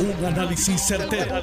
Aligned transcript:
Un 0.00 0.24
análisis 0.24 0.80
certero, 0.80 1.42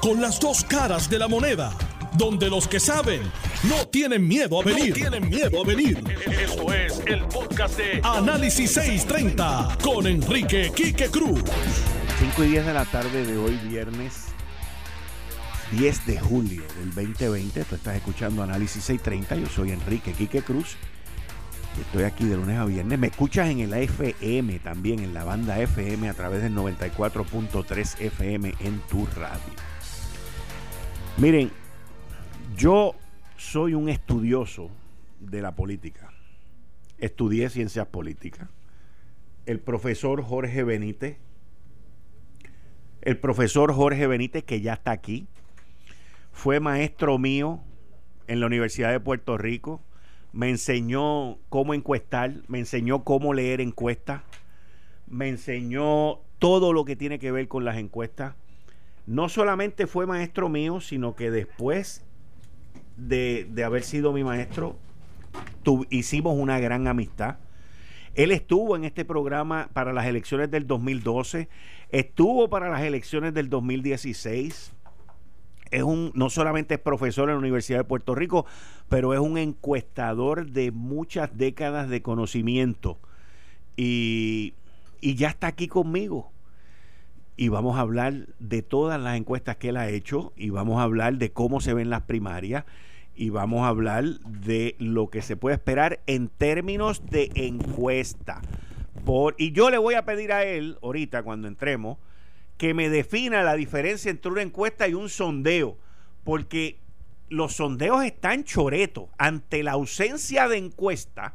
Con 0.00 0.20
las 0.20 0.40
dos 0.40 0.64
caras 0.64 1.08
de 1.08 1.18
la 1.18 1.28
moneda. 1.28 1.72
Donde 2.14 2.50
los 2.50 2.66
que 2.66 2.80
saben 2.80 3.22
no 3.64 3.86
tienen 3.86 4.26
miedo 4.26 4.60
a 4.60 4.64
venir. 4.64 4.92
tienen 4.94 5.28
miedo 5.28 5.62
a 5.62 5.66
venir. 5.66 6.02
Esto 6.26 6.72
es 6.72 7.00
el 7.06 7.24
podcast 7.26 7.78
de 7.78 8.00
Análisis 8.02 8.72
630 8.72 9.78
con 9.82 10.06
Enrique 10.06 10.72
Quique 10.74 11.08
Cruz. 11.08 11.40
5 12.18 12.44
y 12.44 12.48
10 12.48 12.66
de 12.66 12.74
la 12.74 12.84
tarde 12.84 13.24
de 13.24 13.38
hoy, 13.38 13.56
viernes 13.68 14.32
10 15.72 16.06
de 16.06 16.20
julio 16.20 16.62
del 16.78 16.92
2020. 16.94 17.64
Tú 17.64 17.74
estás 17.76 17.96
escuchando 17.96 18.42
Análisis 18.42 18.82
630. 18.84 19.36
Yo 19.36 19.46
soy 19.46 19.70
Enrique 19.70 20.12
Quique 20.12 20.42
Cruz. 20.42 20.76
Estoy 21.80 22.02
aquí 22.02 22.26
de 22.26 22.36
lunes 22.36 22.58
a 22.58 22.66
viernes. 22.66 22.98
Me 22.98 23.06
escuchas 23.06 23.48
en 23.48 23.60
el 23.60 23.72
FM 23.72 24.58
también, 24.58 25.00
en 25.00 25.14
la 25.14 25.24
banda 25.24 25.58
FM 25.58 26.08
a 26.08 26.14
través 26.14 26.42
del 26.42 26.54
94.3 26.54 28.00
FM 28.00 28.54
en 28.60 28.80
tu 28.90 29.06
radio. 29.06 29.40
Miren, 31.16 31.50
yo 32.56 32.94
soy 33.38 33.72
un 33.72 33.88
estudioso 33.88 34.70
de 35.18 35.40
la 35.40 35.54
política. 35.54 36.12
Estudié 36.98 37.48
ciencias 37.48 37.86
políticas. 37.86 38.48
El 39.46 39.58
profesor 39.58 40.22
Jorge 40.22 40.64
Benítez, 40.64 41.16
el 43.00 43.18
profesor 43.18 43.72
Jorge 43.72 44.06
Benítez, 44.06 44.44
que 44.44 44.60
ya 44.60 44.74
está 44.74 44.90
aquí, 44.90 45.26
fue 46.32 46.60
maestro 46.60 47.18
mío 47.18 47.60
en 48.26 48.40
la 48.40 48.46
Universidad 48.46 48.90
de 48.90 49.00
Puerto 49.00 49.38
Rico 49.38 49.80
me 50.32 50.48
enseñó 50.48 51.38
cómo 51.48 51.74
encuestar, 51.74 52.42
me 52.48 52.58
enseñó 52.58 53.04
cómo 53.04 53.34
leer 53.34 53.60
encuestas, 53.60 54.22
me 55.06 55.28
enseñó 55.28 56.20
todo 56.38 56.72
lo 56.72 56.84
que 56.84 56.96
tiene 56.96 57.18
que 57.18 57.30
ver 57.30 57.48
con 57.48 57.64
las 57.64 57.76
encuestas. 57.76 58.34
No 59.06 59.28
solamente 59.28 59.86
fue 59.86 60.06
maestro 60.06 60.48
mío, 60.48 60.80
sino 60.80 61.14
que 61.14 61.30
después 61.30 62.04
de, 62.96 63.46
haber 63.64 63.82
sido 63.82 64.12
mi 64.12 64.24
maestro, 64.24 64.76
hicimos 65.90 66.36
una 66.38 66.58
gran 66.60 66.86
amistad. 66.86 67.36
Él 68.14 68.30
estuvo 68.30 68.76
en 68.76 68.84
este 68.84 69.04
programa 69.04 69.70
para 69.72 69.92
las 69.92 70.06
elecciones 70.06 70.50
del 70.50 70.66
2012, 70.66 71.48
estuvo 71.90 72.48
para 72.48 72.70
las 72.70 72.82
elecciones 72.82 73.34
del 73.34 73.48
2016 73.48 74.72
es 75.72 75.82
un, 75.82 76.12
no 76.14 76.30
solamente 76.30 76.74
es 76.74 76.80
profesor 76.80 77.28
en 77.28 77.34
la 77.34 77.40
Universidad 77.40 77.78
de 77.78 77.84
Puerto 77.84 78.14
Rico, 78.14 78.46
pero 78.88 79.14
es 79.14 79.20
un 79.20 79.38
encuestador 79.38 80.46
de 80.50 80.70
muchas 80.70 81.36
décadas 81.36 81.88
de 81.88 82.02
conocimiento. 82.02 82.98
Y, 83.76 84.54
y 85.00 85.14
ya 85.16 85.28
está 85.28 85.48
aquí 85.48 85.66
conmigo. 85.66 86.30
Y 87.36 87.48
vamos 87.48 87.76
a 87.76 87.80
hablar 87.80 88.28
de 88.38 88.62
todas 88.62 89.00
las 89.00 89.16
encuestas 89.16 89.56
que 89.56 89.70
él 89.70 89.78
ha 89.78 89.88
hecho 89.88 90.32
y 90.36 90.50
vamos 90.50 90.78
a 90.78 90.82
hablar 90.82 91.16
de 91.16 91.32
cómo 91.32 91.60
se 91.60 91.72
ven 91.72 91.88
las 91.88 92.02
primarias 92.02 92.64
y 93.14 93.30
vamos 93.30 93.62
a 93.62 93.68
hablar 93.68 94.04
de 94.20 94.76
lo 94.78 95.08
que 95.08 95.22
se 95.22 95.36
puede 95.36 95.56
esperar 95.56 96.00
en 96.06 96.28
términos 96.28 97.04
de 97.06 97.30
encuesta. 97.34 98.42
Por, 99.04 99.34
y 99.38 99.52
yo 99.52 99.70
le 99.70 99.78
voy 99.78 99.94
a 99.94 100.04
pedir 100.04 100.32
a 100.32 100.44
él, 100.44 100.78
ahorita 100.82 101.22
cuando 101.22 101.48
entremos, 101.48 101.98
que 102.62 102.74
me 102.74 102.88
defina 102.88 103.42
la 103.42 103.56
diferencia 103.56 104.08
entre 104.08 104.30
una 104.30 104.42
encuesta 104.42 104.86
y 104.86 104.94
un 104.94 105.08
sondeo, 105.08 105.78
porque 106.22 106.78
los 107.28 107.56
sondeos 107.56 108.04
están 108.04 108.44
choretos. 108.44 109.08
Ante 109.18 109.64
la 109.64 109.72
ausencia 109.72 110.46
de 110.46 110.58
encuesta, 110.58 111.34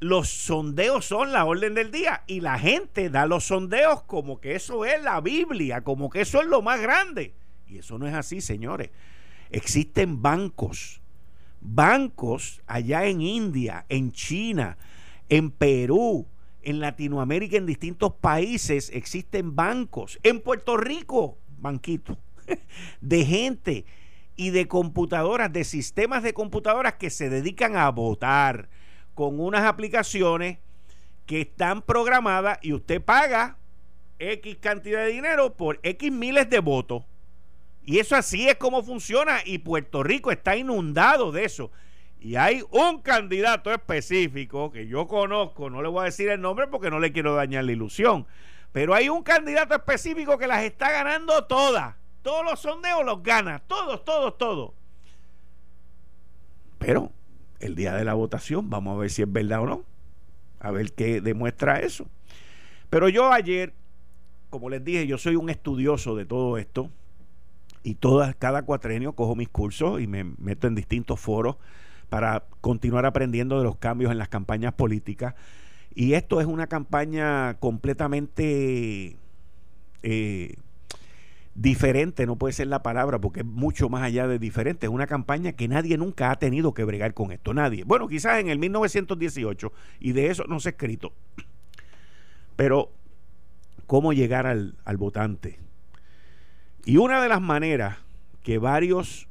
los 0.00 0.28
sondeos 0.28 1.06
son 1.06 1.32
la 1.32 1.46
orden 1.46 1.72
del 1.72 1.90
día 1.90 2.24
y 2.26 2.42
la 2.42 2.58
gente 2.58 3.08
da 3.08 3.24
los 3.24 3.44
sondeos 3.44 4.02
como 4.02 4.38
que 4.38 4.54
eso 4.54 4.84
es 4.84 5.02
la 5.02 5.22
Biblia, 5.22 5.80
como 5.80 6.10
que 6.10 6.20
eso 6.20 6.42
es 6.42 6.46
lo 6.46 6.60
más 6.60 6.78
grande. 6.78 7.32
Y 7.66 7.78
eso 7.78 7.98
no 7.98 8.06
es 8.06 8.12
así, 8.12 8.42
señores. 8.42 8.90
Existen 9.48 10.20
bancos, 10.20 11.00
bancos 11.62 12.60
allá 12.66 13.06
en 13.06 13.22
India, 13.22 13.86
en 13.88 14.12
China, 14.12 14.76
en 15.30 15.50
Perú, 15.50 16.26
en 16.64 16.80
Latinoamérica, 16.80 17.56
en 17.56 17.66
distintos 17.66 18.14
países, 18.14 18.90
existen 18.92 19.54
bancos. 19.54 20.18
En 20.22 20.40
Puerto 20.40 20.76
Rico, 20.76 21.38
banquito, 21.58 22.18
de 23.00 23.24
gente 23.24 23.84
y 24.36 24.50
de 24.50 24.66
computadoras, 24.66 25.52
de 25.52 25.64
sistemas 25.64 26.22
de 26.22 26.34
computadoras 26.34 26.94
que 26.94 27.10
se 27.10 27.28
dedican 27.28 27.76
a 27.76 27.90
votar 27.90 28.68
con 29.14 29.40
unas 29.40 29.64
aplicaciones 29.64 30.58
que 31.26 31.42
están 31.42 31.82
programadas 31.82 32.58
y 32.62 32.72
usted 32.72 33.00
paga 33.00 33.58
X 34.18 34.56
cantidad 34.60 35.04
de 35.04 35.12
dinero 35.12 35.54
por 35.54 35.80
X 35.82 36.10
miles 36.12 36.50
de 36.50 36.60
votos. 36.60 37.04
Y 37.84 37.98
eso 37.98 38.16
así 38.16 38.48
es 38.48 38.56
como 38.56 38.82
funciona 38.82 39.40
y 39.44 39.58
Puerto 39.58 40.02
Rico 40.02 40.30
está 40.30 40.56
inundado 40.56 41.32
de 41.32 41.44
eso. 41.44 41.70
Y 42.24 42.36
hay 42.36 42.62
un 42.70 43.02
candidato 43.02 43.70
específico 43.70 44.72
que 44.72 44.86
yo 44.86 45.06
conozco, 45.06 45.68
no 45.68 45.82
le 45.82 45.90
voy 45.90 46.00
a 46.00 46.04
decir 46.04 46.30
el 46.30 46.40
nombre 46.40 46.66
porque 46.66 46.88
no 46.88 46.98
le 46.98 47.12
quiero 47.12 47.34
dañar 47.34 47.64
la 47.64 47.72
ilusión, 47.72 48.26
pero 48.72 48.94
hay 48.94 49.10
un 49.10 49.22
candidato 49.22 49.74
específico 49.74 50.38
que 50.38 50.46
las 50.46 50.64
está 50.64 50.90
ganando 50.90 51.44
todas. 51.44 51.96
Todos 52.22 52.42
los 52.42 52.60
sondeos 52.60 53.04
los 53.04 53.22
gana, 53.22 53.58
todos, 53.66 54.06
todos, 54.06 54.38
todos. 54.38 54.72
Pero 56.78 57.12
el 57.60 57.74
día 57.74 57.92
de 57.92 58.06
la 58.06 58.14
votación 58.14 58.70
vamos 58.70 58.96
a 58.96 59.00
ver 59.00 59.10
si 59.10 59.20
es 59.20 59.30
verdad 59.30 59.60
o 59.60 59.66
no. 59.66 59.84
A 60.60 60.70
ver 60.70 60.94
qué 60.94 61.20
demuestra 61.20 61.80
eso. 61.80 62.06
Pero 62.88 63.10
yo 63.10 63.32
ayer, 63.32 63.74
como 64.48 64.70
les 64.70 64.82
dije, 64.82 65.06
yo 65.06 65.18
soy 65.18 65.36
un 65.36 65.50
estudioso 65.50 66.16
de 66.16 66.24
todo 66.24 66.56
esto 66.56 66.88
y 67.82 67.96
todas, 67.96 68.34
cada 68.34 68.62
cuatrenio 68.62 69.12
cojo 69.12 69.36
mis 69.36 69.50
cursos 69.50 70.00
y 70.00 70.06
me 70.06 70.24
meto 70.24 70.68
en 70.68 70.74
distintos 70.74 71.20
foros 71.20 71.56
para 72.14 72.44
continuar 72.60 73.06
aprendiendo 73.06 73.58
de 73.58 73.64
los 73.64 73.74
cambios 73.74 74.12
en 74.12 74.18
las 74.18 74.28
campañas 74.28 74.72
políticas. 74.74 75.34
Y 75.96 76.12
esto 76.12 76.40
es 76.40 76.46
una 76.46 76.68
campaña 76.68 77.54
completamente 77.54 79.16
eh, 80.04 80.54
diferente, 81.56 82.24
no 82.24 82.36
puede 82.36 82.52
ser 82.52 82.68
la 82.68 82.84
palabra, 82.84 83.20
porque 83.20 83.40
es 83.40 83.46
mucho 83.46 83.88
más 83.88 84.04
allá 84.04 84.28
de 84.28 84.38
diferente. 84.38 84.86
Es 84.86 84.92
una 84.92 85.08
campaña 85.08 85.54
que 85.54 85.66
nadie 85.66 85.98
nunca 85.98 86.30
ha 86.30 86.38
tenido 86.38 86.72
que 86.72 86.84
bregar 86.84 87.14
con 87.14 87.32
esto, 87.32 87.52
nadie. 87.52 87.82
Bueno, 87.82 88.06
quizás 88.06 88.38
en 88.38 88.48
el 88.48 88.60
1918, 88.60 89.72
y 89.98 90.12
de 90.12 90.30
eso 90.30 90.44
no 90.46 90.60
se 90.60 90.68
ha 90.68 90.70
escrito. 90.70 91.12
Pero, 92.54 92.92
¿cómo 93.88 94.12
llegar 94.12 94.46
al, 94.46 94.76
al 94.84 94.98
votante? 94.98 95.58
Y 96.84 96.96
una 96.98 97.20
de 97.20 97.28
las 97.28 97.40
maneras 97.40 97.96
que 98.44 98.58
varios 98.58 99.26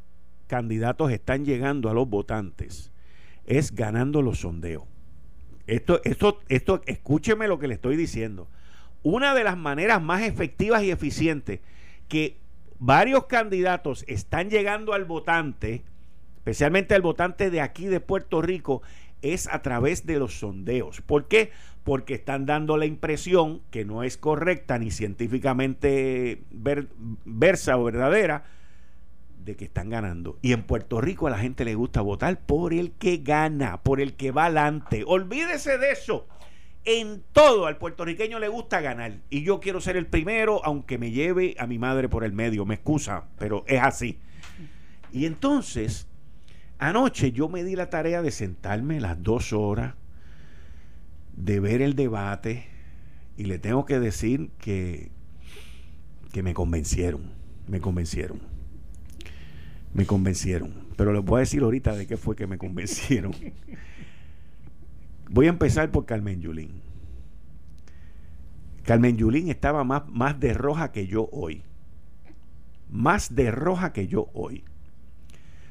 candidatos 0.53 1.11
están 1.11 1.45
llegando 1.45 1.89
a 1.89 1.95
los 1.95 2.07
votantes 2.07 2.91
es 3.47 3.73
ganando 3.73 4.21
los 4.21 4.41
sondeos. 4.41 4.83
Esto, 5.65 5.99
esto, 6.03 6.41
esto, 6.47 6.83
escúcheme 6.85 7.47
lo 7.47 7.57
que 7.57 7.67
le 7.67 7.73
estoy 7.73 7.97
diciendo. 7.97 8.47
Una 9.01 9.33
de 9.33 9.43
las 9.43 9.57
maneras 9.57 9.99
más 9.99 10.21
efectivas 10.21 10.83
y 10.83 10.91
eficientes 10.91 11.59
que 12.07 12.37
varios 12.77 13.25
candidatos 13.25 14.05
están 14.07 14.51
llegando 14.51 14.93
al 14.93 15.05
votante, 15.05 15.81
especialmente 16.35 16.93
al 16.93 17.01
votante 17.01 17.49
de 17.49 17.61
aquí 17.61 17.87
de 17.87 17.99
Puerto 17.99 18.43
Rico, 18.43 18.83
es 19.23 19.47
a 19.47 19.63
través 19.63 20.05
de 20.05 20.19
los 20.19 20.37
sondeos. 20.37 21.01
¿Por 21.01 21.27
qué? 21.27 21.49
Porque 21.83 22.13
están 22.13 22.45
dando 22.45 22.77
la 22.77 22.85
impresión 22.85 23.63
que 23.71 23.85
no 23.85 24.03
es 24.03 24.17
correcta 24.17 24.77
ni 24.77 24.91
científicamente 24.91 26.43
versa 26.51 27.75
o 27.75 27.85
verdadera 27.85 28.43
de 29.43 29.55
que 29.55 29.65
están 29.65 29.89
ganando. 29.89 30.37
Y 30.41 30.53
en 30.53 30.63
Puerto 30.63 31.01
Rico 31.01 31.27
a 31.27 31.31
la 31.31 31.37
gente 31.37 31.65
le 31.65 31.75
gusta 31.75 32.01
votar 32.01 32.39
por 32.45 32.73
el 32.73 32.91
que 32.91 33.17
gana, 33.17 33.81
por 33.81 33.99
el 33.99 34.13
que 34.15 34.31
va 34.31 34.45
adelante. 34.45 35.03
Olvídese 35.05 35.77
de 35.77 35.91
eso. 35.91 36.27
En 36.85 37.23
todo 37.31 37.65
al 37.65 37.77
puertorriqueño 37.77 38.39
le 38.39 38.47
gusta 38.47 38.81
ganar. 38.81 39.19
Y 39.29 39.43
yo 39.43 39.59
quiero 39.59 39.79
ser 39.79 39.95
el 39.95 40.07
primero, 40.07 40.63
aunque 40.65 40.97
me 40.97 41.11
lleve 41.11 41.55
a 41.57 41.67
mi 41.67 41.77
madre 41.79 42.09
por 42.09 42.23
el 42.23 42.33
medio. 42.33 42.65
Me 42.65 42.75
excusa, 42.75 43.25
pero 43.37 43.63
es 43.67 43.81
así. 43.81 44.19
Y 45.11 45.25
entonces, 45.25 46.07
anoche 46.79 47.31
yo 47.31 47.47
me 47.47 47.63
di 47.63 47.75
la 47.75 47.89
tarea 47.89 48.21
de 48.21 48.31
sentarme 48.31 48.99
las 48.99 49.21
dos 49.23 49.53
horas, 49.53 49.95
de 51.35 51.59
ver 51.59 51.81
el 51.81 51.95
debate. 51.95 52.67
Y 53.37 53.45
le 53.45 53.59
tengo 53.59 53.85
que 53.85 53.99
decir 53.99 54.49
que, 54.59 55.09
que 56.31 56.43
me 56.43 56.53
convencieron. 56.53 57.31
Me 57.67 57.79
convencieron 57.79 58.52
me 59.93 60.05
convencieron. 60.05 60.73
Pero 60.97 61.13
les 61.13 61.23
voy 61.23 61.37
a 61.37 61.39
decir 61.41 61.63
ahorita 61.63 61.95
de 61.95 62.07
qué 62.07 62.17
fue 62.17 62.35
que 62.35 62.47
me 62.47 62.57
convencieron. 62.57 63.33
Voy 65.29 65.47
a 65.47 65.49
empezar 65.49 65.91
por 65.91 66.05
Carmen 66.05 66.41
Yulín. 66.41 66.81
Carmen 68.83 69.17
Yulín 69.17 69.49
estaba 69.49 69.83
más, 69.83 70.03
más 70.09 70.39
de 70.39 70.53
roja 70.53 70.91
que 70.91 71.07
yo 71.07 71.29
hoy. 71.31 71.63
Más 72.89 73.33
de 73.35 73.49
roja 73.51 73.93
que 73.93 74.07
yo 74.07 74.29
hoy. 74.33 74.63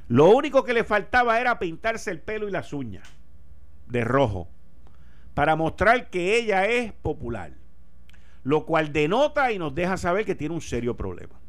Lo 0.09 0.31
único 0.31 0.65
que 0.65 0.75
le 0.75 0.85
faltaba 0.85 1.41
era 1.41 1.59
pintarse 1.59 2.11
el 2.11 2.21
pelo 2.21 2.49
y 2.49 2.51
las 2.51 2.73
uñas 2.73 3.09
de 3.89 4.05
rojo 4.05 4.49
para 5.35 5.57
mostrar 5.57 6.11
que 6.11 6.37
ella 6.39 6.67
es 6.67 6.93
popular. 6.93 7.53
lo 8.45 8.67
cual 8.67 8.93
denota 8.93 9.53
y 9.53 9.59
nos 9.59 9.75
deja 9.75 9.97
saber 9.97 10.25
que 10.25 10.35
tiene 10.35 10.55
un 10.55 10.61
serio 10.61 10.97
problema 10.97 11.41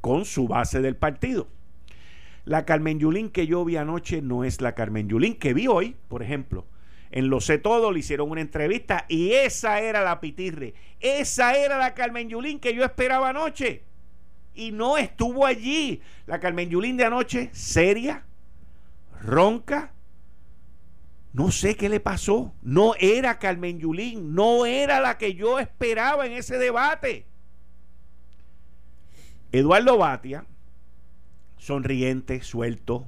con 0.00 0.24
su 0.24 0.48
base 0.48 0.80
del 0.80 0.96
partido. 0.96 1.48
La 2.50 2.64
Carmen 2.64 2.98
Yulín 2.98 3.30
que 3.30 3.46
yo 3.46 3.64
vi 3.64 3.76
anoche 3.76 4.22
no 4.22 4.42
es 4.42 4.60
la 4.60 4.74
Carmen 4.74 5.08
Yulín 5.08 5.38
que 5.38 5.54
vi 5.54 5.68
hoy, 5.68 5.94
por 6.08 6.20
ejemplo. 6.20 6.66
En 7.12 7.30
Lo 7.30 7.40
sé 7.40 7.58
todo 7.58 7.92
le 7.92 8.00
hicieron 8.00 8.28
una 8.28 8.40
entrevista 8.40 9.06
y 9.06 9.34
esa 9.34 9.78
era 9.78 10.02
la 10.02 10.20
pitirre. 10.20 10.74
Esa 10.98 11.54
era 11.54 11.78
la 11.78 11.94
Carmen 11.94 12.28
Yulín 12.28 12.58
que 12.58 12.74
yo 12.74 12.82
esperaba 12.82 13.28
anoche. 13.28 13.84
Y 14.52 14.72
no 14.72 14.98
estuvo 14.98 15.46
allí. 15.46 16.02
La 16.26 16.40
Carmen 16.40 16.68
Yulín 16.68 16.96
de 16.96 17.04
anoche, 17.04 17.50
seria, 17.52 18.24
ronca. 19.22 19.92
No 21.32 21.52
sé 21.52 21.76
qué 21.76 21.88
le 21.88 22.00
pasó. 22.00 22.52
No 22.62 22.94
era 22.98 23.38
Carmen 23.38 23.78
Yulín. 23.78 24.34
No 24.34 24.66
era 24.66 24.98
la 24.98 25.18
que 25.18 25.34
yo 25.34 25.60
esperaba 25.60 26.26
en 26.26 26.32
ese 26.32 26.58
debate. 26.58 27.26
Eduardo 29.52 29.98
Batia, 29.98 30.46
sonriente, 31.60 32.42
suelto, 32.42 33.06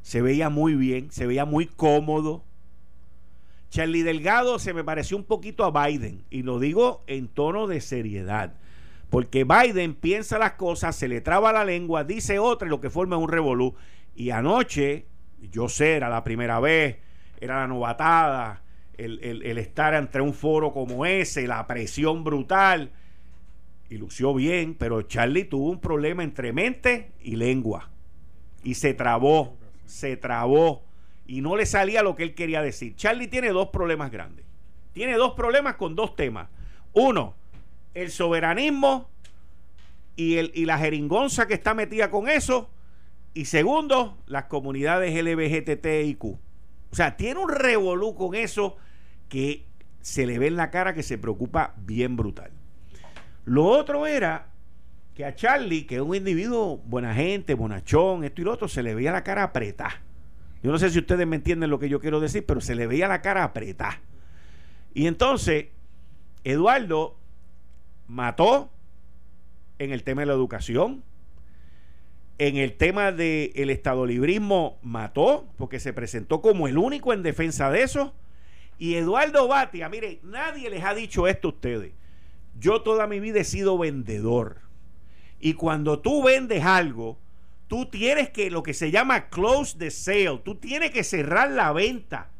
se 0.00 0.22
veía 0.22 0.48
muy 0.48 0.74
bien, 0.74 1.10
se 1.10 1.26
veía 1.26 1.44
muy 1.44 1.66
cómodo. 1.66 2.42
Charlie 3.68 4.02
Delgado 4.02 4.58
se 4.58 4.72
me 4.72 4.82
pareció 4.82 5.18
un 5.18 5.24
poquito 5.24 5.64
a 5.64 5.86
Biden, 5.86 6.24
y 6.30 6.42
lo 6.42 6.58
digo 6.58 7.04
en 7.06 7.28
tono 7.28 7.66
de 7.66 7.82
seriedad, 7.82 8.54
porque 9.10 9.44
Biden 9.44 9.94
piensa 9.94 10.38
las 10.38 10.52
cosas, 10.52 10.96
se 10.96 11.06
le 11.06 11.20
traba 11.20 11.52
la 11.52 11.64
lengua, 11.64 12.02
dice 12.02 12.38
otra 12.38 12.66
y 12.66 12.70
lo 12.70 12.80
que 12.80 12.90
forma 12.90 13.16
es 13.16 13.22
un 13.22 13.28
revolú. 13.28 13.74
Y 14.14 14.30
anoche, 14.30 15.06
yo 15.52 15.68
sé, 15.68 15.96
era 15.96 16.08
la 16.08 16.24
primera 16.24 16.60
vez, 16.60 16.96
era 17.40 17.60
la 17.60 17.66
novatada, 17.66 18.62
el, 18.96 19.20
el 19.22 19.58
estar 19.58 19.94
entre 19.94 20.22
un 20.22 20.32
foro 20.32 20.72
como 20.72 21.04
ese, 21.04 21.46
la 21.46 21.66
presión 21.66 22.24
brutal 22.24 22.90
y 23.90 23.98
lució 23.98 24.32
bien, 24.32 24.74
pero 24.74 25.02
Charlie 25.02 25.44
tuvo 25.44 25.68
un 25.70 25.80
problema 25.80 26.22
entre 26.22 26.52
mente 26.52 27.10
y 27.20 27.34
lengua. 27.34 27.90
Y 28.62 28.74
se 28.74 28.94
trabó, 28.94 29.56
se 29.84 30.16
trabó. 30.16 30.84
Y 31.26 31.40
no 31.40 31.56
le 31.56 31.66
salía 31.66 32.02
lo 32.04 32.14
que 32.14 32.22
él 32.22 32.34
quería 32.34 32.62
decir. 32.62 32.94
Charlie 32.94 33.26
tiene 33.26 33.48
dos 33.48 33.70
problemas 33.70 34.12
grandes. 34.12 34.46
Tiene 34.92 35.14
dos 35.14 35.32
problemas 35.32 35.74
con 35.74 35.96
dos 35.96 36.14
temas. 36.14 36.48
Uno, 36.92 37.34
el 37.94 38.12
soberanismo 38.12 39.10
y, 40.14 40.36
el, 40.36 40.52
y 40.54 40.66
la 40.66 40.78
jeringonza 40.78 41.48
que 41.48 41.54
está 41.54 41.74
metida 41.74 42.10
con 42.12 42.28
eso. 42.28 42.70
Y 43.34 43.46
segundo, 43.46 44.18
las 44.26 44.44
comunidades 44.44 45.20
LBGTTIQ. 45.20 46.24
O 46.24 46.38
sea, 46.92 47.16
tiene 47.16 47.40
un 47.40 47.48
revolú 47.48 48.14
con 48.14 48.36
eso 48.36 48.76
que 49.28 49.66
se 50.00 50.26
le 50.26 50.38
ve 50.38 50.46
en 50.46 50.56
la 50.56 50.70
cara 50.70 50.94
que 50.94 51.02
se 51.02 51.18
preocupa 51.18 51.74
bien 51.76 52.16
brutal. 52.16 52.52
Lo 53.50 53.64
otro 53.64 54.06
era 54.06 54.46
que 55.12 55.24
a 55.24 55.34
Charlie, 55.34 55.84
que 55.84 55.96
es 55.96 56.00
un 56.00 56.14
individuo 56.14 56.76
buena 56.84 57.12
gente, 57.16 57.54
bonachón, 57.54 58.22
esto 58.22 58.40
y 58.40 58.44
lo 58.44 58.52
otro, 58.52 58.68
se 58.68 58.80
le 58.80 58.94
veía 58.94 59.10
la 59.10 59.24
cara 59.24 59.42
apretada. 59.42 60.00
Yo 60.62 60.70
no 60.70 60.78
sé 60.78 60.88
si 60.88 61.00
ustedes 61.00 61.26
me 61.26 61.34
entienden 61.34 61.68
lo 61.68 61.80
que 61.80 61.88
yo 61.88 61.98
quiero 61.98 62.20
decir, 62.20 62.46
pero 62.46 62.60
se 62.60 62.76
le 62.76 62.86
veía 62.86 63.08
la 63.08 63.22
cara 63.22 63.42
apretada. 63.42 63.98
Y 64.94 65.08
entonces, 65.08 65.66
Eduardo 66.44 67.16
mató 68.06 68.70
en 69.80 69.90
el 69.90 70.04
tema 70.04 70.22
de 70.22 70.26
la 70.26 70.34
educación, 70.34 71.02
en 72.38 72.56
el 72.56 72.74
tema 72.74 73.10
del 73.10 73.50
el 73.56 73.70
estadolibrismo 73.70 74.78
mató, 74.80 75.48
porque 75.58 75.80
se 75.80 75.92
presentó 75.92 76.40
como 76.40 76.68
el 76.68 76.78
único 76.78 77.12
en 77.12 77.24
defensa 77.24 77.68
de 77.68 77.82
eso. 77.82 78.14
Y 78.78 78.94
Eduardo 78.94 79.48
Batia, 79.48 79.88
mire, 79.88 80.20
nadie 80.22 80.70
les 80.70 80.84
ha 80.84 80.94
dicho 80.94 81.26
esto 81.26 81.48
a 81.48 81.50
ustedes. 81.50 81.94
Yo 82.58 82.82
toda 82.82 83.06
mi 83.06 83.20
vida 83.20 83.40
he 83.40 83.44
sido 83.44 83.78
vendedor. 83.78 84.60
Y 85.40 85.54
cuando 85.54 86.00
tú 86.00 86.22
vendes 86.22 86.64
algo, 86.64 87.18
tú 87.66 87.86
tienes 87.86 88.30
que 88.30 88.50
lo 88.50 88.62
que 88.62 88.74
se 88.74 88.90
llama 88.90 89.28
close 89.30 89.78
the 89.78 89.90
sale, 89.90 90.40
tú 90.44 90.56
tienes 90.56 90.90
que 90.90 91.02
cerrar 91.02 91.50
la 91.50 91.72
venta. 91.72 92.30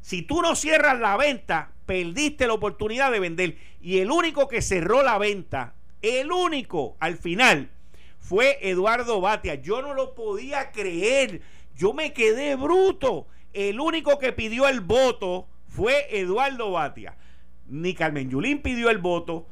Si 0.00 0.22
tú 0.22 0.40
no 0.40 0.54
cierras 0.54 0.98
la 0.98 1.16
venta, 1.16 1.72
perdiste 1.84 2.46
la 2.46 2.54
oportunidad 2.54 3.12
de 3.12 3.20
vender. 3.20 3.58
Y 3.82 3.98
el 3.98 4.10
único 4.10 4.48
que 4.48 4.62
cerró 4.62 5.02
la 5.02 5.18
venta, 5.18 5.74
el 6.00 6.32
único 6.32 6.96
al 7.00 7.16
final, 7.16 7.70
fue 8.18 8.58
Eduardo 8.62 9.20
Batia. 9.20 9.56
Yo 9.56 9.82
no 9.82 9.92
lo 9.92 10.14
podía 10.14 10.70
creer. 10.70 11.42
Yo 11.76 11.92
me 11.92 12.12
quedé 12.12 12.56
bruto. 12.56 13.26
El 13.52 13.80
único 13.80 14.18
que 14.18 14.32
pidió 14.32 14.68
el 14.68 14.80
voto 14.80 15.46
fue 15.68 16.06
Eduardo 16.18 16.70
Batia 16.70 17.16
ni 17.68 17.94
Carmen 17.94 18.30
Yulín 18.30 18.62
pidió 18.62 18.90
el 18.90 18.98
voto, 18.98 19.46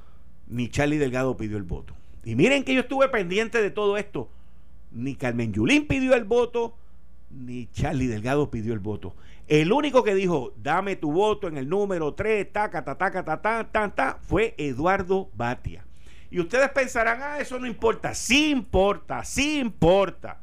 ni 0.46 0.69
Charlie 0.69 0.99
Delgado 0.99 1.37
pidió 1.37 1.56
el 1.56 1.62
voto. 1.62 1.94
Y 2.25 2.37
miren 2.37 2.64
que 2.64 2.75
yo 2.75 2.81
estuve 2.81 3.08
pendiente 3.08 3.61
de 3.61 3.70
todo 3.70 3.96
esto. 3.96 4.31
Ni 4.90 5.14
Carmen 5.14 5.52
Yulín 5.52 5.87
pidió 5.87 6.14
el 6.14 6.25
voto, 6.25 6.76
ni 7.31 7.66
Charlie 7.66 8.06
Delgado 8.06 8.50
pidió 8.50 8.72
el 8.72 8.78
voto. 8.78 9.14
El 9.46 9.72
único 9.72 10.02
que 10.05 10.14
dijo, 10.14 10.55
dame 10.56 10.96
tu 10.96 11.12
voto 11.12 11.49
en 11.49 11.58
el 11.58 11.69
número 11.69 12.14
3, 12.14 12.50
taca, 12.52 12.84
ta, 12.84 12.96
taca, 12.96 13.25
ta, 13.25 13.43
ta, 13.43 13.69
ta, 13.70 13.94
ta, 13.94 14.19
fue 14.22 14.55
Eduardo 14.56 15.31
Batia. 15.34 15.84
Y 16.31 16.40
ustedes 16.40 16.70
pensarán, 16.70 17.20
ah, 17.22 17.38
eso 17.38 17.58
no 17.58 17.66
importa. 17.66 18.14
Sí 18.14 18.50
importa, 18.50 19.22
sí 19.25 19.58
importa. 19.58 20.40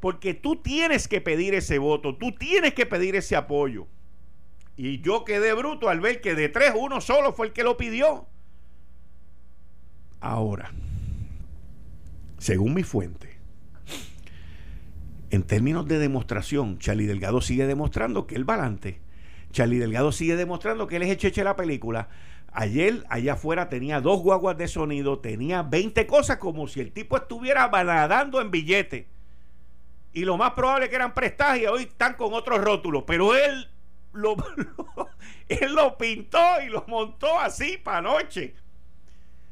Porque 0.00 0.34
tú 0.34 0.56
tienes 0.56 1.06
que 1.06 1.20
pedir 1.20 1.54
ese 1.54 1.78
voto, 1.78 2.16
tú 2.16 2.32
tienes 2.32 2.74
que 2.74 2.86
pedir 2.86 3.14
ese 3.16 3.36
apoyo. 3.36 3.86
Y 4.82 5.02
yo 5.02 5.26
quedé 5.26 5.52
bruto 5.52 5.90
al 5.90 6.00
ver 6.00 6.22
que 6.22 6.34
de 6.34 6.48
tres 6.48 6.72
uno 6.74 7.02
solo 7.02 7.34
fue 7.34 7.48
el 7.48 7.52
que 7.52 7.64
lo 7.64 7.76
pidió. 7.76 8.26
Ahora, 10.20 10.72
según 12.38 12.72
mi 12.72 12.82
fuente, 12.82 13.36
en 15.28 15.42
términos 15.42 15.86
de 15.86 15.98
demostración, 15.98 16.78
Charlie 16.78 17.04
Delgado 17.04 17.42
sigue 17.42 17.66
demostrando 17.66 18.26
que 18.26 18.36
él 18.36 18.46
balante. 18.46 19.02
Charlie 19.52 19.76
Delgado 19.76 20.12
sigue 20.12 20.34
demostrando 20.34 20.86
que 20.86 20.96
él 20.96 21.02
es 21.02 21.10
hecheche 21.10 21.44
la 21.44 21.56
película. 21.56 22.08
Ayer, 22.50 23.04
allá 23.10 23.34
afuera, 23.34 23.68
tenía 23.68 24.00
dos 24.00 24.22
guaguas 24.22 24.56
de 24.56 24.66
sonido, 24.66 25.18
tenía 25.18 25.62
20 25.62 26.06
cosas 26.06 26.38
como 26.38 26.66
si 26.68 26.80
el 26.80 26.92
tipo 26.92 27.18
estuviera 27.18 27.68
nadando 27.68 28.40
en 28.40 28.50
billete. 28.50 29.08
Y 30.14 30.24
lo 30.24 30.38
más 30.38 30.52
probable 30.52 30.88
que 30.88 30.96
eran 30.96 31.12
prestadas 31.12 31.58
y 31.58 31.66
hoy 31.66 31.82
están 31.82 32.14
con 32.14 32.32
otros 32.32 32.64
rótulos. 32.64 33.04
Pero 33.06 33.36
él 33.36 33.68
lo, 34.12 34.36
él 35.48 35.74
lo 35.74 35.96
pintó 35.96 36.38
y 36.64 36.68
lo 36.68 36.84
montó 36.88 37.38
así 37.38 37.78
para 37.78 38.02
noche. 38.02 38.54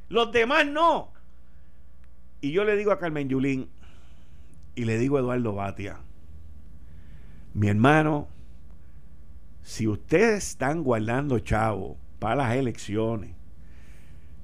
Los 0.09 0.33
demás 0.33 0.67
no. 0.67 1.13
Y 2.41 2.53
yo 2.53 2.65
le 2.65 2.77
digo 2.77 2.93
a 2.93 2.99
Carmen 2.99 3.29
Yulín 3.29 3.69
y 4.75 4.85
le 4.85 4.99
digo 4.99 5.17
a 5.17 5.21
Eduardo 5.21 5.55
Batia, 5.55 5.99
mi 7.55 7.69
hermano, 7.69 8.29
si 9.63 9.89
ustedes 9.89 10.51
están 10.51 10.85
guardando 10.85 11.39
chavo 11.41 11.99
para 12.21 12.37
las 12.37 12.55
elecciones, 12.55 13.35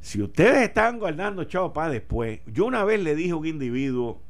si 0.01 0.21
ustedes 0.21 0.69
están 0.69 0.99
guardando 0.99 1.45
chavo 1.45 1.73
para 1.73 1.91
después, 1.91 2.41
yo 2.47 2.67
una 2.67 2.85
vez 2.85 3.01
le 3.01 3.15
dije 3.15 3.31
a 3.31 3.37
un 3.37 3.47
individuo, 3.47 4.21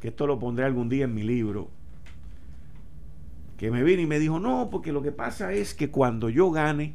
que 0.00 0.08
esto 0.08 0.26
lo 0.26 0.38
pondré 0.38 0.64
algún 0.64 0.88
día 0.88 1.04
en 1.04 1.14
mi 1.14 1.22
libro, 1.22 1.70
que 3.60 3.70
me 3.70 3.82
vino 3.82 4.00
y 4.00 4.06
me 4.06 4.18
dijo, 4.18 4.40
no, 4.40 4.70
porque 4.70 4.90
lo 4.90 5.02
que 5.02 5.12
pasa 5.12 5.52
es 5.52 5.74
que 5.74 5.90
cuando 5.90 6.30
yo 6.30 6.50
gane, 6.50 6.94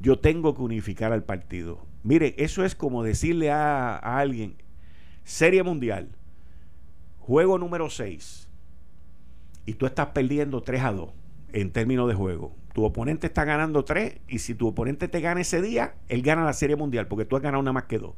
yo 0.00 0.18
tengo 0.18 0.52
que 0.56 0.62
unificar 0.62 1.12
al 1.12 1.22
partido. 1.22 1.86
Mire, 2.02 2.34
eso 2.38 2.64
es 2.64 2.74
como 2.74 3.04
decirle 3.04 3.52
a, 3.52 3.96
alguien, 3.96 4.56
Serie 5.22 5.62
Mundial, 5.62 6.08
juego 7.20 7.56
número 7.56 7.88
6, 7.88 8.48
y 9.64 9.74
tú 9.74 9.86
estás 9.86 10.06
perdiendo 10.06 10.60
3 10.60 10.82
a 10.82 10.90
2 10.90 11.10
en 11.52 11.70
términos 11.70 12.08
de 12.08 12.14
juego. 12.14 12.52
Tu 12.74 12.82
oponente 12.82 13.28
está 13.28 13.44
ganando 13.44 13.84
3 13.84 14.22
y 14.26 14.40
si 14.40 14.56
tu 14.56 14.66
oponente 14.66 15.06
te 15.06 15.20
gana 15.20 15.40
ese 15.40 15.62
día, 15.62 15.94
él 16.08 16.22
gana 16.22 16.44
la 16.44 16.52
Serie 16.52 16.74
Mundial 16.74 17.06
porque 17.06 17.26
tú 17.26 17.36
has 17.36 17.42
ganado 17.42 17.60
una 17.60 17.72
más 17.72 17.84
que 17.84 18.00
2. 18.00 18.12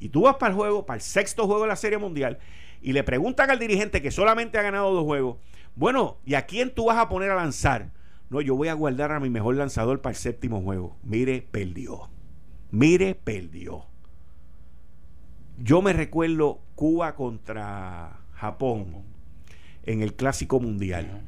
Y 0.00 0.08
tú 0.08 0.22
vas 0.22 0.38
para 0.38 0.50
el 0.50 0.56
juego, 0.56 0.86
para 0.86 0.96
el 0.96 1.02
sexto 1.02 1.46
juego 1.46 1.62
de 1.62 1.68
la 1.68 1.76
Serie 1.76 1.98
Mundial, 1.98 2.40
y 2.82 2.94
le 2.94 3.04
preguntan 3.04 3.52
al 3.52 3.60
dirigente 3.60 4.02
que 4.02 4.10
solamente 4.10 4.58
ha 4.58 4.62
ganado 4.62 4.92
dos 4.92 5.04
juegos, 5.04 5.36
bueno, 5.76 6.18
¿y 6.24 6.34
a 6.34 6.46
quién 6.46 6.72
tú 6.72 6.86
vas 6.86 6.98
a 6.98 7.08
poner 7.08 7.30
a 7.30 7.36
lanzar? 7.36 7.92
No, 8.30 8.40
yo 8.40 8.54
voy 8.56 8.68
a 8.68 8.74
guardar 8.74 9.12
a 9.12 9.20
mi 9.20 9.30
mejor 9.30 9.56
lanzador 9.56 10.00
para 10.00 10.12
el 10.12 10.16
séptimo 10.16 10.60
juego. 10.62 10.96
Mire, 11.02 11.46
perdió. 11.50 12.10
Mire, 12.70 13.14
perdió. 13.14 13.86
Yo 15.58 15.82
me 15.82 15.92
recuerdo 15.92 16.60
Cuba 16.74 17.14
contra 17.14 18.20
Japón 18.32 19.04
en 19.84 20.02
el 20.02 20.14
Clásico 20.14 20.58
Mundial, 20.60 21.22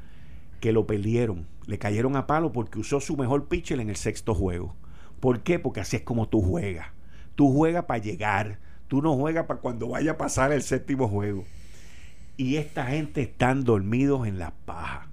que 0.61 0.73
lo 0.73 0.87
perdieron. 0.87 1.47
Le 1.67 1.79
cayeron 1.79 2.17
a 2.17 2.27
palo 2.27 2.53
porque 2.53 2.79
usó 2.79 3.01
su 3.01 3.17
mejor 3.17 3.49
pitcher 3.49 3.81
en 3.81 3.91
el 3.91 3.97
sexto 3.97 4.35
juego. 4.35 4.75
¿Por 5.21 5.43
qué? 5.43 5.59
Porque 5.59 5.81
así 5.81 5.97
es 5.97 6.03
como 6.03 6.29
tú 6.29 6.41
juegas. 6.41 6.89
Tú 7.35 7.53
juegas 7.53 7.85
para 7.85 8.03
llegar. 8.03 8.59
Tú 8.89 9.03
no 9.03 9.17
juegas 9.17 9.47
para 9.47 9.61
cuando 9.61 9.89
vaya 9.89 10.13
a 10.13 10.19
pasar 10.19 10.53
el 10.53 10.63
séptimo 10.63 11.09
juego. 11.09 11.45
Y 12.37 12.57
esta 12.57 12.87
gente 12.87 13.23
están 13.23 13.65
dormidos 13.65 14.27
en 14.27 14.39
las 14.39 14.53
pajas. 14.65 15.07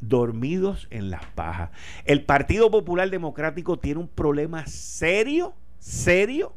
Dormidos 0.00 0.88
en 0.90 1.10
las 1.10 1.24
pajas. 1.26 1.70
El 2.04 2.24
Partido 2.24 2.70
Popular 2.70 3.08
Democrático 3.10 3.78
tiene 3.78 4.00
un 4.00 4.08
problema 4.08 4.66
serio 4.66 5.54
serio 5.86 6.52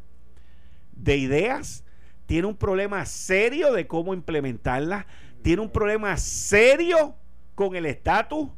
de 0.92 1.18
ideas, 1.18 1.86
tiene 2.26 2.48
un 2.48 2.58
problema 2.58 3.06
serio 3.06 3.72
de 3.74 3.86
cómo 3.86 4.14
implementarlas, 4.14 5.06
tiene 5.44 5.62
un 5.62 5.70
problema 5.70 6.18
serio 6.18 7.16
con 7.56 7.76
el 7.76 7.86
estatus, 7.86 8.50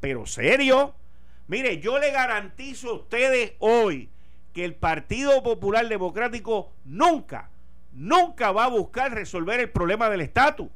pero 0.00 0.26
serio. 0.26 0.94
Mire, 1.46 1.80
yo 1.80 1.98
le 1.98 2.10
garantizo 2.10 2.90
a 2.90 2.94
ustedes 2.94 3.52
hoy 3.60 4.10
que 4.52 4.64
el 4.64 4.74
Partido 4.74 5.42
Popular 5.42 5.88
Democrático 5.88 6.72
nunca, 6.84 7.50
nunca 7.92 8.50
va 8.50 8.64
a 8.64 8.68
buscar 8.68 9.14
resolver 9.14 9.60
el 9.60 9.70
problema 9.70 10.10
del 10.10 10.22
estatus. 10.22 10.68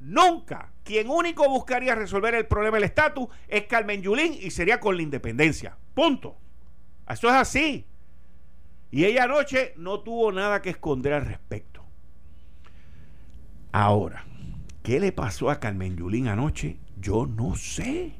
Nunca. 0.00 0.72
Quien 0.84 1.08
único 1.08 1.48
buscaría 1.48 1.94
resolver 1.94 2.34
el 2.34 2.46
problema 2.46 2.76
del 2.76 2.84
estatus 2.84 3.28
es 3.48 3.64
Carmen 3.64 4.02
Yulín 4.02 4.34
y 4.34 4.50
sería 4.50 4.78
con 4.78 4.96
la 4.96 5.02
independencia. 5.02 5.76
Punto. 5.94 6.36
Eso 7.08 7.28
es 7.28 7.34
así. 7.34 7.86
Y 8.90 9.04
ella 9.04 9.24
anoche 9.24 9.74
no 9.76 10.00
tuvo 10.00 10.32
nada 10.32 10.62
que 10.62 10.70
esconder 10.70 11.12
al 11.12 11.26
respecto. 11.26 11.84
Ahora, 13.72 14.24
¿qué 14.82 15.00
le 15.00 15.12
pasó 15.12 15.50
a 15.50 15.60
Carmen 15.60 15.96
Yulín 15.96 16.28
anoche? 16.28 16.78
Yo 16.98 17.26
no 17.26 17.56
sé. 17.56 18.14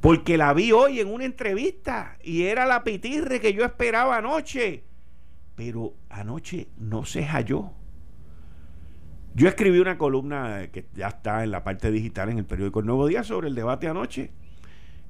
Porque 0.00 0.36
la 0.36 0.52
vi 0.52 0.72
hoy 0.72 1.00
en 1.00 1.10
una 1.10 1.24
entrevista 1.24 2.18
y 2.22 2.42
era 2.42 2.66
la 2.66 2.84
pitirre 2.84 3.40
que 3.40 3.54
yo 3.54 3.64
esperaba 3.64 4.18
anoche. 4.18 4.84
Pero 5.54 5.94
anoche 6.10 6.68
no 6.76 7.06
se 7.06 7.24
halló. 7.24 7.70
Yo 9.34 9.48
escribí 9.48 9.80
una 9.80 9.98
columna 9.98 10.68
que 10.70 10.86
ya 10.94 11.08
está 11.08 11.42
en 11.42 11.50
la 11.50 11.64
parte 11.64 11.90
digital 11.90 12.28
en 12.28 12.38
el 12.38 12.44
periódico 12.44 12.78
El 12.78 12.86
Nuevo 12.86 13.08
Día 13.08 13.24
sobre 13.24 13.48
el 13.48 13.56
debate 13.56 13.88
anoche. 13.88 14.30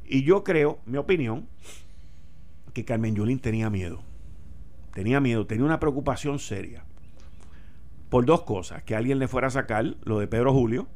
Y 0.06 0.22
yo 0.22 0.44
creo, 0.44 0.78
mi 0.86 0.96
opinión, 0.96 1.46
que 2.72 2.86
Carmen 2.86 3.14
Yulín 3.14 3.38
tenía 3.38 3.68
miedo. 3.68 4.02
Tenía 4.94 5.20
miedo, 5.20 5.46
tenía 5.46 5.66
una 5.66 5.78
preocupación 5.78 6.38
seria. 6.38 6.84
Por 8.08 8.24
dos 8.24 8.42
cosas, 8.42 8.82
que 8.82 8.96
alguien 8.96 9.18
le 9.18 9.28
fuera 9.28 9.48
a 9.48 9.50
sacar 9.50 9.96
lo 10.04 10.18
de 10.18 10.26
Pedro 10.26 10.54
Julio, 10.54 10.88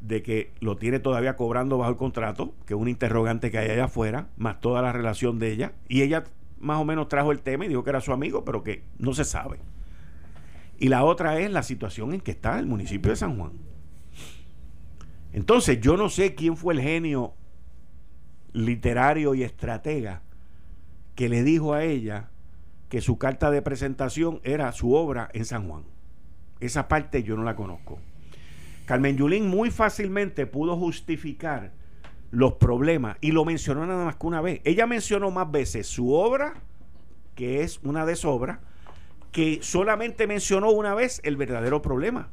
de 0.00 0.22
que 0.22 0.52
lo 0.60 0.76
tiene 0.76 0.98
todavía 0.98 1.36
cobrando 1.36 1.78
bajo 1.78 1.90
el 1.92 1.96
contrato, 1.96 2.52
que 2.66 2.74
es 2.74 2.80
un 2.80 2.88
interrogante 2.88 3.52
que 3.52 3.58
hay 3.58 3.70
allá 3.70 3.84
afuera, 3.84 4.28
más 4.36 4.60
toda 4.60 4.82
la 4.82 4.92
relación 4.92 5.38
de 5.38 5.52
ella. 5.52 5.72
Y 5.88 6.02
ella 6.02 6.24
más 6.58 6.80
o 6.80 6.84
menos 6.84 7.06
trajo 7.08 7.30
el 7.30 7.42
tema 7.42 7.64
y 7.64 7.68
dijo 7.68 7.84
que 7.84 7.90
era 7.90 8.00
su 8.00 8.12
amigo, 8.12 8.44
pero 8.44 8.64
que 8.64 8.82
no 8.98 9.14
se 9.14 9.24
sabe. 9.24 9.60
Y 10.78 10.88
la 10.88 11.04
otra 11.04 11.38
es 11.40 11.50
la 11.50 11.62
situación 11.62 12.12
en 12.12 12.20
que 12.20 12.32
está 12.32 12.58
el 12.58 12.66
municipio 12.66 13.10
de 13.10 13.16
San 13.16 13.38
Juan. 13.38 13.52
Entonces, 15.32 15.80
yo 15.80 15.96
no 15.96 16.08
sé 16.08 16.34
quién 16.34 16.56
fue 16.56 16.74
el 16.74 16.80
genio 16.80 17.34
literario 18.52 19.34
y 19.34 19.42
estratega 19.42 20.22
que 21.14 21.28
le 21.28 21.42
dijo 21.42 21.74
a 21.74 21.84
ella 21.84 22.30
que 22.88 23.00
su 23.00 23.18
carta 23.18 23.50
de 23.50 23.62
presentación 23.62 24.40
era 24.44 24.72
su 24.72 24.94
obra 24.94 25.28
en 25.32 25.44
San 25.44 25.68
Juan. 25.68 25.84
Esa 26.60 26.88
parte 26.88 27.22
yo 27.22 27.36
no 27.36 27.42
la 27.42 27.56
conozco. 27.56 27.98
Carmen 28.86 29.16
Yulín 29.16 29.48
muy 29.48 29.70
fácilmente 29.70 30.46
pudo 30.46 30.76
justificar 30.76 31.72
los 32.30 32.54
problemas 32.54 33.16
y 33.20 33.32
lo 33.32 33.44
mencionó 33.44 33.84
nada 33.86 34.04
más 34.04 34.16
que 34.16 34.26
una 34.26 34.40
vez. 34.40 34.60
Ella 34.64 34.86
mencionó 34.86 35.30
más 35.30 35.50
veces 35.50 35.86
su 35.86 36.12
obra, 36.12 36.54
que 37.34 37.62
es 37.62 37.80
una 37.82 38.06
desobra, 38.06 38.60
que 39.36 39.58
solamente 39.60 40.26
mencionó 40.26 40.70
una 40.70 40.94
vez 40.94 41.20
el 41.22 41.36
verdadero 41.36 41.82
problema, 41.82 42.30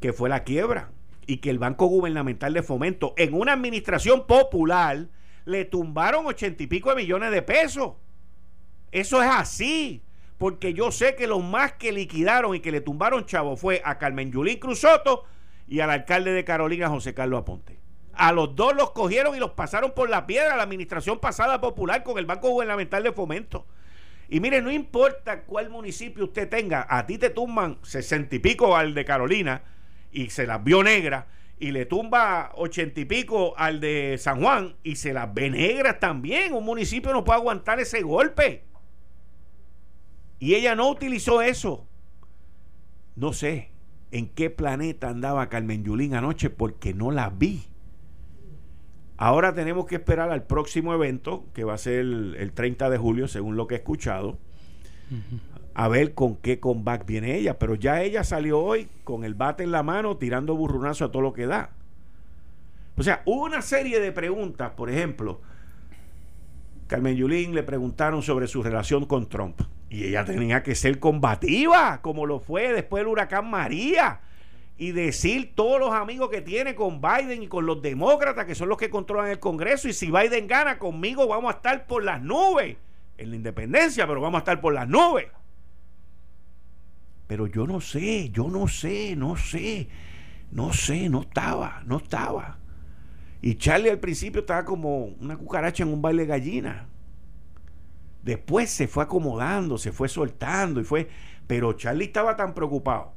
que 0.00 0.12
fue 0.12 0.28
la 0.28 0.44
quiebra 0.44 0.92
y 1.26 1.38
que 1.38 1.50
el 1.50 1.58
Banco 1.58 1.86
Gubernamental 1.86 2.54
de 2.54 2.62
Fomento 2.62 3.12
en 3.16 3.34
una 3.34 3.54
administración 3.54 4.24
popular 4.24 5.08
le 5.46 5.64
tumbaron 5.64 6.24
ochenta 6.24 6.62
y 6.62 6.68
pico 6.68 6.90
de 6.90 7.02
millones 7.02 7.32
de 7.32 7.42
pesos. 7.42 7.94
Eso 8.92 9.20
es 9.20 9.28
así 9.28 10.04
porque 10.38 10.74
yo 10.74 10.92
sé 10.92 11.16
que 11.16 11.26
los 11.26 11.42
más 11.42 11.72
que 11.72 11.90
liquidaron 11.90 12.54
y 12.54 12.60
que 12.60 12.70
le 12.70 12.80
tumbaron 12.80 13.26
chavo 13.26 13.56
fue 13.56 13.82
a 13.84 13.98
Carmen 13.98 14.30
Yulín 14.30 14.60
Cruzoto 14.60 15.24
y 15.66 15.80
al 15.80 15.90
alcalde 15.90 16.30
de 16.30 16.44
Carolina, 16.44 16.88
José 16.88 17.14
Carlos 17.14 17.40
Aponte. 17.40 17.80
A 18.12 18.30
los 18.30 18.54
dos 18.54 18.76
los 18.76 18.92
cogieron 18.92 19.34
y 19.34 19.40
los 19.40 19.50
pasaron 19.50 19.90
por 19.90 20.08
la 20.08 20.24
piedra 20.24 20.54
la 20.54 20.62
administración 20.62 21.18
pasada 21.18 21.60
popular 21.60 22.04
con 22.04 22.16
el 22.18 22.26
Banco 22.26 22.50
Gubernamental 22.50 23.02
de 23.02 23.10
Fomento. 23.10 23.66
Y 24.28 24.40
mire, 24.40 24.60
no 24.60 24.70
importa 24.70 25.42
cuál 25.42 25.70
municipio 25.70 26.24
usted 26.24 26.48
tenga, 26.48 26.86
a 26.88 27.06
ti 27.06 27.18
te 27.18 27.30
tumban 27.30 27.78
sesenta 27.82 28.34
y 28.36 28.38
pico 28.40 28.76
al 28.76 28.94
de 28.94 29.04
Carolina 29.04 29.62
y 30.10 30.30
se 30.30 30.46
las 30.46 30.62
vio 30.64 30.82
negra 30.82 31.28
y 31.58 31.70
le 31.70 31.86
tumba 31.86 32.52
ochenta 32.56 33.00
y 33.00 33.04
pico 33.04 33.54
al 33.56 33.80
de 33.80 34.16
San 34.18 34.42
Juan 34.42 34.76
y 34.82 34.96
se 34.96 35.12
las 35.12 35.32
ve 35.32 35.50
negras 35.50 36.00
también. 36.00 36.52
Un 36.52 36.64
municipio 36.64 37.12
no 37.12 37.24
puede 37.24 37.38
aguantar 37.38 37.80
ese 37.80 38.02
golpe. 38.02 38.64
Y 40.38 40.54
ella 40.54 40.74
no 40.74 40.90
utilizó 40.90 41.40
eso. 41.40 41.86
No 43.14 43.32
sé 43.32 43.70
en 44.10 44.28
qué 44.28 44.50
planeta 44.50 45.08
andaba 45.08 45.48
Carmen 45.48 45.84
Yulín 45.84 46.14
anoche 46.14 46.50
porque 46.50 46.92
no 46.92 47.10
la 47.10 47.30
vi. 47.30 47.64
Ahora 49.18 49.54
tenemos 49.54 49.86
que 49.86 49.96
esperar 49.96 50.30
al 50.30 50.42
próximo 50.42 50.92
evento, 50.92 51.44
que 51.54 51.64
va 51.64 51.74
a 51.74 51.78
ser 51.78 52.00
el, 52.00 52.52
30 52.54 52.90
de 52.90 52.98
julio, 52.98 53.28
según 53.28 53.56
lo 53.56 53.66
que 53.66 53.74
he 53.74 53.78
escuchado, 53.78 54.38
a 55.74 55.88
ver 55.88 56.14
con 56.14 56.36
qué 56.36 56.60
comeback 56.60 57.06
viene 57.06 57.36
ella. 57.36 57.58
Pero 57.58 57.74
ya 57.74 58.02
ella 58.02 58.24
salió 58.24 58.60
hoy 58.60 58.88
con 59.04 59.24
el 59.24 59.34
bate 59.34 59.62
en 59.62 59.72
la 59.72 59.82
mano, 59.82 60.18
tirando 60.18 60.54
burrunazo 60.54 61.06
a 61.06 61.10
todo 61.10 61.22
lo 61.22 61.32
que 61.32 61.46
da. 61.46 61.70
O 62.98 63.02
sea, 63.02 63.22
hubo 63.24 63.44
una 63.44 63.62
serie 63.62 64.00
de 64.00 64.12
preguntas, 64.12 64.72
por 64.72 64.90
ejemplo, 64.90 65.40
Carmen 66.86 67.16
Yulín 67.16 67.54
le 67.54 67.62
preguntaron 67.62 68.22
sobre 68.22 68.46
su 68.46 68.62
relación 68.62 69.06
con 69.06 69.28
Trump. 69.28 69.60
Y 69.88 70.04
ella 70.04 70.24
tenía 70.24 70.62
que 70.62 70.74
ser 70.74 70.98
combativa, 70.98 72.00
como 72.02 72.26
lo 72.26 72.40
fue 72.40 72.72
después 72.72 73.02
del 73.02 73.08
huracán 73.08 73.48
María. 73.48 74.20
Y 74.78 74.92
decir 74.92 75.54
todos 75.54 75.80
los 75.80 75.92
amigos 75.92 76.28
que 76.28 76.42
tiene 76.42 76.74
con 76.74 77.00
Biden 77.00 77.42
y 77.42 77.48
con 77.48 77.64
los 77.64 77.80
demócratas, 77.80 78.44
que 78.44 78.54
son 78.54 78.68
los 78.68 78.76
que 78.76 78.90
controlan 78.90 79.30
el 79.30 79.38
Congreso. 79.38 79.88
Y 79.88 79.94
si 79.94 80.10
Biden 80.10 80.46
gana 80.46 80.78
conmigo, 80.78 81.26
vamos 81.26 81.52
a 81.52 81.56
estar 81.56 81.86
por 81.86 82.04
las 82.04 82.20
nubes. 82.20 82.76
En 83.16 83.30
la 83.30 83.36
independencia, 83.36 84.06
pero 84.06 84.20
vamos 84.20 84.38
a 84.38 84.40
estar 84.40 84.60
por 84.60 84.74
las 84.74 84.86
nubes. 84.86 85.28
Pero 87.26 87.46
yo 87.46 87.66
no 87.66 87.80
sé, 87.80 88.30
yo 88.30 88.48
no 88.48 88.68
sé, 88.68 89.16
no 89.16 89.36
sé, 89.36 89.88
no 90.52 90.72
sé, 90.72 91.08
no 91.08 91.22
estaba, 91.22 91.82
no 91.86 91.96
estaba. 91.96 92.58
Y 93.40 93.54
Charlie 93.56 93.90
al 93.90 93.98
principio 93.98 94.40
estaba 94.40 94.64
como 94.64 95.06
una 95.06 95.36
cucaracha 95.36 95.82
en 95.82 95.92
un 95.92 96.02
baile 96.02 96.26
gallina. 96.26 96.88
Después 98.22 98.70
se 98.70 98.88
fue 98.88 99.04
acomodando, 99.04 99.78
se 99.78 99.92
fue 99.92 100.08
soltando 100.08 100.80
y 100.80 100.84
fue... 100.84 101.08
Pero 101.46 101.72
Charlie 101.74 102.06
estaba 102.06 102.36
tan 102.36 102.54
preocupado 102.54 103.15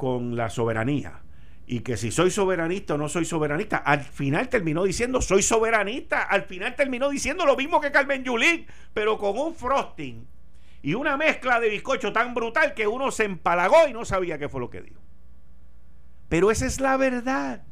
con 0.00 0.34
la 0.34 0.48
soberanía 0.48 1.20
y 1.66 1.80
que 1.80 1.98
si 1.98 2.10
soy 2.10 2.30
soberanista 2.30 2.94
o 2.94 2.96
no 2.96 3.06
soy 3.06 3.26
soberanista, 3.26 3.76
al 3.76 4.00
final 4.00 4.48
terminó 4.48 4.84
diciendo 4.84 5.20
soy 5.20 5.42
soberanista, 5.42 6.22
al 6.22 6.44
final 6.44 6.74
terminó 6.74 7.10
diciendo 7.10 7.44
lo 7.44 7.54
mismo 7.54 7.82
que 7.82 7.92
Carmen 7.92 8.24
Yulín, 8.24 8.66
pero 8.94 9.18
con 9.18 9.36
un 9.36 9.54
frosting 9.54 10.26
y 10.80 10.94
una 10.94 11.18
mezcla 11.18 11.60
de 11.60 11.68
bizcocho 11.68 12.14
tan 12.14 12.32
brutal 12.32 12.72
que 12.72 12.86
uno 12.86 13.10
se 13.10 13.24
empalagó 13.24 13.86
y 13.90 13.92
no 13.92 14.06
sabía 14.06 14.38
qué 14.38 14.48
fue 14.48 14.62
lo 14.62 14.70
que 14.70 14.80
dijo. 14.80 15.02
Pero 16.30 16.50
esa 16.50 16.64
es 16.64 16.80
la 16.80 16.96
verdad. 16.96 17.62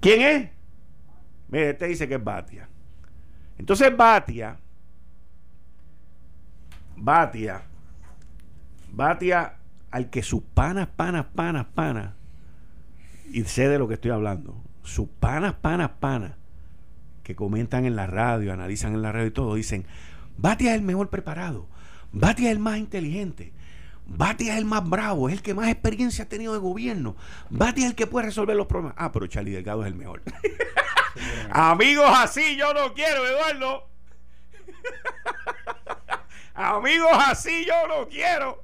¿Quién 0.00 0.22
es? 0.22 0.50
Mire, 1.48 1.70
este 1.70 1.88
dice 1.88 2.08
que 2.08 2.14
es 2.14 2.24
Batia. 2.24 2.70
Entonces 3.58 3.94
Batia, 3.94 4.56
Batia, 6.96 7.62
Batia, 8.90 9.58
al 9.94 10.10
que 10.10 10.24
sus 10.24 10.42
panas, 10.42 10.88
panas, 10.88 11.26
panas, 11.36 11.66
panas, 11.72 12.14
y 13.30 13.44
sé 13.44 13.68
de 13.68 13.78
lo 13.78 13.86
que 13.86 13.94
estoy 13.94 14.10
hablando, 14.10 14.60
sus 14.82 15.08
panas, 15.08 15.54
panas, 15.54 15.92
panas, 16.00 16.32
que 17.22 17.36
comentan 17.36 17.84
en 17.84 17.94
la 17.94 18.08
radio, 18.08 18.52
analizan 18.52 18.92
en 18.92 19.02
la 19.02 19.12
radio 19.12 19.28
y 19.28 19.30
todo, 19.30 19.54
dicen, 19.54 19.86
Batia 20.36 20.72
es 20.72 20.78
el 20.78 20.82
mejor 20.82 21.10
preparado, 21.10 21.68
Batia 22.10 22.46
es 22.46 22.56
el 22.56 22.58
más 22.58 22.78
inteligente, 22.78 23.52
Batia 24.04 24.54
es 24.54 24.58
el 24.58 24.64
más 24.64 24.82
bravo, 24.82 25.28
es 25.28 25.36
el 25.36 25.42
que 25.42 25.54
más 25.54 25.68
experiencia 25.68 26.24
ha 26.24 26.28
tenido 26.28 26.54
de 26.54 26.58
gobierno. 26.58 27.14
Batia 27.48 27.84
es 27.84 27.90
el 27.90 27.96
que 27.96 28.08
puede 28.08 28.26
resolver 28.26 28.56
los 28.56 28.66
problemas. 28.66 28.96
Ah, 28.98 29.12
pero 29.12 29.28
Charlie 29.28 29.52
Delgado 29.52 29.82
es 29.82 29.86
el 29.86 29.94
mejor. 29.94 30.22
Amigos 31.50 32.10
así 32.12 32.56
yo 32.56 32.74
no 32.74 32.94
quiero, 32.94 33.24
Eduardo. 33.24 33.88
Amigos 36.54 37.12
así 37.12 37.64
yo 37.64 37.86
no 37.86 38.08
quiero. 38.08 38.63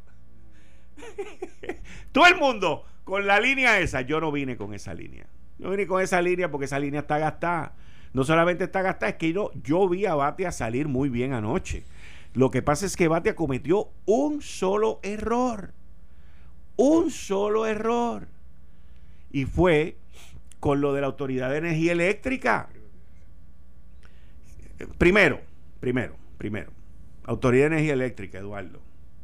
Todo 2.13 2.27
el 2.27 2.37
mundo 2.37 2.85
con 3.05 3.27
la 3.27 3.41
línea 3.41 3.79
esa. 3.81 4.03
Yo 4.03 4.21
no 4.21 4.33
vine 4.33 4.57
con 4.57 4.75
esa 4.75 4.95
línea. 4.95 5.27
Yo 5.59 5.71
vine 5.71 5.87
con 5.87 6.03
esa 6.03 6.23
línea 6.23 6.51
porque 6.51 6.67
esa 6.67 6.79
línea 6.79 7.01
está 7.01 7.19
gastada. 7.19 7.75
No 8.13 8.25
solamente 8.25 8.65
está 8.65 8.83
gastada, 8.83 9.11
es 9.11 9.17
que 9.17 9.33
yo, 9.33 9.51
yo 9.63 9.89
vi 9.89 10.07
a 10.07 10.15
Batia 10.15 10.51
salir 10.53 10.89
muy 10.89 11.09
bien 11.09 11.33
anoche. 11.33 11.85
Lo 12.35 12.51
que 12.51 12.63
pasa 12.63 12.87
es 12.87 12.97
que 12.97 13.09
Batia 13.09 13.35
cometió 13.35 13.91
un 14.07 14.43
solo 14.43 15.01
error. 15.03 15.73
Un 16.77 17.11
solo 17.11 17.67
error. 17.67 18.29
Y 19.31 19.45
fue 19.45 19.97
con 20.59 20.81
lo 20.81 20.93
de 20.93 21.01
la 21.01 21.09
Autoridad 21.09 21.51
de 21.51 21.59
Energía 21.59 21.93
Eléctrica. 21.93 22.69
Primero, 24.99 25.41
primero, 25.81 26.17
primero, 26.39 26.71
Autoridad 27.25 27.65
de 27.65 27.77
Energía 27.77 27.93
Eléctrica, 27.93 28.39
Eduardo. 28.39 28.81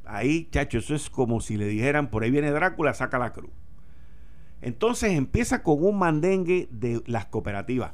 Ahí, 0.06 0.48
chacho, 0.50 0.78
eso 0.78 0.94
es 0.94 1.10
como 1.10 1.40
si 1.40 1.56
le 1.56 1.66
dijeran, 1.66 2.10
por 2.10 2.22
ahí 2.22 2.30
viene 2.30 2.50
Drácula, 2.50 2.94
saca 2.94 3.18
la 3.18 3.32
cruz. 3.32 3.50
Entonces 4.62 5.12
empieza 5.12 5.62
con 5.62 5.84
un 5.84 5.98
mandengue 5.98 6.68
de 6.70 7.02
las 7.06 7.26
cooperativas. 7.26 7.92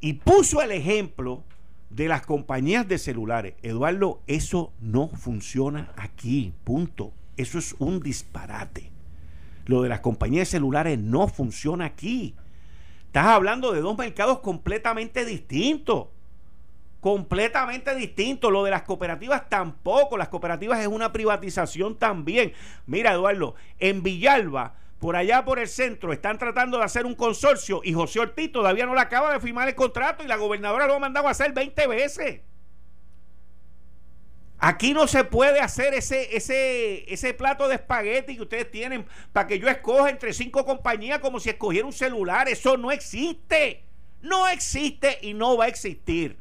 Y 0.00 0.14
puso 0.14 0.62
el 0.62 0.70
ejemplo 0.70 1.44
de 1.90 2.08
las 2.08 2.24
compañías 2.24 2.86
de 2.86 2.98
celulares. 2.98 3.54
Eduardo, 3.62 4.20
eso 4.26 4.72
no 4.80 5.08
funciona 5.08 5.92
aquí, 5.96 6.52
punto. 6.64 7.12
Eso 7.36 7.58
es 7.58 7.74
un 7.78 8.00
disparate. 8.00 8.90
Lo 9.66 9.82
de 9.82 9.88
las 9.88 10.00
compañías 10.00 10.48
de 10.48 10.52
celulares 10.52 10.98
no 10.98 11.28
funciona 11.28 11.86
aquí. 11.86 12.34
Estás 13.06 13.26
hablando 13.26 13.72
de 13.72 13.80
dos 13.80 13.96
mercados 13.96 14.40
completamente 14.40 15.24
distintos. 15.24 16.08
Completamente 17.00 17.94
distintos. 17.94 18.50
Lo 18.52 18.64
de 18.64 18.70
las 18.70 18.82
cooperativas 18.82 19.48
tampoco. 19.48 20.16
Las 20.16 20.28
cooperativas 20.28 20.80
es 20.80 20.88
una 20.88 21.12
privatización 21.12 21.96
también. 21.96 22.52
Mira, 22.86 23.12
Eduardo, 23.12 23.54
en 23.78 24.02
Villalba 24.02 24.74
por 24.98 25.14
allá 25.14 25.44
por 25.44 25.58
el 25.58 25.68
centro 25.68 26.12
están 26.12 26.38
tratando 26.38 26.78
de 26.78 26.84
hacer 26.84 27.06
un 27.06 27.14
consorcio 27.14 27.80
y 27.84 27.92
José 27.92 28.18
Ortiz 28.18 28.50
todavía 28.50 28.84
no 28.84 28.94
le 28.94 29.00
acaba 29.00 29.32
de 29.32 29.40
firmar 29.40 29.68
el 29.68 29.74
contrato 29.74 30.24
y 30.24 30.26
la 30.26 30.36
gobernadora 30.36 30.86
lo 30.86 30.94
ha 30.94 30.98
mandado 30.98 31.28
a 31.28 31.30
hacer 31.30 31.52
20 31.52 31.86
veces. 31.86 32.40
Aquí 34.60 34.92
no 34.92 35.06
se 35.06 35.22
puede 35.22 35.60
hacer 35.60 35.94
ese, 35.94 36.36
ese, 36.36 37.12
ese 37.12 37.32
plato 37.32 37.68
de 37.68 37.76
espagueti 37.76 38.34
que 38.34 38.42
ustedes 38.42 38.70
tienen 38.72 39.06
para 39.32 39.46
que 39.46 39.60
yo 39.60 39.68
escoja 39.68 40.10
entre 40.10 40.32
cinco 40.32 40.64
compañías 40.64 41.20
como 41.20 41.38
si 41.38 41.50
escogiera 41.50 41.86
un 41.86 41.92
celular. 41.92 42.48
Eso 42.48 42.76
no 42.76 42.90
existe. 42.90 43.84
No 44.20 44.48
existe 44.48 45.18
y 45.22 45.32
no 45.32 45.56
va 45.56 45.66
a 45.66 45.68
existir. 45.68 46.36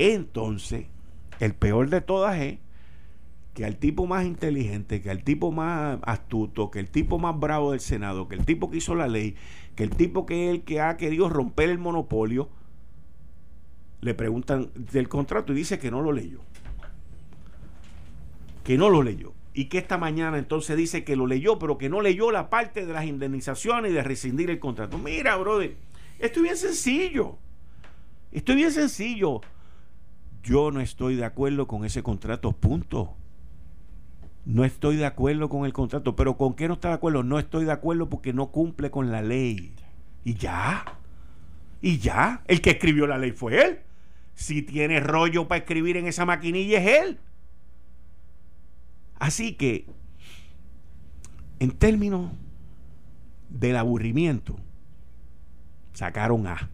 Entonces, 0.00 0.86
el 1.40 1.54
peor 1.54 1.90
de 1.90 2.00
todas 2.00 2.40
es 2.40 2.58
que 3.52 3.66
al 3.66 3.76
tipo 3.76 4.06
más 4.06 4.24
inteligente, 4.24 5.02
que 5.02 5.10
al 5.10 5.22
tipo 5.22 5.52
más 5.52 5.98
astuto, 6.04 6.70
que 6.70 6.80
el 6.80 6.88
tipo 6.88 7.18
más 7.18 7.38
bravo 7.38 7.72
del 7.72 7.80
Senado, 7.80 8.26
que 8.26 8.34
el 8.34 8.46
tipo 8.46 8.70
que 8.70 8.78
hizo 8.78 8.94
la 8.94 9.08
ley, 9.08 9.36
que 9.76 9.82
el 9.82 9.90
tipo 9.90 10.24
que 10.24 10.46
es 10.46 10.54
el 10.54 10.62
que 10.62 10.80
ha 10.80 10.96
querido 10.96 11.28
romper 11.28 11.68
el 11.68 11.76
monopolio, 11.76 12.48
le 14.00 14.14
preguntan 14.14 14.70
del 14.74 15.10
contrato 15.10 15.52
y 15.52 15.56
dice 15.56 15.78
que 15.78 15.90
no 15.90 16.00
lo 16.00 16.12
leyó. 16.12 16.40
Que 18.64 18.78
no 18.78 18.88
lo 18.88 19.02
leyó. 19.02 19.34
Y 19.52 19.66
que 19.66 19.76
esta 19.76 19.98
mañana 19.98 20.38
entonces 20.38 20.78
dice 20.78 21.04
que 21.04 21.14
lo 21.14 21.26
leyó, 21.26 21.58
pero 21.58 21.76
que 21.76 21.90
no 21.90 22.00
leyó 22.00 22.30
la 22.30 22.48
parte 22.48 22.86
de 22.86 22.92
las 22.94 23.04
indemnizaciones 23.04 23.90
y 23.90 23.94
de 23.94 24.02
rescindir 24.02 24.48
el 24.48 24.60
contrato. 24.60 24.96
Mira, 24.96 25.36
brother, 25.36 25.76
esto 26.18 26.38
es 26.38 26.42
bien 26.42 26.56
sencillo. 26.56 27.36
Esto 28.32 28.52
es 28.52 28.56
bien 28.56 28.72
sencillo. 28.72 29.42
Yo 30.42 30.70
no 30.70 30.80
estoy 30.80 31.16
de 31.16 31.24
acuerdo 31.24 31.66
con 31.66 31.84
ese 31.84 32.02
contrato, 32.02 32.52
punto. 32.52 33.16
No 34.46 34.64
estoy 34.64 34.96
de 34.96 35.06
acuerdo 35.06 35.48
con 35.48 35.66
el 35.66 35.72
contrato. 35.72 36.16
¿Pero 36.16 36.36
con 36.36 36.54
qué 36.54 36.66
no 36.66 36.74
está 36.74 36.88
de 36.88 36.94
acuerdo? 36.94 37.22
No 37.22 37.38
estoy 37.38 37.64
de 37.64 37.72
acuerdo 37.72 38.08
porque 38.08 38.32
no 38.32 38.50
cumple 38.50 38.90
con 38.90 39.10
la 39.10 39.22
ley. 39.22 39.74
Y 40.24 40.34
ya. 40.34 40.84
Y 41.82 41.98
ya. 41.98 42.42
El 42.46 42.60
que 42.60 42.70
escribió 42.70 43.06
la 43.06 43.18
ley 43.18 43.32
fue 43.32 43.62
él. 43.62 43.80
Si 44.34 44.62
tiene 44.62 45.00
rollo 45.00 45.46
para 45.46 45.58
escribir 45.58 45.96
en 45.96 46.06
esa 46.06 46.24
maquinilla 46.24 46.78
es 46.80 47.02
él. 47.02 47.18
Así 49.18 49.52
que, 49.52 49.86
en 51.58 51.72
términos 51.72 52.32
del 53.50 53.76
aburrimiento, 53.76 54.56
sacaron 55.92 56.46
A. 56.46 56.70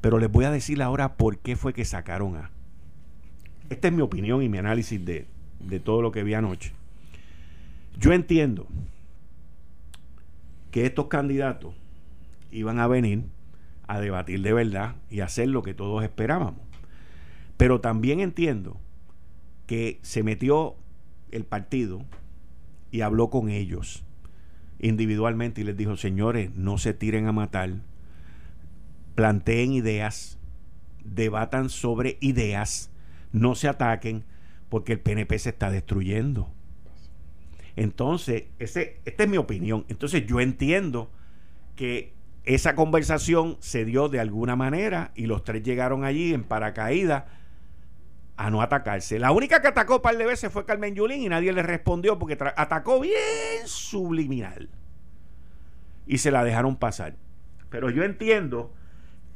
Pero 0.00 0.18
les 0.18 0.30
voy 0.30 0.44
a 0.44 0.50
decir 0.50 0.82
ahora 0.82 1.16
por 1.16 1.38
qué 1.38 1.56
fue 1.56 1.72
que 1.72 1.84
sacaron 1.84 2.36
A. 2.36 2.50
Esta 3.70 3.88
es 3.88 3.94
mi 3.94 4.02
opinión 4.02 4.42
y 4.42 4.48
mi 4.48 4.58
análisis 4.58 5.04
de, 5.04 5.26
de 5.60 5.80
todo 5.80 6.02
lo 6.02 6.12
que 6.12 6.22
vi 6.22 6.34
anoche. 6.34 6.72
Yo 7.98 8.12
entiendo 8.12 8.66
que 10.70 10.86
estos 10.86 11.06
candidatos 11.08 11.74
iban 12.50 12.78
a 12.78 12.86
venir 12.86 13.24
a 13.86 14.00
debatir 14.00 14.42
de 14.42 14.52
verdad 14.52 14.96
y 15.10 15.20
hacer 15.20 15.48
lo 15.48 15.62
que 15.62 15.74
todos 15.74 16.04
esperábamos. 16.04 16.60
Pero 17.56 17.80
también 17.80 18.20
entiendo 18.20 18.78
que 19.66 19.98
se 20.02 20.22
metió 20.22 20.76
el 21.30 21.44
partido 21.44 22.04
y 22.90 23.00
habló 23.00 23.30
con 23.30 23.48
ellos 23.48 24.04
individualmente 24.78 25.60
y 25.60 25.64
les 25.64 25.76
dijo, 25.76 25.96
señores, 25.96 26.54
no 26.54 26.78
se 26.78 26.94
tiren 26.94 27.26
a 27.26 27.32
matar, 27.32 27.70
planteen 29.18 29.72
ideas, 29.72 30.38
debatan 31.02 31.70
sobre 31.70 32.18
ideas, 32.20 32.92
no 33.32 33.56
se 33.56 33.66
ataquen, 33.66 34.24
porque 34.68 34.92
el 34.92 35.00
PNP 35.00 35.36
se 35.40 35.48
está 35.48 35.72
destruyendo. 35.72 36.48
Entonces, 37.74 38.44
ese, 38.60 39.00
esta 39.04 39.24
es 39.24 39.28
mi 39.28 39.36
opinión. 39.36 39.84
Entonces, 39.88 40.24
yo 40.24 40.38
entiendo 40.38 41.10
que 41.74 42.14
esa 42.44 42.76
conversación 42.76 43.56
se 43.58 43.84
dio 43.84 44.08
de 44.08 44.20
alguna 44.20 44.54
manera 44.54 45.10
y 45.16 45.26
los 45.26 45.42
tres 45.42 45.64
llegaron 45.64 46.04
allí 46.04 46.32
en 46.32 46.44
paracaídas 46.44 47.24
a 48.36 48.50
no 48.50 48.62
atacarse. 48.62 49.18
La 49.18 49.32
única 49.32 49.60
que 49.60 49.66
atacó 49.66 49.96
un 49.96 50.02
par 50.02 50.16
de 50.16 50.26
veces 50.26 50.52
fue 50.52 50.64
Carmen 50.64 50.94
Yulín 50.94 51.22
y 51.22 51.28
nadie 51.28 51.52
le 51.52 51.64
respondió 51.64 52.20
porque 52.20 52.38
atacó 52.54 53.00
bien 53.00 53.16
subliminal. 53.64 54.68
Y 56.06 56.18
se 56.18 56.30
la 56.30 56.44
dejaron 56.44 56.76
pasar. 56.76 57.16
Pero 57.68 57.90
yo 57.90 58.04
entiendo 58.04 58.77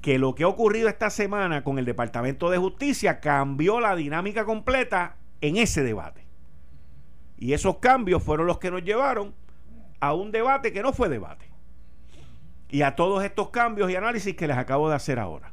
que 0.03 0.19
lo 0.19 0.35
que 0.35 0.43
ha 0.43 0.49
ocurrido 0.49 0.89
esta 0.89 1.09
semana 1.09 1.63
con 1.63 1.79
el 1.79 1.85
Departamento 1.85 2.51
de 2.51 2.59
Justicia 2.59 3.21
cambió 3.21 3.81
la 3.81 3.95
dinámica 3.95 4.45
completa 4.45 5.17
en 5.41 5.57
ese 5.57 5.85
debate. 5.85 6.27
Y 7.39 7.53
esos 7.55 7.79
cambios 7.79 8.23
fueron 8.23 8.47
los 8.47 8.59
que 8.59 8.71
nos 8.71 8.83
llevaron 8.83 9.35
a 10.01 10.13
un 10.13 10.33
debate 10.33 10.73
que 10.73 10.83
no 10.83 10.93
fue 10.93 11.09
debate. 11.09 11.49
Y 12.69 12.83
a 12.83 12.97
todos 12.97 13.25
estos 13.25 13.51
cambios 13.51 13.91
y 13.91 13.97
análisis 13.97 14.35
que 14.35 14.49
les 14.49 14.57
acabo 14.57 14.89
de 14.89 14.97
hacer 14.97 15.21
ahora. 15.21 15.53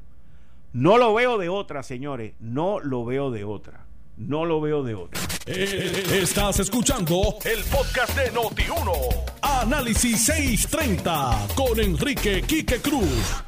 No 0.73 0.97
lo 0.97 1.13
veo 1.13 1.37
de 1.37 1.49
otra, 1.49 1.83
señores. 1.83 2.33
No 2.39 2.79
lo 2.79 3.05
veo 3.05 3.29
de 3.29 3.43
otra. 3.43 3.85
No 4.17 4.45
lo 4.45 4.61
veo 4.61 4.83
de 4.83 4.95
otra. 4.95 5.21
Eh, 5.45 6.21
estás 6.21 6.59
escuchando 6.59 7.37
el 7.45 7.63
podcast 7.65 8.17
de 8.17 8.31
Noti1. 8.31 8.91
Análisis 9.41 10.25
630 10.25 11.47
con 11.55 11.79
Enrique 11.79 12.41
Quique 12.41 12.79
Cruz. 12.81 13.43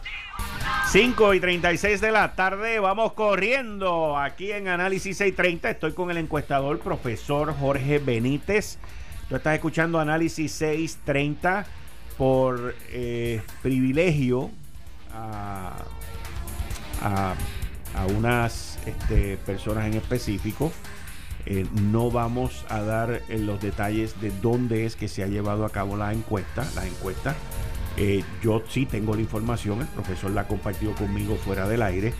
5 0.91 1.35
y 1.35 1.39
36 1.39 2.01
de 2.01 2.11
la 2.11 2.35
tarde, 2.35 2.77
vamos 2.79 3.13
corriendo 3.13 4.17
aquí 4.17 4.51
en 4.51 4.67
Análisis 4.67 5.15
630. 5.15 5.69
Estoy 5.69 5.93
con 5.93 6.11
el 6.11 6.17
encuestador, 6.17 6.79
profesor 6.79 7.55
Jorge 7.57 7.99
Benítez. 7.99 8.77
Tú 9.29 9.37
estás 9.37 9.55
escuchando 9.55 10.01
Análisis 10.01 10.51
630 10.51 11.65
por 12.17 12.75
eh, 12.89 13.41
privilegio 13.61 14.51
a, 15.13 15.77
unas 18.17 18.77
este, 18.85 19.37
personas 19.37 19.85
en 19.85 19.93
específico. 19.93 20.73
Eh, 21.45 21.65
no 21.89 22.11
vamos 22.11 22.65
a 22.67 22.81
dar 22.81 23.21
eh, 23.29 23.39
los 23.39 23.61
detalles 23.61 24.19
de 24.19 24.29
dónde 24.41 24.85
es 24.85 24.97
que 24.97 25.07
se 25.07 25.23
ha 25.23 25.27
llevado 25.27 25.63
a 25.63 25.69
cabo 25.69 25.95
la 25.95 26.11
encuesta. 26.11 26.67
La 26.75 26.85
encuesta 26.85 27.33
eh, 27.97 28.23
yo 28.41 28.63
sí 28.67 28.85
tengo 28.85 29.15
la 29.15 29.21
información, 29.21 29.81
el 29.81 29.87
profesor 29.87 30.31
la 30.31 30.41
ha 30.41 30.47
compartido 30.47 30.93
conmigo 30.93 31.35
fuera 31.35 31.67
del 31.67 31.81
aire, 31.81 32.13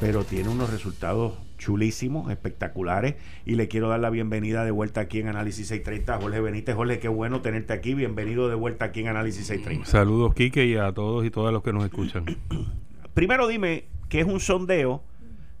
pero 0.00 0.24
tiene 0.24 0.48
unos 0.48 0.70
resultados 0.70 1.34
chulísimos, 1.58 2.30
espectaculares, 2.30 3.14
y 3.46 3.54
le 3.54 3.68
quiero 3.68 3.88
dar 3.88 4.00
la 4.00 4.10
bienvenida 4.10 4.64
de 4.64 4.70
vuelta 4.70 5.02
aquí 5.02 5.20
en 5.20 5.28
Análisis 5.28 5.68
630 5.68 6.20
Jorge 6.20 6.40
Benítez. 6.40 6.74
Jorge, 6.74 6.98
qué 6.98 7.08
bueno 7.08 7.40
tenerte 7.40 7.72
aquí, 7.72 7.94
bienvenido 7.94 8.48
de 8.48 8.54
vuelta 8.54 8.86
aquí 8.86 9.00
en 9.00 9.08
Análisis 9.08 9.46
630. 9.46 9.90
Saludos, 9.90 10.34
Quique, 10.34 10.66
y 10.66 10.76
a 10.76 10.92
todos 10.92 11.24
y 11.24 11.30
todas 11.30 11.52
los 11.52 11.62
que 11.62 11.72
nos 11.72 11.84
escuchan. 11.84 12.26
Primero 13.14 13.46
dime, 13.46 13.86
¿qué 14.08 14.20
es 14.20 14.26
un 14.26 14.40
sondeo 14.40 15.02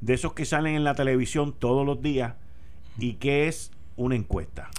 de 0.00 0.14
esos 0.14 0.34
que 0.34 0.44
salen 0.44 0.74
en 0.74 0.84
la 0.84 0.94
televisión 0.94 1.54
todos 1.58 1.86
los 1.86 2.02
días 2.02 2.34
y 2.98 3.14
qué 3.14 3.48
es 3.48 3.70
una 3.96 4.16
encuesta? 4.16 4.70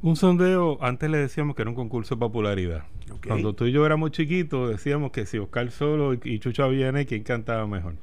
Un 0.00 0.16
sondeo, 0.16 0.78
antes 0.80 1.10
le 1.10 1.18
decíamos 1.18 1.56
que 1.56 1.62
era 1.62 1.70
un 1.70 1.74
concurso 1.74 2.14
de 2.14 2.20
popularidad. 2.20 2.84
Cuando 3.26 3.54
tú 3.54 3.66
y 3.66 3.72
yo 3.72 3.84
éramos 3.84 4.12
chiquitos, 4.12 4.70
decíamos 4.70 5.10
que 5.10 5.26
si 5.26 5.38
Oscar 5.38 5.70
Solo 5.70 6.14
y 6.22 6.38
Chucho 6.38 6.68
Viene, 6.68 7.04
¿quién 7.04 7.24
cantaba 7.24 7.66
mejor? 7.66 7.94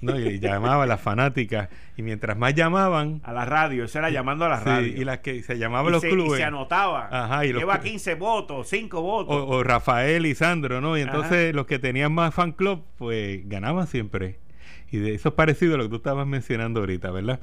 No, 0.00 0.18
y 0.18 0.38
llamaba 0.40 0.84
a 0.84 0.86
las 0.86 1.00
fanáticas 1.00 1.68
y 1.96 2.02
mientras 2.02 2.36
más 2.38 2.54
llamaban 2.54 3.20
a 3.24 3.32
la 3.32 3.44
radio, 3.44 3.84
eso 3.84 3.98
era 3.98 4.08
llamando 4.10 4.44
a 4.44 4.48
la 4.48 4.60
radio. 4.60 4.88
y 4.88 5.04
las 5.04 5.18
que 5.18 5.42
se 5.42 5.58
llamaban 5.58 5.92
los 5.92 6.02
clubes 6.02 6.34
y 6.34 6.36
se 6.36 6.44
anotaban. 6.44 7.12
Ajá, 7.12 7.44
y 7.44 7.52
lleva 7.52 7.80
15 7.80 8.14
votos 8.14 8.68
5 8.68 9.00
votos. 9.02 9.44
O, 9.46 9.62
Rafael 9.62 10.24
y 10.26 10.34
Sandro 10.34 10.80
no 10.80 10.96
y 10.96 11.02
entonces 11.02 11.54
los 11.54 11.66
que 11.66 11.78
tenían 11.78 12.12
más 12.12 12.34
fan 12.34 12.52
club 12.52 12.82
pues 12.96 13.46
ganaban 13.48 13.86
siempre 13.86 14.38
y 14.96 15.00
de 15.00 15.14
eso 15.14 15.30
es 15.30 15.34
parecido 15.34 15.74
a 15.74 15.78
lo 15.78 15.84
que 15.84 15.90
tú 15.90 15.96
estabas 15.96 16.26
mencionando 16.26 16.80
ahorita, 16.80 17.10
¿verdad? 17.10 17.40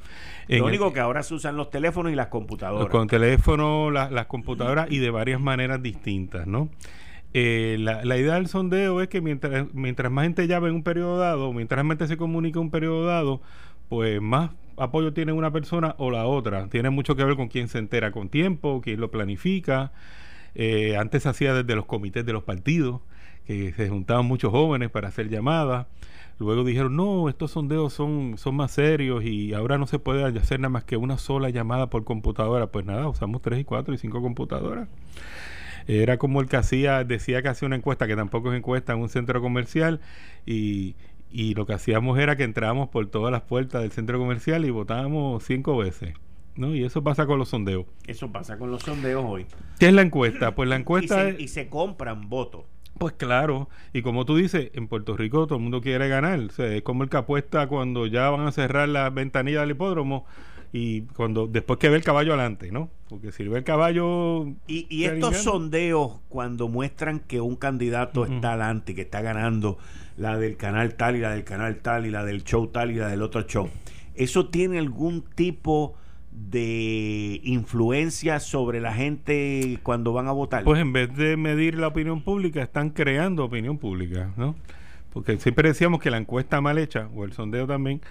Lo 0.48 0.66
único 0.66 0.92
que 0.92 1.00
ahora 1.00 1.24
se 1.24 1.34
usan 1.34 1.56
los 1.56 1.70
teléfonos 1.70 2.12
y 2.12 2.16
las 2.16 2.28
computadoras. 2.28 2.90
Con 2.90 3.08
teléfonos, 3.08 3.94
las 3.94 4.26
computadoras 4.28 4.92
y 4.92 5.00
de 5.00 5.10
varias 5.10 5.40
maneras 5.40 5.82
distintas, 5.82 6.48
¿no? 6.48 6.70
Eh, 7.36 7.78
la, 7.80 8.18
idea 8.18 8.36
del 8.36 8.48
sondeo 8.48 9.02
es 9.02 9.08
que 9.08 9.20
mientras, 9.20 9.74
mientras 9.74 10.12
más 10.12 10.24
gente 10.26 10.48
llame 10.48 10.70
en 10.70 10.76
un 10.76 10.84
periodo 10.84 11.18
dado, 11.18 11.52
mientras 11.52 11.84
más 11.84 11.98
gente 11.98 12.08
se 12.08 12.18
comunica 12.18 12.60
en 12.60 12.66
un 12.66 12.72
periodo 12.72 13.06
dado, 13.06 13.42
pues 13.90 14.22
más 14.22 14.52
apoyo 14.78 15.14
tiene 15.14 15.32
una 15.32 15.52
persona 15.52 15.96
o 15.98 16.12
la 16.12 16.26
otra. 16.26 16.68
Tiene 16.70 16.92
mucho 16.92 17.16
que 17.16 17.24
ver 17.24 17.36
con 17.36 17.48
quién 17.48 17.68
se 17.70 17.80
entera 17.80 18.12
con 18.12 18.30
tiempo, 18.30 18.82
quién 18.84 19.00
lo 19.00 19.10
planifica. 19.10 19.92
Eh, 20.54 20.96
antes 20.98 21.24
se 21.24 21.30
hacía 21.30 21.56
desde 21.56 21.76
los 21.76 21.86
comités 21.86 22.24
de 22.26 22.34
los 22.34 22.44
partidos, 22.44 23.02
que 23.48 23.74
se 23.74 23.90
juntaban 23.90 24.26
muchos 24.26 24.52
jóvenes 24.52 24.92
para 24.92 25.08
hacer 25.08 25.30
llamadas. 25.30 25.88
Luego 26.44 26.64
dijeron, 26.64 26.96
no, 26.96 27.30
estos 27.30 27.52
sondeos 27.52 27.94
son, 27.94 28.38
son 28.38 28.56
más 28.56 28.72
serios 28.72 29.24
y 29.24 29.54
ahora 29.54 29.78
no 29.78 29.88
se 29.88 30.00
puede 30.00 30.24
hacer 30.24 30.60
nada 30.60 30.70
más 30.70 30.84
que 30.84 30.98
una 30.98 31.18
sola 31.18 31.50
llamada 31.50 31.90
por 31.90 32.04
computadora. 32.04 32.68
Pues 32.68 32.86
nada, 32.86 33.08
usamos 33.08 33.42
tres 33.42 33.60
y 33.60 33.64
cuatro 33.64 33.94
y 33.94 33.98
cinco 33.98 34.22
computadoras. 34.22 34.88
Era 35.88 36.18
como 36.18 36.40
el 36.42 36.48
que 36.48 36.58
hacía, 36.58 37.04
decía 37.04 37.42
que 37.42 37.50
hacía 37.50 37.66
una 37.66 37.76
encuesta, 37.76 38.08
que 38.08 38.16
tampoco 38.16 38.52
es 38.52 38.58
encuesta, 38.58 38.94
en 38.94 39.00
un 39.00 39.10
centro 39.10 39.42
comercial 39.42 40.00
y, 40.46 40.96
y 41.30 41.56
lo 41.56 41.66
que 41.66 41.74
hacíamos 41.74 42.20
era 42.20 42.38
que 42.38 42.44
entrábamos 42.44 42.90
por 42.90 43.06
todas 43.08 43.32
las 43.32 43.42
puertas 43.42 43.82
del 43.82 43.92
centro 43.92 44.20
comercial 44.20 44.66
y 44.66 44.70
votábamos 44.70 45.44
cinco 45.44 45.78
veces. 45.78 46.14
¿no? 46.56 46.76
Y 46.76 46.84
eso 46.84 47.04
pasa 47.04 47.26
con 47.26 47.40
los 47.40 47.50
sondeos. 47.50 47.86
Eso 48.08 48.32
pasa 48.32 48.58
con 48.58 48.72
los 48.72 48.84
sondeos 48.84 49.26
hoy. 49.28 49.46
¿Qué 49.80 49.88
es 49.88 49.94
la 49.94 50.02
encuesta? 50.02 50.56
Pues 50.56 50.70
la 50.70 50.76
encuesta... 50.76 51.30
y, 51.30 51.48
se, 51.48 51.70
compran 51.70 52.30
votos. 52.30 52.66
Pues 52.98 53.14
claro, 53.14 53.70
y 53.92 54.02
como 54.02 54.26
tú 54.26 54.36
dices, 54.36 54.70
en 54.74 54.88
Puerto 54.88 55.18
Rico 55.18 55.46
todo 55.48 55.58
el 55.58 55.64
mundo 55.64 55.82
quiere 55.82 56.08
ganar. 56.08 56.40
es 56.40 56.82
como 56.84 57.04
el 57.04 57.10
que 57.10 57.18
apuesta 57.18 57.68
cuando 57.68 58.06
ya 58.06 58.30
van 58.30 58.48
a 58.48 58.52
cerrar 58.52 58.88
la 58.90 59.10
ventanilla 59.10 59.62
del 59.62 59.72
hipódromo 59.72 60.26
y 60.72 61.02
cuando 61.02 61.48
después 61.48 61.80
que 61.80 61.90
ve 61.90 61.98
el 61.98 62.04
caballo 62.04 62.34
adelante, 62.34 62.72
¿no? 62.72 62.90
Porque 63.08 63.32
si 63.32 63.48
ve 63.48 63.60
el 63.60 63.64
caballo... 63.64 64.48
Y, 64.68 65.04
estos 65.06 65.38
sondeos 65.38 66.20
cuando 66.30 66.68
muestran 66.68 67.20
que 67.20 67.42
un 67.42 67.56
candidato 67.56 68.26
está 68.26 68.54
adelante, 68.54 68.96
que 68.96 69.02
está 69.02 69.22
ganando 69.22 69.78
la 70.18 70.38
del 70.38 70.58
canal 70.58 70.96
tal 70.96 71.16
y 71.16 71.20
la 71.20 71.32
del 71.32 71.44
canal 71.44 71.78
tal 71.78 72.06
y 72.06 72.10
la 72.10 72.26
del 72.26 72.44
show 72.44 72.68
tal 72.68 72.92
y 72.92 72.96
la 72.96 73.08
del 73.08 73.22
otro 73.22 73.44
show, 73.44 73.70
¿eso 74.16 74.50
tiene 74.50 74.80
algún 74.80 75.22
tipo 75.22 75.96
de 76.36 77.40
influencia 77.44 78.40
sobre 78.40 78.82
la 78.82 78.94
gente 78.94 79.80
cuando 79.84 80.14
van 80.14 80.28
a 80.28 80.32
votar? 80.32 80.64
Pues 80.64 80.80
en 80.80 80.94
vez 80.94 81.16
de 81.16 81.38
medir 81.38 81.78
la 81.78 81.88
opinión 81.88 82.22
pública, 82.22 82.62
están 82.62 82.90
creando 82.90 83.46
opinión 83.46 83.78
pública, 83.78 84.32
¿no? 84.38 84.56
Porque 85.12 85.38
siempre 85.38 85.70
decíamos 85.70 86.02
que 86.02 86.10
la 86.10 86.18
encuesta 86.18 86.60
mal 86.60 86.78
hecha, 86.80 87.08
o 87.16 87.24
el 87.24 87.34
sondeo 87.34 87.68
también, 87.68 88.02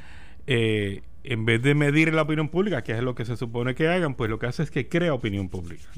eh, 0.46 1.02
en 1.24 1.44
vez 1.44 1.62
de 1.62 1.74
medir 1.74 2.14
la 2.14 2.22
opinión 2.22 2.48
pública, 2.48 2.82
que 2.82 2.92
es 2.92 3.02
lo 3.02 3.14
que 3.14 3.24
se 3.24 3.37
supone 3.37 3.74
que 3.74 3.88
hagan, 3.88 4.14
pues 4.14 4.30
lo 4.30 4.38
que 4.38 4.46
hace 4.46 4.62
es 4.62 4.70
que 4.70 4.88
crea 4.88 5.14
opinión 5.14 5.48
pública. 5.48 5.88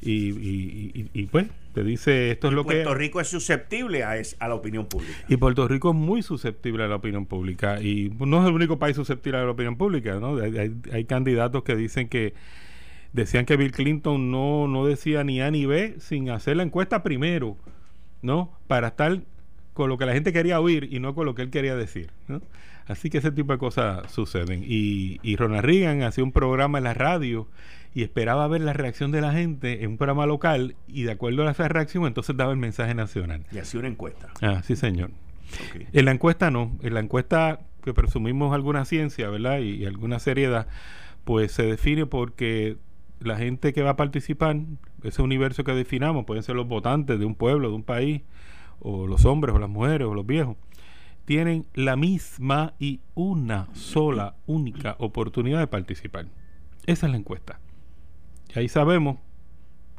Y, 0.00 0.30
y, 0.30 1.10
y, 1.12 1.26
pues 1.26 1.48
te 1.78 1.84
dice 1.84 2.32
esto 2.32 2.48
es 2.48 2.54
lo 2.54 2.64
que 2.64 2.74
Puerto 2.74 2.94
Rico 2.94 3.20
es 3.20 3.28
susceptible 3.28 4.02
a, 4.02 4.16
es, 4.16 4.36
a 4.40 4.48
la 4.48 4.56
opinión 4.56 4.86
pública 4.86 5.24
y 5.28 5.36
Puerto 5.36 5.68
Rico 5.68 5.90
es 5.90 5.94
muy 5.94 6.22
susceptible 6.22 6.82
a 6.82 6.88
la 6.88 6.96
opinión 6.96 7.26
pública 7.26 7.80
y 7.80 8.12
no 8.18 8.42
es 8.42 8.48
el 8.48 8.54
único 8.54 8.80
país 8.80 8.96
susceptible 8.96 9.38
a 9.38 9.44
la 9.44 9.50
opinión 9.52 9.76
pública 9.76 10.18
¿no? 10.18 10.38
hay, 10.38 10.74
hay, 10.92 11.04
candidatos 11.04 11.62
que 11.62 11.76
dicen 11.76 12.08
que 12.08 12.34
decían 13.12 13.44
que 13.44 13.56
Bill 13.56 13.70
Clinton 13.70 14.32
no, 14.32 14.66
no 14.66 14.86
decía 14.86 15.22
ni 15.22 15.40
A 15.40 15.52
ni 15.52 15.66
B 15.66 15.94
sin 16.00 16.30
hacer 16.30 16.56
la 16.56 16.64
encuesta 16.64 17.04
primero 17.04 17.56
no 18.20 18.58
para 18.66 18.88
estar 18.88 19.20
con 19.72 19.88
lo 19.88 19.98
que 19.98 20.06
la 20.06 20.14
gente 20.14 20.32
quería 20.32 20.60
oír 20.60 20.88
y 20.90 20.98
no 20.98 21.14
con 21.14 21.26
lo 21.26 21.36
que 21.36 21.42
él 21.42 21.50
quería 21.50 21.76
decir 21.76 22.10
¿no? 22.26 22.42
Así 22.88 23.10
que 23.10 23.18
ese 23.18 23.30
tipo 23.30 23.52
de 23.52 23.58
cosas 23.58 24.10
suceden. 24.10 24.64
Y, 24.66 25.20
y 25.22 25.36
Ronald 25.36 25.62
Reagan 25.62 26.02
hacía 26.04 26.24
un 26.24 26.32
programa 26.32 26.78
en 26.78 26.84
la 26.84 26.94
radio 26.94 27.46
y 27.94 28.02
esperaba 28.02 28.46
ver 28.48 28.60
la 28.60 28.72
reacción 28.72 29.10
de 29.10 29.20
la 29.20 29.32
gente 29.32 29.82
en 29.82 29.90
un 29.90 29.96
programa 29.98 30.26
local 30.26 30.76
y 30.86 31.02
de 31.02 31.12
acuerdo 31.12 31.46
a 31.46 31.50
esa 31.50 31.68
reacción 31.68 32.06
entonces 32.06 32.36
daba 32.36 32.52
el 32.52 32.58
mensaje 32.58 32.94
nacional. 32.94 33.44
Y 33.52 33.58
hacía 33.58 33.80
una 33.80 33.88
encuesta. 33.88 34.28
Ah, 34.42 34.62
sí 34.62 34.76
señor. 34.76 35.10
En 35.92 36.04
la 36.04 36.12
encuesta 36.12 36.50
no, 36.50 36.76
en 36.82 36.94
la 36.94 37.00
encuesta 37.00 37.60
que 37.82 37.94
presumimos 37.94 38.54
alguna 38.54 38.84
ciencia, 38.84 39.30
¿verdad? 39.30 39.60
Y, 39.60 39.76
y, 39.76 39.86
alguna 39.86 40.18
seriedad, 40.18 40.66
pues 41.24 41.52
se 41.52 41.62
define 41.62 42.06
porque 42.06 42.76
la 43.20 43.36
gente 43.36 43.72
que 43.72 43.82
va 43.82 43.90
a 43.90 43.96
participar, 43.96 44.56
ese 45.02 45.22
universo 45.22 45.64
que 45.64 45.72
definamos, 45.72 46.24
pueden 46.24 46.42
ser 46.42 46.56
los 46.56 46.68
votantes 46.68 47.18
de 47.18 47.24
un 47.24 47.34
pueblo, 47.34 47.70
de 47.70 47.74
un 47.74 47.82
país, 47.82 48.22
o 48.80 49.06
los 49.06 49.24
hombres, 49.24 49.54
o 49.54 49.58
las 49.58 49.68
mujeres, 49.70 50.06
o 50.06 50.14
los 50.14 50.26
viejos, 50.26 50.56
tienen 51.24 51.66
la 51.74 51.96
misma 51.96 52.74
y 52.78 53.00
una 53.14 53.68
sola, 53.74 54.36
única 54.46 54.96
oportunidad 54.98 55.58
de 55.58 55.66
participar. 55.66 56.26
Esa 56.86 57.06
es 57.06 57.12
la 57.12 57.18
encuesta. 57.18 57.60
Y 58.54 58.58
ahí 58.58 58.68
sabemos 58.68 59.18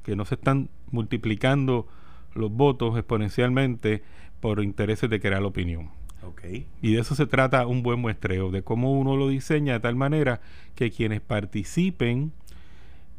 que 0.04 0.16
no 0.16 0.26
se 0.26 0.36
están 0.36 0.70
multiplicando 0.92 1.88
los 2.34 2.52
votos 2.52 2.98
exponencialmente 2.98 4.04
por 4.40 4.64
intereses 4.64 5.10
de 5.10 5.20
crear 5.20 5.42
la 5.42 5.48
opinión. 5.48 5.90
Okay. 6.22 6.68
Y 6.82 6.94
de 6.94 7.02
eso 7.02 7.16
se 7.16 7.26
trata 7.26 7.66
un 7.66 7.82
buen 7.82 8.00
muestreo, 8.00 8.52
de 8.52 8.62
cómo 8.62 9.00
uno 9.00 9.16
lo 9.16 9.30
diseña 9.30 9.74
de 9.74 9.80
tal 9.80 9.96
manera 9.96 10.42
que 10.76 10.92
quienes 10.92 11.22
participen 11.22 12.34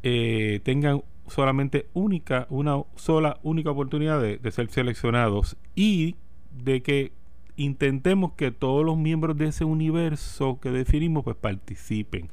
eh, 0.03 0.61
tengan 0.63 1.03
solamente 1.27 1.87
única, 1.93 2.47
una 2.49 2.83
sola, 2.95 3.39
única 3.43 3.71
oportunidad 3.71 4.21
de, 4.21 4.37
de 4.37 4.51
ser 4.51 4.69
seleccionados 4.69 5.57
y 5.75 6.15
de 6.63 6.81
que 6.81 7.11
intentemos 7.55 8.33
que 8.33 8.51
todos 8.51 8.85
los 8.85 8.97
miembros 8.97 9.37
de 9.37 9.47
ese 9.47 9.65
universo 9.65 10.59
que 10.61 10.71
definimos 10.71 11.23
pues 11.23 11.35
participen. 11.35 12.29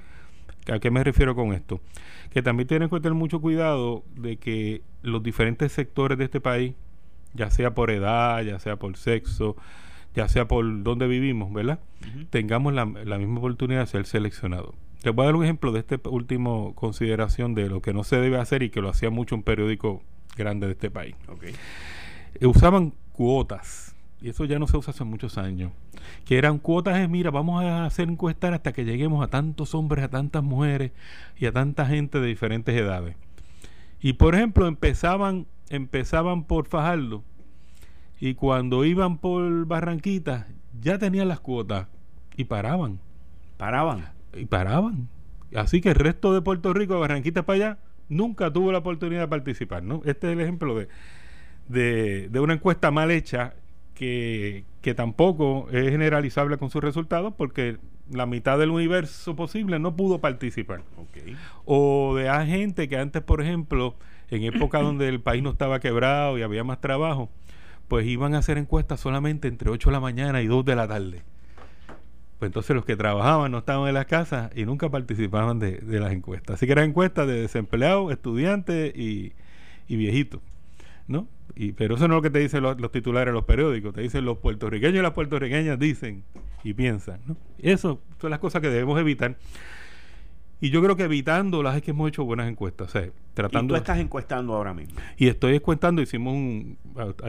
¿A 0.73 0.79
qué 0.79 0.91
me 0.91 1.03
refiero 1.03 1.35
con 1.35 1.53
esto? 1.53 1.81
Que 2.31 2.43
también 2.43 2.67
tienen 2.67 2.89
que 2.89 3.01
tener 3.01 3.15
mucho 3.15 3.41
cuidado 3.41 4.05
de 4.17 4.37
que 4.37 4.83
los 5.03 5.23
diferentes 5.23 5.73
sectores 5.73 6.19
de 6.19 6.25
este 6.25 6.41
país, 6.41 6.75
ya 7.35 7.51
sea 7.51 7.75
por 7.75 7.91
edad, 7.91 8.43
ya 8.43 8.59
sea 8.59 8.77
por 8.77 8.97
sexo, 8.97 9.57
ya 10.15 10.29
sea 10.29 10.49
por 10.49 10.83
donde 10.83 11.07
vivimos, 11.07 11.53
¿verdad? 11.53 11.81
Tengamos 12.31 12.75
la, 12.75 12.85
misma 12.85 13.39
oportunidad 13.39 13.81
de 13.81 13.87
ser 13.87 14.07
seleccionados. 14.07 14.75
Les 15.05 15.15
voy 15.15 15.25
a 15.25 15.27
dar 15.27 15.37
un 15.37 15.45
ejemplo 15.45 15.73
de 15.73 15.81
esta 15.81 15.97
última 16.09 16.51
consideración 16.75 17.55
de 17.55 17.69
lo 17.69 17.81
que 17.81 17.93
no 17.93 18.05
se 18.05 18.17
debe 18.17 18.39
hacer 18.39 18.63
y 18.63 18.71
que 18.71 18.81
lo 18.81 18.89
hacía 18.89 19.11
mucho 19.11 19.37
un 19.37 19.43
periódico 19.43 20.03
grande 20.37 20.67
de 20.67 20.73
este 20.73 20.91
país. 20.91 21.15
usaban 22.41 22.93
cuotas 23.13 23.95
y 24.21 24.31
eso 24.31 24.45
ya 24.45 24.59
no 24.59 24.67
se 24.67 24.77
usa 24.77 24.93
hace 24.93 25.05
muchos 25.05 25.39
años, 25.39 25.73
que 26.25 26.39
eran 26.39 26.59
cuotas 26.59 27.09
mira, 27.09 27.31
vamos 27.31 27.63
a 27.63 27.85
hacer 27.85 28.09
encuestar 28.09 28.53
hasta 28.53 28.73
que 28.73 28.85
lleguemos 28.85 29.25
a 29.25 29.29
tantos 29.29 29.75
hombres, 29.75 30.05
a 30.05 30.09
tantas 30.09 30.43
mujeres 30.43 30.93
y 31.37 31.47
a 31.47 31.53
tanta 31.53 31.87
gente 31.87 32.19
de 32.21 32.27
diferentes 32.27 32.75
edades. 32.75 33.17
Y 34.01 34.15
por 34.15 34.35
ejemplo, 34.35 34.67
empezaban, 34.67 35.47
empezaban 35.71 36.45
por 36.45 36.67
Fajardo 36.67 37.23
y 38.21 38.35
cuando 38.35 38.85
iban 38.85 39.19
por 39.19 39.67
Barranquita 39.67 40.49
ya 40.81 40.99
tenían 40.99 41.29
las 41.29 41.41
cuotas 41.41 41.87
y 42.37 42.45
paraban. 42.45 43.01
Paraban. 43.57 44.09
Y 44.35 44.47
paraban. 44.47 45.09
Así 45.55 45.81
que 45.81 45.91
el 45.91 45.95
resto 45.95 46.35
de 46.35 46.43
Puerto 46.43 46.73
Rico, 46.73 46.95
de 46.95 47.01
Barranquita 47.01 47.45
para 47.45 47.57
allá, 47.57 47.79
nunca 48.09 48.53
tuvo 48.53 48.73
la 48.73 48.79
oportunidad 48.79 49.23
de 49.23 49.29
participar. 49.29 49.83
¿no? 49.83 50.03
Este 50.05 50.29
es 50.29 50.33
el 50.35 50.41
ejemplo 50.41 50.77
de, 50.77 50.89
de, 51.69 52.29
de 52.29 52.41
una 52.41 52.55
encuesta 52.55 52.91
mal 52.91 53.11
hecha 53.11 53.55
que, 53.99 54.65
que, 54.81 54.95
tampoco 54.95 55.67
es 55.73 55.91
generalizable 55.91 56.57
con 56.57 56.71
sus 56.71 56.83
resultados 56.83 57.35
porque 57.37 57.79
la 58.11 58.27
mitad 58.27 58.57
del 58.57 58.71
universo 58.71 59.35
posible 59.35 59.81
no 59.81 59.97
pudo 59.97 60.21
participar. 60.21 60.83
O 61.65 62.15
de 62.15 62.29
a 62.29 62.47
gente 62.47 62.89
que 62.89 62.97
antes, 62.97 63.23
por 63.23 63.43
ejemplo, 63.43 63.97
en 64.31 64.45
época 64.45 64.81
donde 64.81 65.09
el 65.09 65.21
país 65.21 65.43
no 65.43 65.51
estaba 65.51 65.81
quebrado 65.81 66.39
y 66.39 66.43
había 66.43 66.63
más 66.63 66.81
trabajo, 66.81 67.29
pues 67.89 68.07
iban 68.07 68.37
a 68.37 68.39
hacer 68.39 68.57
encuestas 68.57 69.01
solamente 69.01 69.49
entre 69.49 69.69
8 69.69 69.89
de 69.89 69.93
la 69.93 70.01
mañana 70.01 70.43
y 70.43 70.47
2 70.47 70.65
de 70.65 70.77
la 70.77 70.87
tarde. 70.87 71.23
Pues 72.39 72.51
entonces 72.51 72.77
los 72.77 72.85
que 72.85 72.95
trabajaban 72.95 73.51
no 73.51 73.59
estaban 73.59 73.89
en 73.89 73.95
las 73.95 74.07
casas 74.07 74.53
y 74.55 74.65
nunca 74.65 74.91
participaban 74.91 75.59
de, 75.59 75.79
de 75.79 75.99
las 75.99 76.13
encuestas. 76.13 76.55
Así 76.55 76.67
que 76.67 76.73
eran 76.73 76.91
encuestas 76.91 77.27
de 77.27 77.43
desempleados, 77.43 78.13
estudiantes 78.13 78.97
y, 78.97 79.33
y 79.89 79.97
viejitos. 79.97 80.41
¿no? 81.09 81.27
Y, 81.59 81.73
pero 81.73 81.97
eso 81.97 82.07
no 82.07 82.15
es 82.15 82.19
lo 82.19 82.23
que 82.23 82.31
te 82.31 82.39
dicen 82.39 82.63
los, 82.63 82.77
titulares 82.93 83.33
de 83.33 83.35
los 83.35 83.45
periódicos, 83.45 83.93
te 83.93 84.01
dicen 84.01 84.25
los 84.25 84.39
puertorriqueños 84.39 85.01
y 85.01 85.03
las 85.03 85.13
puertorriqueñas 85.13 85.77
dicen 85.79 86.23
y 86.63 86.73
piensan, 86.73 87.21
¿no? 87.27 87.37
Eso 87.59 88.01
son 88.21 88.31
las 88.31 88.39
cosas 88.39 88.63
que 88.63 88.71
debemos 88.71 88.99
evitar. 89.01 89.37
Y 90.61 90.71
yo 90.71 90.83
creo 90.83 90.97
que 90.97 91.05
evitándolas 91.05 91.77
es 91.77 91.83
que 91.83 91.93
hemos 91.93 92.09
hecho 92.09 92.25
buenas 92.25 92.49
encuestas. 92.49 92.95
O 92.95 93.01
tratando 93.35 93.75
¿Y 93.75 93.77
tú 93.77 93.81
estás 93.81 93.99
encuestando 93.99 94.55
ahora 94.55 94.75
mismo? 94.75 94.95
Y 95.17 95.29
estoy 95.29 95.57
encuestando, 95.57 96.03
hicimos 96.03 96.35
un, 96.35 96.79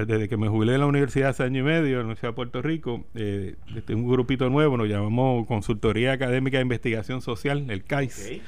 desde 0.08 0.28
que 0.28 0.38
me 0.38 0.48
jubilé 0.48 0.74
de 0.74 0.78
la 0.80 0.88
universidad 0.88 1.30
hace 1.30 1.44
año 1.44 1.62
y 1.62 1.64
medio, 1.64 1.94
en 1.94 1.98
la 1.98 2.02
Universidad 2.02 2.30
de 2.30 2.36
Puerto 2.36 2.62
Rico, 2.62 3.06
eh, 3.16 3.56
este, 3.76 3.94
un 3.94 4.08
grupito 4.08 4.50
nuevo, 4.50 4.78
nos 4.78 4.88
llamamos 4.88 5.46
Consultoría 5.48 6.14
Académica 6.14 6.58
de 6.58 6.64
Investigación 6.64 7.22
Social, 7.22 7.70
el 7.70 7.84
CAIS. 7.84 8.42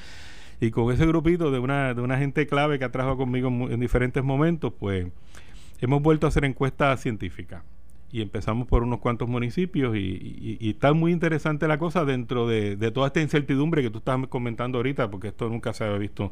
Y 0.61 0.69
con 0.69 0.93
ese 0.93 1.07
grupito 1.07 1.49
de 1.49 1.57
una, 1.57 1.95
de 1.95 2.01
una 2.01 2.19
gente 2.19 2.45
clave 2.45 2.77
que 2.77 2.85
ha 2.85 2.91
trabajado 2.91 3.17
conmigo 3.17 3.49
en, 3.49 3.79
diferentes 3.79 4.23
momentos, 4.23 4.71
pues 4.79 5.07
hemos 5.81 6.01
vuelto 6.01 6.27
a 6.27 6.29
hacer 6.29 6.45
encuestas 6.45 7.01
científicas. 7.01 7.63
Y 8.13 8.21
empezamos 8.21 8.67
por 8.67 8.83
unos 8.83 8.99
cuantos 8.99 9.29
municipios 9.29 9.95
y, 9.95 10.57
está 10.61 10.93
muy 10.93 11.11
interesante 11.11 11.67
la 11.67 11.77
cosa 11.77 12.05
dentro 12.05 12.47
de, 12.47 12.75
toda 12.91 13.07
esta 13.07 13.21
incertidumbre 13.21 13.81
que 13.81 13.89
tú 13.89 13.99
estás 13.99 14.19
comentando 14.27 14.77
ahorita, 14.79 15.09
porque 15.09 15.29
esto 15.29 15.49
nunca 15.49 15.73
se 15.73 15.85
había 15.85 15.97
visto 15.97 16.31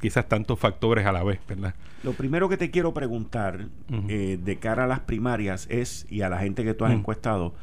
quizás 0.00 0.28
tantos 0.28 0.58
factores 0.58 1.06
a 1.06 1.12
la 1.12 1.22
vez, 1.22 1.40
¿verdad? 1.48 1.74
Lo 2.02 2.12
primero 2.12 2.48
que 2.48 2.56
te 2.56 2.70
quiero 2.70 2.92
preguntar 2.92 3.68
eh, 4.08 4.38
de 4.42 4.56
cara 4.56 4.84
a 4.84 4.86
las 4.86 5.00
primarias 5.00 5.66
es, 5.70 6.04
y 6.10 6.22
a 6.22 6.28
la 6.28 6.40
gente 6.40 6.64
que 6.64 6.74
tú 6.74 6.84
has 6.84 6.92
encuestado, 6.92 7.54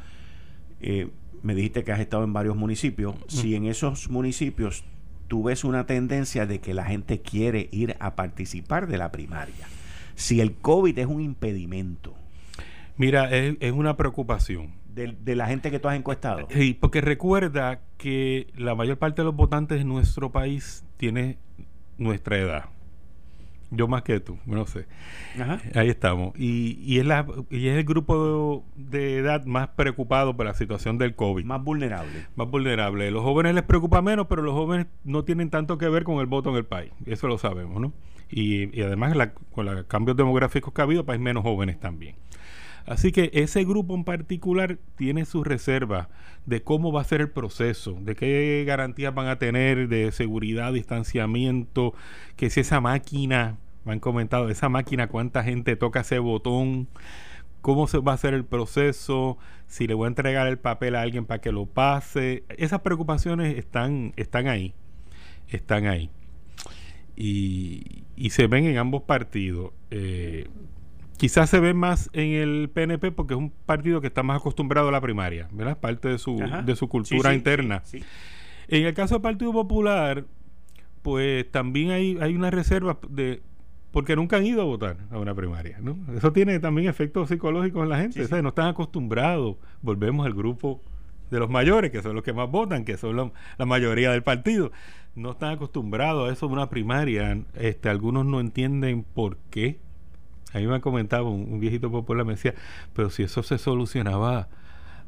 eh, 0.80 1.08
me 1.42 1.54
dijiste 1.54 1.84
que 1.84 1.92
has 1.92 2.00
estado 2.00 2.24
en 2.24 2.32
varios 2.32 2.56
municipios. 2.56 3.14
Si 3.28 3.54
en 3.54 3.66
esos 3.66 4.08
municipios 4.08 4.84
tú 5.28 5.42
ves 5.42 5.62
una 5.62 5.86
tendencia 5.86 6.46
de 6.46 6.60
que 6.60 6.72
la 6.72 6.84
gente 6.84 7.20
quiere 7.20 7.68
ir 7.70 7.96
a 8.00 8.16
participar 8.16 8.86
de 8.86 8.98
la 8.98 9.12
primaria, 9.12 9.66
si 10.14 10.40
el 10.40 10.54
COVID 10.54 10.98
es 10.98 11.06
un 11.06 11.20
impedimento. 11.20 12.14
Mira, 12.96 13.30
es, 13.30 13.72
una 13.72 13.96
preocupación. 13.96 14.80
De, 14.92 15.16
de, 15.18 15.36
la 15.36 15.46
gente 15.46 15.70
que 15.70 15.78
tú 15.78 15.88
has 15.88 15.96
encuestado. 15.96 16.46
Sí, 16.50 16.76
porque 16.78 17.00
recuerda 17.00 17.80
que 17.96 18.48
la 18.56 18.74
mayor 18.74 18.98
parte 18.98 19.22
de 19.22 19.24
los 19.24 19.34
votantes 19.34 19.78
de 19.78 19.84
nuestro 19.84 20.30
país 20.32 20.84
tiene 20.98 21.38
nuestra 21.96 22.36
edad. 22.36 22.64
Yo 23.74 23.88
más 23.88 24.02
que 24.02 24.20
tú, 24.20 24.38
no 24.44 24.66
sé. 24.66 24.86
Ahí 25.74 25.88
estamos. 25.88 26.38
Y, 26.38 26.78
y, 26.84 26.98
es 26.98 27.06
la, 27.06 27.26
y 27.48 27.68
es 27.68 27.78
el 27.78 27.84
grupo 27.84 28.66
de, 28.76 29.16
edad 29.16 29.46
más 29.46 29.68
preocupado 29.68 30.36
por 30.36 30.44
la 30.44 30.52
situación 30.52 30.98
del 30.98 31.14
COVID. 31.14 31.42
Más 31.44 31.64
vulnerable. 31.64 32.26
Más 32.36 32.50
vulnerable. 32.50 33.10
Los 33.10 33.22
jóvenes 33.22 33.54
les 33.54 33.64
preocupa 33.64 34.02
menos, 34.02 34.26
pero 34.26 34.42
los 34.42 34.52
jóvenes 34.52 34.88
no 35.04 35.24
tienen 35.24 35.48
tanto 35.48 35.78
que 35.78 35.88
ver 35.88 36.04
con 36.04 36.20
el 36.20 36.26
voto 36.26 36.50
en 36.50 36.56
el 36.56 36.66
país. 36.66 36.92
Eso 37.06 37.28
lo 37.28 37.38
sabemos, 37.38 37.80
¿no? 37.80 37.94
Y, 38.32 38.76
y 38.76 38.82
además 38.82 39.14
con 39.52 39.66
los 39.66 39.84
cambios 39.84 40.16
demográficos 40.16 40.72
que 40.72 40.80
ha 40.80 40.84
habido, 40.84 41.04
pues 41.04 41.18
hay 41.18 41.22
menos 41.22 41.44
jóvenes 41.44 41.78
también. 41.78 42.16
Así 42.86 43.12
que 43.12 43.30
ese 43.32 43.64
grupo 43.64 43.94
en 43.94 44.04
particular 44.04 44.78
tiene 44.96 45.24
sus 45.24 45.46
reservas 45.46 46.08
de 46.46 46.62
cómo 46.62 46.92
va 46.92 47.02
a 47.02 47.04
ser 47.04 47.20
el 47.20 47.30
proceso, 47.30 47.96
de 48.00 48.16
qué 48.16 48.64
garantías 48.66 49.14
van 49.14 49.28
a 49.28 49.38
tener 49.38 49.88
de 49.88 50.10
seguridad, 50.10 50.72
distanciamiento, 50.72 51.94
que 52.36 52.50
si 52.50 52.60
esa 52.60 52.80
máquina, 52.80 53.58
me 53.84 53.92
han 53.92 54.00
comentado, 54.00 54.48
esa 54.48 54.68
máquina, 54.68 55.08
cuánta 55.08 55.44
gente 55.44 55.76
toca 55.76 56.00
ese 56.00 56.18
botón, 56.18 56.88
cómo 57.60 57.86
se 57.86 57.98
va 57.98 58.12
a 58.12 58.14
hacer 58.16 58.34
el 58.34 58.44
proceso, 58.44 59.38
si 59.68 59.86
le 59.86 59.94
voy 59.94 60.06
a 60.06 60.08
entregar 60.08 60.48
el 60.48 60.58
papel 60.58 60.96
a 60.96 61.02
alguien 61.02 61.24
para 61.24 61.40
que 61.40 61.52
lo 61.52 61.66
pase. 61.66 62.44
Esas 62.58 62.80
preocupaciones 62.80 63.56
están, 63.56 64.12
están 64.16 64.48
ahí, 64.48 64.74
están 65.48 65.86
ahí. 65.86 66.10
Y, 67.16 68.04
y 68.16 68.30
se 68.30 68.46
ven 68.46 68.64
en 68.66 68.78
ambos 68.78 69.02
partidos. 69.02 69.72
Eh, 69.90 70.48
Quizás 71.22 71.50
se 71.50 71.60
ve 71.60 71.72
más 71.72 72.10
en 72.14 72.32
el 72.32 72.68
PNP 72.68 73.12
porque 73.12 73.34
es 73.34 73.38
un 73.38 73.50
partido 73.50 74.00
que 74.00 74.08
está 74.08 74.24
más 74.24 74.40
acostumbrado 74.40 74.88
a 74.88 74.90
la 74.90 75.00
primaria, 75.00 75.46
¿verdad? 75.52 75.78
Parte 75.78 76.08
de 76.08 76.18
su, 76.18 76.42
de 76.64 76.74
su 76.74 76.88
cultura 76.88 77.32
interna. 77.32 77.84
en 78.66 78.86
el 78.86 78.92
caso 78.92 79.14
del 79.14 79.22
Partido 79.22 79.52
Popular, 79.52 80.24
pues 81.02 81.48
también 81.52 81.92
hay, 81.92 82.18
hay 82.20 82.34
una 82.34 82.50
reserva 82.50 82.98
de 83.08 83.40
porque 83.92 84.16
nunca 84.16 84.38
han 84.38 84.46
ido 84.46 84.62
a 84.62 84.64
votar 84.64 84.96
a 85.12 85.18
una 85.20 85.32
primaria, 85.32 85.78
¿no? 85.80 85.96
Eso 86.16 86.32
tiene 86.32 86.58
también 86.58 86.88
efectos 86.88 87.28
psicológicos 87.28 87.84
en 87.84 87.90
la 87.90 87.98
gente, 87.98 88.26
No 88.42 88.48
están 88.48 88.66
acostumbrados. 88.66 89.58
Volvemos 89.80 90.26
al 90.26 90.34
grupo 90.34 90.82
de 91.32 91.40
los 91.40 91.50
mayores, 91.50 91.90
que 91.90 92.02
son 92.02 92.14
los 92.14 92.22
que 92.22 92.32
más 92.32 92.48
votan, 92.50 92.84
que 92.84 92.96
son 92.96 93.32
la 93.58 93.66
mayoría 93.66 94.12
del 94.12 94.22
partido. 94.22 94.70
No 95.14 95.32
están 95.32 95.52
acostumbrados 95.52 96.28
a 96.28 96.32
eso 96.32 96.46
de 96.46 96.52
una 96.52 96.68
primaria. 96.70 97.40
Este, 97.54 97.88
algunos 97.88 98.24
no 98.24 98.38
entienden 98.38 99.02
por 99.02 99.38
qué 99.50 99.80
a 100.52 100.58
mí 100.58 100.66
me 100.66 100.76
ha 100.76 100.80
comentado 100.80 101.30
un, 101.30 101.60
viejito 101.60 101.90
popular, 101.90 102.26
me 102.26 102.34
decía, 102.34 102.54
pero 102.92 103.08
si 103.10 103.22
eso 103.22 103.42
se 103.42 103.56
solucionaba 103.56 104.48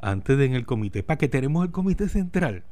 antes 0.01 0.39
de 0.39 0.47
en 0.47 0.55
el 0.55 0.65
comité, 0.65 1.03
¿para 1.03 1.19
qué 1.19 1.29
tenemos 1.29 1.65
el 1.65 1.71
comité 1.71 2.09
central? 2.09 2.65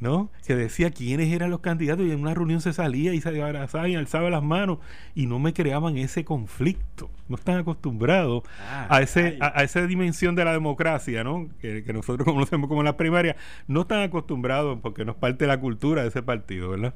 ¿No? 0.00 0.30
Que 0.46 0.56
decía 0.56 0.90
quiénes 0.90 1.30
eran 1.32 1.50
los 1.50 1.60
candidatos 1.60 2.06
y 2.06 2.10
en 2.10 2.20
una 2.20 2.34
reunión 2.34 2.60
se 2.60 2.72
salía 2.72 3.12
y 3.12 3.20
se 3.20 3.42
abrazaba 3.42 3.88
y 3.88 3.94
alzaba 3.94 4.30
las 4.30 4.42
manos 4.42 4.78
y 5.14 5.26
no 5.26 5.38
me 5.38 5.52
creaban 5.52 5.98
ese 5.98 6.24
conflicto. 6.24 7.10
No 7.28 7.36
están 7.36 7.58
acostumbrados 7.58 8.42
ah, 8.66 8.86
a, 8.88 9.02
ese, 9.02 9.38
a, 9.40 9.62
esa 9.62 9.86
dimensión 9.86 10.34
de 10.34 10.44
la 10.44 10.52
democracia, 10.52 11.22
¿no? 11.22 11.48
Que, 11.60 11.84
nosotros 11.92 12.24
conocemos 12.24 12.68
como 12.68 12.82
la 12.82 12.96
primaria. 12.96 13.36
No 13.68 13.82
están 13.82 14.02
acostumbrados 14.02 14.78
porque 14.82 15.04
no 15.04 15.12
es 15.12 15.18
parte 15.18 15.44
de 15.44 15.48
la 15.48 15.60
cultura 15.60 16.02
de 16.02 16.08
ese 16.08 16.22
partido, 16.22 16.70
¿verdad? 16.70 16.94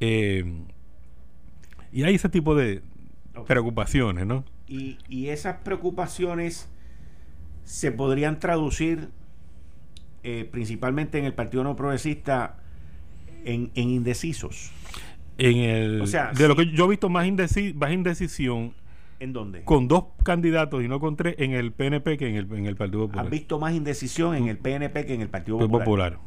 Eh, 0.00 0.62
y 1.92 2.02
hay 2.02 2.14
ese 2.14 2.28
tipo 2.30 2.54
de, 2.54 2.82
preocupaciones, 3.46 4.26
¿no? 4.26 4.44
Y, 4.66 4.98
y, 5.08 5.28
esas 5.28 5.58
preocupaciones 5.58 6.68
se 7.64 7.92
podrían 7.92 8.40
traducir 8.40 9.10
eh, 10.28 10.44
principalmente 10.44 11.18
en 11.20 11.24
el 11.24 11.34
Partido 11.34 11.62
No 11.62 11.76
Progresista 11.76 12.56
en, 13.44 13.70
indecisos. 13.76 14.72
En 15.38 15.58
el, 15.58 16.00
o 16.00 16.06
sea, 16.08 16.32
de 16.32 16.48
lo 16.48 16.56
que 16.56 16.72
yo 16.72 16.86
he 16.86 16.88
visto 16.88 17.08
más, 17.08 17.28
más 17.76 17.92
indecisión 17.92 18.74
¿En 19.20 19.32
dónde? 19.32 19.62
Con 19.62 19.86
dos 19.86 20.06
candidatos 20.24 20.82
y 20.82 20.88
no 20.88 20.98
con 20.98 21.14
tres 21.14 21.36
en 21.38 21.52
el 21.52 21.70
PNP 21.72 22.18
que 22.18 22.28
en 22.28 22.34
el, 22.34 22.52
en 22.52 22.66
el 22.66 22.74
Partido 22.74 23.06
Popular. 23.06 23.24
¿Has 23.24 23.30
visto 23.30 23.60
más 23.60 23.72
indecisión 23.72 24.34
en 24.34 24.48
el 24.48 24.58
PNP 24.58 25.06
que 25.06 25.14
en 25.14 25.20
el 25.20 25.28
Partido 25.28 25.58
Popular? 25.58 25.84
Popular. 25.84 26.18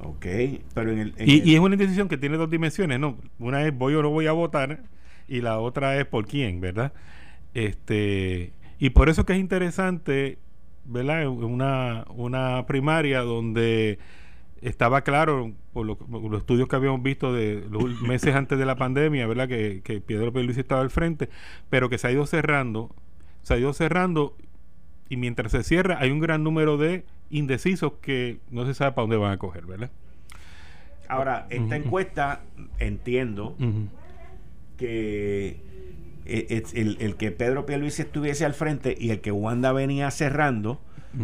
Ok, 0.00 0.26
pero 0.74 0.92
en 0.92 0.98
el... 0.98 1.14
y, 1.18 1.54
es 1.54 1.58
una 1.58 1.74
indecisión 1.74 2.06
que 2.06 2.18
tiene 2.18 2.36
dos 2.36 2.50
dimensiones, 2.50 3.00
¿no? 3.00 3.16
Una 3.38 3.66
es 3.66 3.74
voy 3.74 3.94
o 3.94 4.02
no 4.02 4.10
voy 4.10 4.26
a 4.26 4.32
votar 4.32 4.82
y 5.26 5.40
la 5.40 5.58
otra 5.58 5.98
es 5.98 6.04
por 6.04 6.26
quién, 6.26 6.60
¿verdad? 6.60 6.92
Este, 7.54 8.52
y 8.78 8.90
por 8.90 9.08
eso 9.08 9.24
que 9.24 9.32
es 9.32 9.38
interesante, 9.38 10.38
¿verdad? 10.88 11.28
Una, 11.28 12.04
una 12.08 12.66
primaria 12.66 13.20
donde 13.20 13.98
estaba 14.60 15.02
claro, 15.02 15.52
por, 15.72 15.86
los 15.86 16.40
estudios 16.40 16.68
que 16.68 16.76
habíamos 16.76 17.02
visto 17.02 17.32
de 17.32 17.64
los 17.70 18.00
meses 18.02 18.34
antes 18.34 18.58
de 18.58 18.66
la 18.66 18.76
pandemia, 18.76 19.26
¿verdad? 19.26 19.48
Que, 19.48 19.82
que 19.84 20.00
Pedro 20.00 20.30
Luis 20.30 20.58
estaba 20.58 20.80
al 20.80 20.90
frente, 20.90 21.28
pero 21.70 21.88
que 21.88 21.98
se 21.98 22.08
ha 22.08 22.10
ido 22.12 22.26
cerrando, 22.26 22.94
se 23.42 23.54
ha 23.54 23.58
ido 23.58 23.72
cerrando 23.72 24.34
y 25.08 25.16
mientras 25.16 25.52
se 25.52 25.62
cierra 25.62 25.98
hay 26.00 26.10
un 26.10 26.20
gran 26.20 26.42
número 26.42 26.76
de 26.76 27.04
indecisos 27.30 27.92
que 28.00 28.40
no 28.50 28.66
se 28.66 28.74
sabe 28.74 28.92
para 28.92 29.02
dónde 29.02 29.16
van 29.16 29.32
a 29.32 29.38
coger, 29.38 29.66
¿verdad? 29.66 29.90
Ahora, 31.08 31.46
esta 31.48 31.76
encuesta, 31.76 32.42
entiendo 32.78 33.56
que 34.76 35.67
eh, 36.28 36.62
el, 36.74 37.16
que 37.16 37.30
Pedro 37.30 37.66
Pierluisi 37.66 38.02
estuviese 38.02 38.44
al 38.44 38.54
frente 38.54 38.96
y 38.98 39.10
el 39.10 39.20
que 39.20 39.32
Wanda 39.32 39.72
venía 39.72 40.10
cerrando 40.10 40.80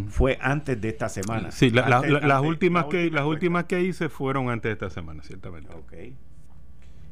fue 0.09 0.39
antes 0.41 0.81
de 0.81 0.89
esta 0.89 1.09
semana. 1.09 1.51
Sí, 1.51 1.71
las 1.71 2.43
últimas 2.43 2.87
que 2.87 3.11
las 3.11 3.25
últimas 3.25 3.65
que 3.65 3.83
hice 3.83 4.09
fueron 4.09 4.49
antes 4.49 4.71
de 4.71 4.73
esta 4.73 4.91
semana, 4.91 5.23
ciertamente. 5.23 5.75
Okay. 5.75 6.17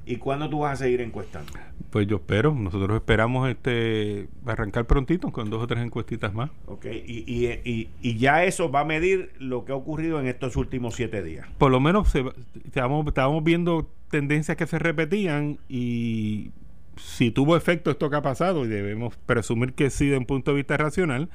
¿Y 0.04 0.16
cuándo 0.16 0.50
tú 0.50 0.60
vas 0.60 0.72
a 0.72 0.84
seguir 0.84 1.00
encuestando? 1.00 1.52
Pues 1.90 2.06
yo 2.08 2.16
espero, 2.16 2.52
nosotros 2.54 2.96
esperamos 2.96 3.48
este 3.48 4.28
arrancar 4.46 4.86
prontito 4.86 5.30
con 5.30 5.48
dos 5.48 5.62
o 5.62 5.66
tres 5.66 5.84
encuestitas 5.84 6.34
más. 6.34 6.50
Ok, 6.66 6.86
y, 6.86 7.24
y, 7.26 7.90
y, 8.00 8.16
ya 8.16 8.44
eso 8.44 8.70
va 8.70 8.80
a 8.80 8.84
medir 8.84 9.32
lo 9.38 9.64
que 9.64 9.72
ha 9.72 9.76
ocurrido 9.76 10.18
en 10.18 10.26
estos 10.26 10.56
últimos 10.56 10.94
siete 10.94 11.22
días. 11.22 11.46
Por 11.58 11.70
lo 11.70 11.78
menos 11.78 12.08
se, 12.08 12.24
estábamos, 12.64 13.06
estábamos 13.06 13.44
viendo 13.44 13.88
tendencias 14.10 14.56
que 14.56 14.66
se 14.66 14.78
repetían 14.78 15.58
y 15.68 16.50
si 16.96 17.30
tuvo 17.30 17.56
efecto 17.56 17.90
esto 17.90 18.10
que 18.10 18.16
ha 18.16 18.22
pasado, 18.22 18.64
y 18.64 18.68
debemos 18.68 19.16
presumir 19.26 19.74
que 19.74 19.90
sí 19.90 20.08
de 20.08 20.18
un 20.18 20.26
punto 20.26 20.52
de 20.52 20.58
vista 20.58 20.76
racional, 20.76 21.28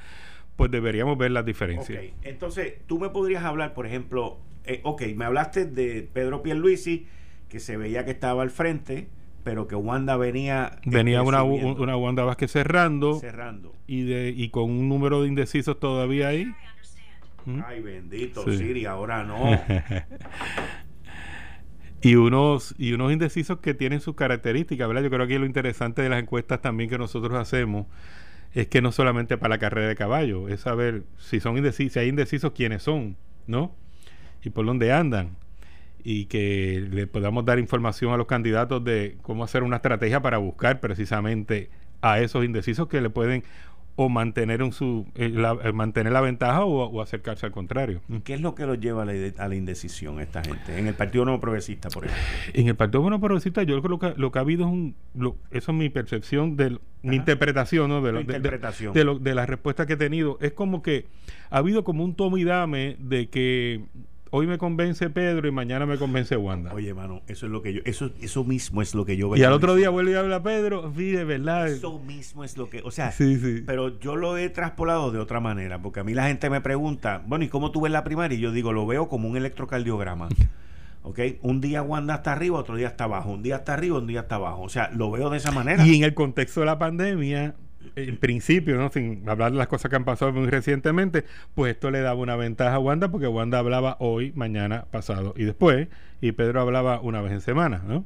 pues 0.56 0.70
deberíamos 0.70 1.16
ver 1.16 1.30
las 1.30 1.44
diferencias. 1.44 2.02
Ok, 2.02 2.10
entonces 2.22 2.74
tú 2.86 2.98
me 2.98 3.10
podrías 3.10 3.44
hablar, 3.44 3.74
por 3.74 3.86
ejemplo, 3.86 4.38
eh, 4.64 4.80
ok, 4.82 5.02
me 5.14 5.24
hablaste 5.24 5.64
de 5.66 6.08
Pedro 6.12 6.42
Pierluisi, 6.42 7.06
que 7.48 7.60
se 7.60 7.76
veía 7.76 8.04
que 8.04 8.10
estaba 8.10 8.42
al 8.42 8.50
frente, 8.50 9.08
pero 9.44 9.66
que 9.66 9.74
Wanda 9.74 10.16
venía 10.16 10.78
venía 10.84 11.22
una, 11.22 11.42
una 11.42 11.96
Wanda 11.96 12.24
Vázquez 12.24 12.50
cerrando 12.50 13.18
cerrando 13.18 13.72
y 13.86 14.02
de 14.02 14.28
y 14.36 14.50
con 14.50 14.64
un 14.64 14.88
número 14.90 15.22
de 15.22 15.28
indecisos 15.28 15.80
todavía 15.80 16.28
ahí 16.28 16.52
¿Mm? 17.46 17.60
ay 17.64 17.80
bendito 17.80 18.44
Siri 18.52 18.84
ahora 18.84 19.24
no 19.24 19.38
y 22.00 22.14
unos 22.14 22.74
y 22.78 22.92
unos 22.92 23.12
indecisos 23.12 23.58
que 23.58 23.74
tienen 23.74 24.00
sus 24.00 24.14
características 24.14 24.86
verdad 24.86 25.02
yo 25.02 25.10
creo 25.10 25.26
que 25.26 25.38
lo 25.38 25.46
interesante 25.46 26.02
de 26.02 26.08
las 26.08 26.22
encuestas 26.22 26.60
también 26.60 26.88
que 26.88 26.98
nosotros 26.98 27.34
hacemos 27.34 27.86
es 28.54 28.68
que 28.68 28.80
no 28.80 28.92
solamente 28.92 29.36
para 29.36 29.56
la 29.56 29.58
carrera 29.58 29.88
de 29.88 29.96
caballo 29.96 30.48
es 30.48 30.60
saber 30.60 31.02
si 31.18 31.40
son 31.40 31.56
indecisos 31.56 31.94
si 31.94 31.98
hay 31.98 32.08
indecisos 32.08 32.52
quiénes 32.52 32.82
son 32.82 33.16
no 33.46 33.74
y 34.44 34.50
por 34.50 34.66
dónde 34.66 34.92
andan. 34.92 35.36
Y 36.02 36.26
que 36.26 36.86
le 36.90 37.06
podamos 37.06 37.44
dar 37.44 37.58
información 37.58 38.12
a 38.12 38.16
los 38.16 38.26
candidatos 38.26 38.82
de 38.84 39.18
cómo 39.22 39.44
hacer 39.44 39.62
una 39.62 39.76
estrategia 39.76 40.22
para 40.22 40.38
buscar 40.38 40.80
precisamente 40.80 41.70
a 42.00 42.20
esos 42.20 42.44
indecisos 42.44 42.88
que 42.88 43.00
le 43.00 43.10
pueden 43.10 43.42
o 44.00 44.08
mantener 44.08 44.62
en 44.62 44.70
su 44.70 45.06
eh, 45.16 45.28
la, 45.28 45.58
eh, 45.60 45.72
mantener 45.72 46.12
la 46.12 46.20
ventaja 46.20 46.64
o, 46.64 47.02
acercarse 47.02 47.46
al 47.46 47.50
contrario. 47.50 48.00
¿Qué 48.22 48.34
es 48.34 48.40
lo 48.40 48.54
que 48.54 48.64
los 48.64 48.78
lleva 48.78 49.02
a 49.02 49.04
la, 49.48 49.54
indecisión 49.56 50.20
esta 50.20 50.40
gente? 50.40 50.78
En 50.78 50.86
el 50.86 50.94
Partido 50.94 51.24
Nuevo 51.24 51.40
Progresista, 51.40 51.88
por 51.90 52.04
ejemplo. 52.04 52.24
En 52.54 52.68
el 52.68 52.76
Partido 52.76 53.02
Nuevo 53.02 53.20
Progresista, 53.20 53.64
yo 53.64 53.82
creo 53.82 53.98
que 53.98 54.14
lo 54.16 54.30
que 54.30 54.38
ha 54.38 54.42
habido 54.42 54.66
es 54.66 54.72
un. 54.72 54.94
eso 55.50 55.72
es 55.72 55.76
mi 55.76 55.88
percepción, 55.88 56.56
de 56.56 56.78
mi 57.02 57.16
interpretación, 57.16 57.88
¿no? 57.88 58.00
De, 58.00 58.12
lo, 58.12 58.20
interpretación. 58.20 58.94
De, 58.94 59.18
de, 59.20 59.34
la 59.34 59.46
respuesta 59.46 59.84
que 59.84 59.94
he 59.94 59.96
tenido. 59.96 60.38
Es 60.40 60.52
como 60.52 60.80
que 60.80 61.06
ha 61.50 61.58
habido 61.58 61.82
como 61.82 62.04
un 62.04 62.14
tome 62.14 62.38
y 62.38 62.44
dame 62.44 62.94
de 63.00 63.28
que 63.28 63.82
hoy 64.30 64.46
me 64.46 64.58
convence 64.58 65.10
Pedro 65.10 65.48
y 65.48 65.50
mañana 65.50 65.86
me 65.86 65.98
convence 65.98 66.36
Wanda. 66.36 66.72
Oye, 66.72 66.94
mano, 66.94 67.22
eso 67.26 67.46
es 67.46 67.52
lo 67.52 67.62
que 67.62 67.74
yo, 67.74 67.80
eso, 67.84 68.10
eso 68.20 68.44
mismo 68.44 68.82
es 68.82 68.94
lo 68.94 69.04
que 69.04 69.16
yo 69.16 69.30
veo. 69.30 69.40
Y 69.40 69.44
al 69.44 69.52
otro 69.52 69.74
día 69.74 69.90
vuelve 69.90 70.16
a 70.16 70.20
hablar 70.20 70.42
Pedro, 70.42 70.92
sí, 70.96 71.10
de 71.10 71.24
verdad. 71.24 71.68
Eso 71.68 71.98
mismo 71.98 72.44
es 72.44 72.56
lo 72.56 72.68
que, 72.68 72.82
o 72.82 72.90
sea, 72.90 73.12
sí, 73.12 73.36
sí. 73.36 73.62
pero 73.66 73.98
yo 74.00 74.16
lo 74.16 74.36
he 74.36 74.48
traspolado 74.50 75.10
de 75.10 75.18
otra 75.18 75.40
manera, 75.40 75.80
porque 75.80 76.00
a 76.00 76.04
mí 76.04 76.14
la 76.14 76.26
gente 76.26 76.50
me 76.50 76.60
pregunta, 76.60 77.22
bueno, 77.26 77.44
¿y 77.44 77.48
cómo 77.48 77.70
tú 77.70 77.80
ves 77.80 77.92
la 77.92 78.04
primaria? 78.04 78.36
Y 78.36 78.40
yo 78.40 78.52
digo, 78.52 78.72
lo 78.72 78.86
veo 78.86 79.08
como 79.08 79.28
un 79.28 79.36
electrocardiograma. 79.36 80.28
¿ok? 81.02 81.20
Un 81.42 81.60
día 81.60 81.82
Wanda 81.82 82.16
está 82.16 82.32
arriba, 82.32 82.58
otro 82.58 82.76
día 82.76 82.88
está 82.88 83.04
abajo, 83.04 83.30
un 83.30 83.42
día 83.42 83.56
está 83.56 83.74
arriba, 83.74 83.98
un 83.98 84.06
día 84.06 84.20
está 84.20 84.34
abajo. 84.36 84.62
O 84.62 84.68
sea, 84.68 84.90
lo 84.90 85.10
veo 85.10 85.30
de 85.30 85.38
esa 85.38 85.52
manera. 85.52 85.86
Y 85.86 85.96
en 85.96 86.04
el 86.04 86.14
contexto 86.14 86.60
de 86.60 86.66
la 86.66 86.78
pandemia, 86.78 87.54
en 87.96 88.16
principio, 88.16 88.76
¿no? 88.76 88.90
sin 88.90 89.28
hablar 89.28 89.52
de 89.52 89.58
las 89.58 89.68
cosas 89.68 89.90
que 89.90 89.96
han 89.96 90.04
pasado 90.04 90.32
muy 90.32 90.48
recientemente, 90.48 91.24
pues 91.54 91.72
esto 91.72 91.90
le 91.90 92.00
daba 92.00 92.20
una 92.20 92.36
ventaja 92.36 92.76
a 92.76 92.78
Wanda 92.78 93.10
porque 93.10 93.26
Wanda 93.26 93.58
hablaba 93.58 93.96
hoy, 94.00 94.32
mañana, 94.34 94.86
pasado 94.90 95.34
y 95.36 95.44
después, 95.44 95.88
y 96.20 96.32
Pedro 96.32 96.60
hablaba 96.60 97.00
una 97.00 97.20
vez 97.20 97.32
en 97.32 97.40
semana, 97.40 97.82
¿no? 97.86 98.04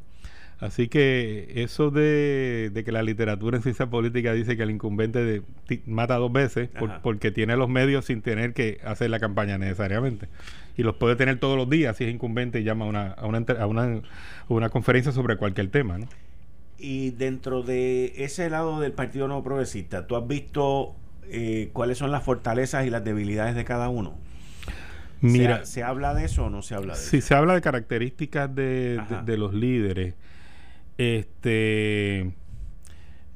Así 0.63 0.87
que 0.87 1.51
eso 1.57 1.91
de, 1.91 2.71
que 2.85 2.93
la 2.93 3.03
literatura 3.03 3.57
en 3.57 3.65
ciencia 3.65 3.87
política 3.87 4.33
dice 4.33 4.57
que 4.57 4.63
el 4.63 4.71
incumbente 4.71 5.43
mata 5.87 6.15
dos 6.19 6.33
veces 6.33 6.71
porque 7.03 7.33
tiene 7.33 7.57
los 7.57 7.69
medios 7.69 8.05
sin 8.05 8.23
tener 8.23 8.55
que 8.55 8.79
hacer 8.85 9.11
la 9.11 9.19
campaña 9.19 9.59
necesariamente. 9.59 10.29
Y 10.77 10.85
los 10.85 10.95
puede 10.95 11.17
tener 11.17 11.41
todos 11.41 11.57
los 11.57 11.69
días 11.69 11.97
si 11.97 12.05
es 12.05 12.15
incumbente 12.15 12.61
y 12.61 12.63
llama 12.63 12.85
a 12.85 12.89
una, 12.89 13.11
a 13.11 13.27
una, 13.27 13.45
a 13.59 13.67
una, 13.67 14.03
una 14.47 14.69
conferencia 14.69 15.11
sobre 15.11 15.37
cualquier 15.37 15.67
tema. 15.67 15.99
¿no? 15.99 16.07
Y 16.83 17.13
dentro 17.13 17.63
de 17.63 18.13
ese 18.25 18.51
lado 18.51 18.81
del 18.81 18.91
Partido 18.91 19.29
Nuevo 19.29 19.45
Progresista, 19.45 20.09
¿tú 20.09 20.17
has 20.17 20.27
visto 20.27 20.97
eh, 21.29 21.71
cuáles 21.73 21.97
son 21.97 22.11
las 22.11 22.25
fortalezas 22.25 22.85
y 22.85 22.91
las 22.91 23.05
debilidades 23.05 23.55
de 23.55 23.65
cada 23.65 23.89
uno? 23.89 24.19
Mira, 25.21 25.65
¿se, 25.65 25.85
habla 25.85 26.13
de 26.13 26.25
eso 26.25 26.47
o 26.47 26.51
no 26.51 26.61
se 26.61 26.75
habla 26.75 26.95
de 26.95 26.99
eso? 26.99 27.09
Sí, 27.09 27.21
se 27.21 27.37
habla 27.37 27.55
de 27.55 27.61
características 27.61 28.53
de, 28.53 29.01
de, 29.25 29.37
los 29.37 29.55
líderes. 29.55 30.17
Este, 30.99 32.35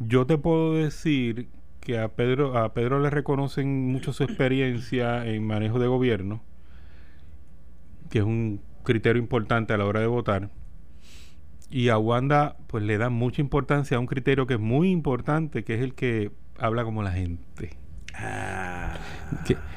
yo 0.01 0.27
te 0.27 0.39
puedo 0.39 0.75
decir 0.75 1.49
que 1.79 2.01
a 2.01 2.09
Pedro, 2.09 2.59
a 2.59 2.75
Pedro 2.75 2.99
le 2.99 3.11
reconocen 3.11 3.93
mucho 3.93 4.13
su 4.13 4.25
experiencia 4.25 5.25
en 5.25 5.47
manejo 5.47 5.79
de 5.79 5.87
gobierno, 5.87 6.43
que 8.11 8.19
es 8.19 8.25
un 8.25 8.61
criterio 8.83 9.23
importante 9.23 9.73
a 9.73 9.77
la 9.77 9.85
hora 9.85 10.01
de 10.01 10.09
votar 10.09 10.51
y 11.71 11.89
a 11.89 11.99
Wanda 11.99 12.57
pues 12.67 12.85
le 12.85 12.99
da 12.99 13.11
mucha 13.11 13.41
importancia 13.41 13.97
a 13.97 14.01
un 14.01 14.07
criterio 14.07 14.47
que 14.47 14.55
es 14.55 14.61
muy 14.61 14.91
importante, 14.91 15.65
que 15.65 15.75
es 15.75 15.83
el 15.83 15.95
que 15.95 16.31
habla 16.59 16.85
como 16.85 17.03
la 17.03 17.13
gente. 17.13 17.71
Ah. 18.15 18.97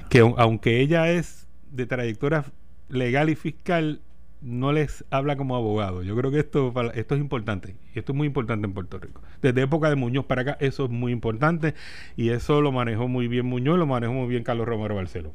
Que, 0.09 0.19
aunque 0.19 0.79
ella 0.79 1.11
es 1.11 1.47
de 1.71 1.85
trayectoria 1.85 2.45
legal 2.87 3.29
y 3.29 3.35
fiscal, 3.35 4.01
no 4.41 4.71
les 4.71 5.03
habla 5.09 5.35
como 5.35 5.55
abogado. 5.55 6.01
Yo 6.03 6.15
creo 6.15 6.31
que 6.31 6.39
esto, 6.39 6.73
esto 6.93 7.15
es 7.15 7.21
importante. 7.21 7.75
Y 7.93 7.99
esto 7.99 8.13
es 8.13 8.17
muy 8.17 8.27
importante 8.27 8.65
en 8.65 8.73
Puerto 8.73 8.97
Rico. 8.97 9.21
Desde 9.41 9.61
época 9.61 9.89
de 9.89 9.95
Muñoz 9.95 10.25
para 10.25 10.41
acá, 10.43 10.57
eso 10.59 10.85
es 10.85 10.89
muy 10.89 11.11
importante. 11.11 11.75
Y 12.15 12.29
eso 12.29 12.61
lo 12.61 12.71
manejó 12.71 13.07
muy 13.07 13.27
bien 13.27 13.45
Muñoz, 13.45 13.77
lo 13.77 13.85
manejó 13.85 14.13
muy 14.13 14.27
bien 14.27 14.43
Carlos 14.43 14.67
Romero 14.67 14.95
Barceló. 14.95 15.33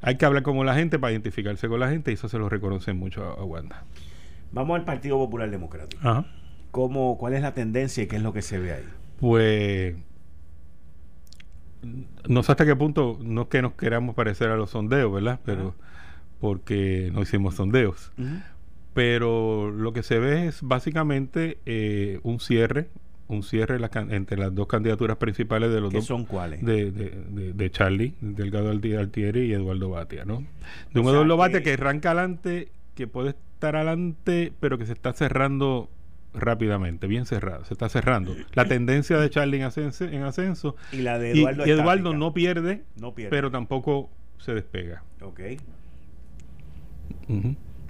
hay 0.00 0.16
que 0.16 0.24
hablar 0.24 0.42
como 0.42 0.64
la 0.64 0.74
gente 0.74 0.98
para 0.98 1.12
identificarse 1.12 1.68
con 1.68 1.80
la 1.80 1.88
gente 1.88 2.10
y 2.10 2.14
eso 2.14 2.28
se 2.28 2.38
lo 2.38 2.48
reconoce 2.48 2.92
mucho 2.92 3.24
a 3.24 3.44
Wanda. 3.44 3.84
Vamos 4.56 4.78
al 4.78 4.86
Partido 4.86 5.18
Popular 5.18 5.50
Democrático. 5.50 6.24
¿Cómo, 6.70 7.18
¿Cuál 7.18 7.34
es 7.34 7.42
la 7.42 7.52
tendencia 7.52 8.02
y 8.02 8.06
qué 8.06 8.16
es 8.16 8.22
lo 8.22 8.32
que 8.32 8.40
se 8.40 8.58
ve 8.58 8.72
ahí? 8.72 8.84
Pues 9.20 9.94
no 12.26 12.42
sé 12.42 12.52
hasta 12.52 12.64
qué 12.64 12.74
punto, 12.74 13.18
no 13.22 13.42
es 13.42 13.48
que 13.48 13.60
nos 13.60 13.74
queramos 13.74 14.14
parecer 14.14 14.48
a 14.48 14.56
los 14.56 14.70
sondeos, 14.70 15.12
¿verdad? 15.12 15.40
Pero 15.44 15.74
porque 16.40 17.10
no 17.12 17.20
hicimos 17.20 17.56
sondeos. 17.56 18.12
Pero 18.94 19.70
lo 19.70 19.92
que 19.92 20.02
se 20.02 20.18
ve 20.18 20.46
es 20.46 20.62
básicamente 20.62 21.58
eh, 21.66 22.20
un 22.22 22.40
cierre, 22.40 22.88
un 23.28 23.42
cierre 23.42 23.78
entre 24.08 24.38
las 24.38 24.54
dos 24.54 24.68
candidaturas 24.68 25.18
principales 25.18 25.70
de 25.70 25.82
los 25.82 25.90
¿Qué 25.90 25.98
dos. 25.98 26.06
son 26.06 26.24
cuáles? 26.24 26.64
De, 26.64 26.90
de, 26.92 27.52
de, 27.52 27.70
Charlie, 27.70 28.14
Delgado 28.22 28.70
Altieri 28.70 29.48
y 29.48 29.52
Eduardo 29.52 29.90
Batia, 29.90 30.24
¿no? 30.24 30.42
De 30.94 31.00
un 31.00 31.08
Eduardo 31.08 31.36
Batia 31.36 31.62
que 31.62 31.74
arranca 31.74 32.12
adelante, 32.12 32.68
que 32.94 33.06
puede 33.06 33.34
estar 33.56 33.74
adelante, 33.74 34.52
pero 34.60 34.76
que 34.76 34.84
se 34.84 34.92
está 34.92 35.14
cerrando 35.14 35.88
rápidamente, 36.34 37.06
bien 37.06 37.24
cerrado, 37.24 37.64
se 37.64 37.72
está 37.72 37.88
cerrando. 37.88 38.36
La 38.52 38.64
tendencia 38.68 39.18
de 39.18 39.30
Charlie 39.30 39.56
en 39.56 39.62
ascenso, 39.64 40.04
en 40.04 40.22
ascenso 40.22 40.76
y 40.92 40.98
la 40.98 41.18
de 41.18 41.32
Eduardo, 41.32 41.64
Eduardo 41.64 42.14
no, 42.14 42.34
pierde, 42.34 42.84
no 43.00 43.14
pierde, 43.14 43.30
pero 43.30 43.50
tampoco 43.50 44.10
se 44.38 44.52
despega. 44.52 45.02
Ok. 45.22 45.40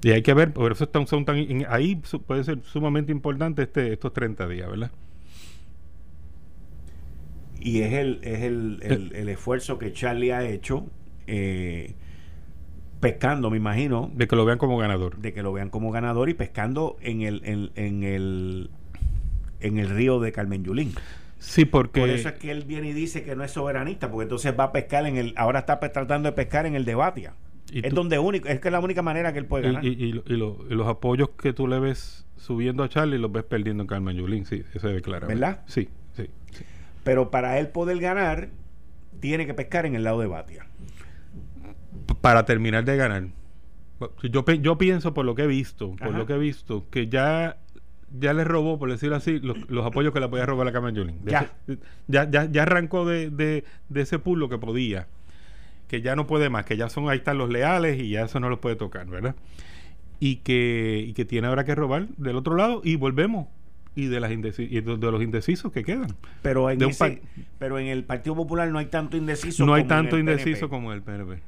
Y 0.03 0.11
hay 0.11 0.23
que 0.23 0.35
ver, 0.35 0.53
por 0.53 0.71
eso 0.71 0.85
están, 0.85 1.09
son 1.09 1.25
tan, 1.25 1.37
ahí 1.69 2.01
puede 2.27 2.45
ser 2.45 2.61
sumamente 2.63 3.11
importante 3.11 3.63
este, 3.63 3.93
estos 3.93 4.13
30 4.13 4.47
días, 4.47 4.71
¿verdad? 4.71 4.93
Y 7.59 7.81
es 7.81 7.93
el, 7.93 8.21
es 8.23 8.43
el, 8.43 8.79
el, 8.83 9.17
el 9.17 9.29
esfuerzo 9.29 9.79
que 9.79 9.93
Charlie 9.93 10.31
ha 10.31 10.49
hecho. 10.49 10.87
Eh, 11.27 11.97
pescando, 13.01 13.51
me 13.51 13.57
imagino. 13.57 14.11
De 14.15 14.27
que 14.27 14.37
lo 14.37 14.45
vean 14.45 14.59
como 14.59 14.79
ganador. 14.79 15.17
De 15.19 15.33
que 15.33 15.43
lo 15.43 15.53
vean 15.53 15.71
como 15.71 15.91
ganador 15.91 16.29
y 16.29 16.35
pescando 16.35 16.97
en 17.01 17.23
el, 17.23 17.43
en, 17.45 17.71
en 17.75 18.03
el, 18.03 18.71
en 19.61 19.79
el 19.79 19.91
río 19.91 20.21
de 20.21 20.33
Carmen 20.33 20.65
Yulín. 20.65 20.95
Sí, 21.39 21.65
porque... 21.65 22.01
Por 22.01 22.11
eso 22.11 22.29
es 22.31 22.35
que 22.37 22.51
él 22.51 22.65
viene 22.65 22.89
y 22.89 22.93
dice 22.93 23.23
que 23.23 23.37
no 23.37 23.45
es 23.45 23.53
soberanista, 23.53 24.11
porque 24.11 24.25
entonces 24.25 24.55
va 24.59 24.65
a 24.65 24.73
pescar 24.73 25.07
en 25.07 25.17
el... 25.17 25.35
Ahora 25.37 25.61
está 25.61 25.79
tratando 25.79 26.29
de 26.29 26.33
pescar 26.33 26.67
en 26.67 26.75
el 26.75 26.85
debate. 26.85 27.31
es 27.73 27.95
donde 27.95 28.19
único, 28.19 28.49
es 28.49 28.61
que 28.61 28.69
es 28.69 28.73
la 28.73 28.81
única 28.81 29.03
manera 29.03 29.33
que 29.33 29.39
él 29.39 29.47
puede 29.47 29.65
ganar. 29.65 29.85
Y, 29.85 29.89
y, 29.89 30.13
los 30.13 30.89
apoyos 30.89 31.31
que 31.31 31.53
tú 31.53 31.69
le 31.69 31.79
ves 31.79 32.27
subiendo 32.37 32.83
a 32.83 32.89
Charlie 32.89 33.19
los 33.19 33.33
ves 33.33 33.45
perdiendo 33.45 33.83
en 33.83 33.87
Carmen 33.87 34.17
Yulín, 34.17 34.45
sí, 34.45 34.63
eso 34.75 34.89
ve 34.89 35.01
claro. 35.03 35.27
¿Verdad? 35.27 35.63
Sí, 35.67 35.89
sí, 36.17 36.29
Pero 37.03 37.31
para 37.31 37.59
él 37.59 37.69
poder 37.69 37.99
ganar, 37.99 38.49
tiene 39.21 39.47
que 39.47 39.55
pescar 39.55 39.87
en 39.87 39.95
el 39.95 40.05
lado 40.05 40.21
de 40.21 40.27
Batia 40.27 40.66
para 42.21 42.45
terminar 42.45 42.85
de 42.85 42.97
ganar. 42.97 43.25
Yo, 44.23 44.45
yo 44.45 44.79
pienso 44.79 45.15
por 45.15 45.25
lo 45.25 45.35
que 45.35 45.43
he 45.43 45.47
visto, 45.47 45.97
por 45.97 46.13
lo 46.13 46.27
que 46.27 46.35
he 46.35 46.39
visto, 46.39 46.85
que 46.91 47.09
ya 47.09 47.57
ya 48.19 48.33
le 48.33 48.45
robó, 48.45 48.79
por 48.79 48.91
decirlo 48.91 49.17
así, 49.17 49.41
los, 49.41 49.87
apoyos 49.87 50.13
que 50.13 50.21
le 50.21 50.29
podía 50.29 50.47
robar 50.47 50.67
a 50.67 50.71
la 50.71 50.73
Carmen 50.73 50.95
Yulín. 50.95 51.19
Ya. 51.25 51.53
ya. 52.07 52.29
ya. 52.29 52.63
arrancó 52.63 53.05
de, 53.05 53.31
de, 53.31 53.65
ese 53.95 54.19
pool 54.19 54.39
lo 54.39 54.49
que 54.49 54.59
podía. 54.59 55.09
Que 55.89 56.03
ya 56.03 56.17
no 56.17 56.27
puede 56.27 56.51
más, 56.51 56.65
que 56.65 56.77
ya 56.77 56.89
son, 56.89 57.09
ahí 57.09 57.19
están 57.19 57.39
los 57.39 57.49
leales 57.49 58.01
y 58.01 58.11
ya 58.11 58.25
eso 58.25 58.41
no 58.41 58.49
los 58.49 58.59
puede 58.59 58.75
tocar, 58.75 59.07
¿verdad? 59.07 59.37
Y 60.19 60.37
que, 60.37 61.05
y 61.07 61.13
que 61.13 61.25
tiene 61.25 61.47
ahora 61.47 61.65
que 61.65 61.75
robar 61.75 62.09
del 62.17 62.37
otro 62.37 62.57
lado 62.57 62.81
y 62.83 62.97
volvemos. 62.97 63.49
Y 63.95 64.09
de, 64.09 64.21
las 64.21 64.31
y 64.31 64.37
de, 64.37 64.83
los 64.83 65.23
indecisos 65.23 65.73
que 65.73 65.83
quedan. 65.83 66.17
Pero 66.43 66.69
en, 66.69 66.79
pero 67.59 67.79
en 67.79 67.87
el 67.87 68.05
Partido 68.05 68.37
Popular 68.37 68.69
no 68.69 68.79
hay 68.79 68.87
tanto 68.87 69.17
indeciso. 69.17 69.65
No 69.65 69.73
hay 69.73 69.85
tanto 69.85 70.19
indeciso 70.19 70.69
como 70.69 70.93
en 70.93 70.99
el 70.99 71.03
PNP. 71.03 71.41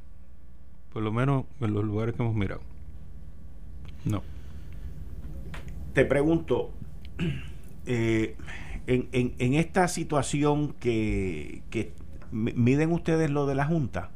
Por 0.93 1.03
lo 1.03 1.13
menos 1.13 1.45
en 1.61 1.75
los 1.75 1.85
lugares 1.85 2.15
que 2.15 2.23
hemos 2.23 2.35
mirado. 2.35 2.61
No. 4.05 4.23
Te 5.93 6.05
pregunto, 6.05 6.71
eh, 7.87 8.37
en, 8.87 9.09
en, 9.13 9.55
esta 9.55 9.89
situación 9.89 10.75
que, 10.81 11.63
que 11.71 11.93
miden 12.31 12.93
ustedes 12.93 13.31
lo 13.31 13.47
de 13.47 13.55
la 13.55 13.65
Junta, 13.65 14.11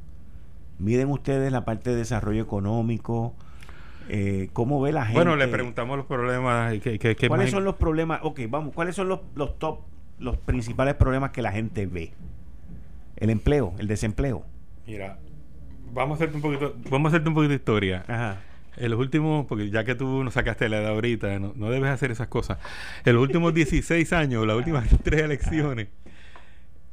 miden 0.78 1.08
ustedes 1.08 1.52
la 1.52 1.64
parte 1.64 1.90
de 1.90 1.96
desarrollo 1.96 2.42
económico, 2.42 3.34
eh, 4.08 4.48
¿Cómo 4.52 4.80
ve 4.80 4.92
la 4.92 5.04
gente? 5.04 5.18
Bueno, 5.18 5.36
le 5.36 5.48
preguntamos 5.48 5.96
los 5.96 6.06
problemas. 6.06 6.78
Que, 6.80 6.98
que, 6.98 7.28
¿Cuáles 7.28 7.50
son 7.50 7.64
los 7.64 7.76
problemas? 7.76 8.20
Ok, 8.22 8.40
vamos, 8.48 8.74
¿cuáles 8.74 8.96
son 8.96 9.08
los, 9.08 9.20
los 9.34 9.58
top, 9.58 9.80
los 10.18 10.36
principales 10.36 10.94
problemas 10.94 11.30
que 11.30 11.42
la 11.42 11.52
gente 11.52 11.86
ve? 11.86 12.12
El 13.16 13.30
empleo, 13.30 13.74
el 13.78 13.86
desempleo. 13.86 14.44
Mira, 14.86 15.18
vamos 15.92 16.20
a 16.20 16.24
hacerte 16.24 16.36
un 16.36 16.42
poquito, 16.42 16.74
vamos 16.90 17.06
a 17.06 17.16
hacerte 17.16 17.28
un 17.28 17.34
poquito 17.34 17.50
de 17.50 17.56
historia. 17.56 18.04
Ajá. 18.08 18.40
En 18.76 18.90
los 18.90 18.98
últimos, 18.98 19.46
porque 19.46 19.70
ya 19.70 19.84
que 19.84 19.94
tú 19.94 20.24
nos 20.24 20.34
sacaste 20.34 20.68
la 20.68 20.78
edad 20.78 20.92
ahorita, 20.92 21.38
no, 21.38 21.52
no 21.54 21.70
debes 21.70 21.90
hacer 21.90 22.10
esas 22.10 22.28
cosas. 22.28 22.58
En 23.04 23.14
los 23.14 23.22
últimos 23.22 23.52
16 23.52 24.12
años, 24.14 24.46
las 24.46 24.56
últimas 24.56 24.88
tres 25.02 25.22
elecciones, 25.22 25.88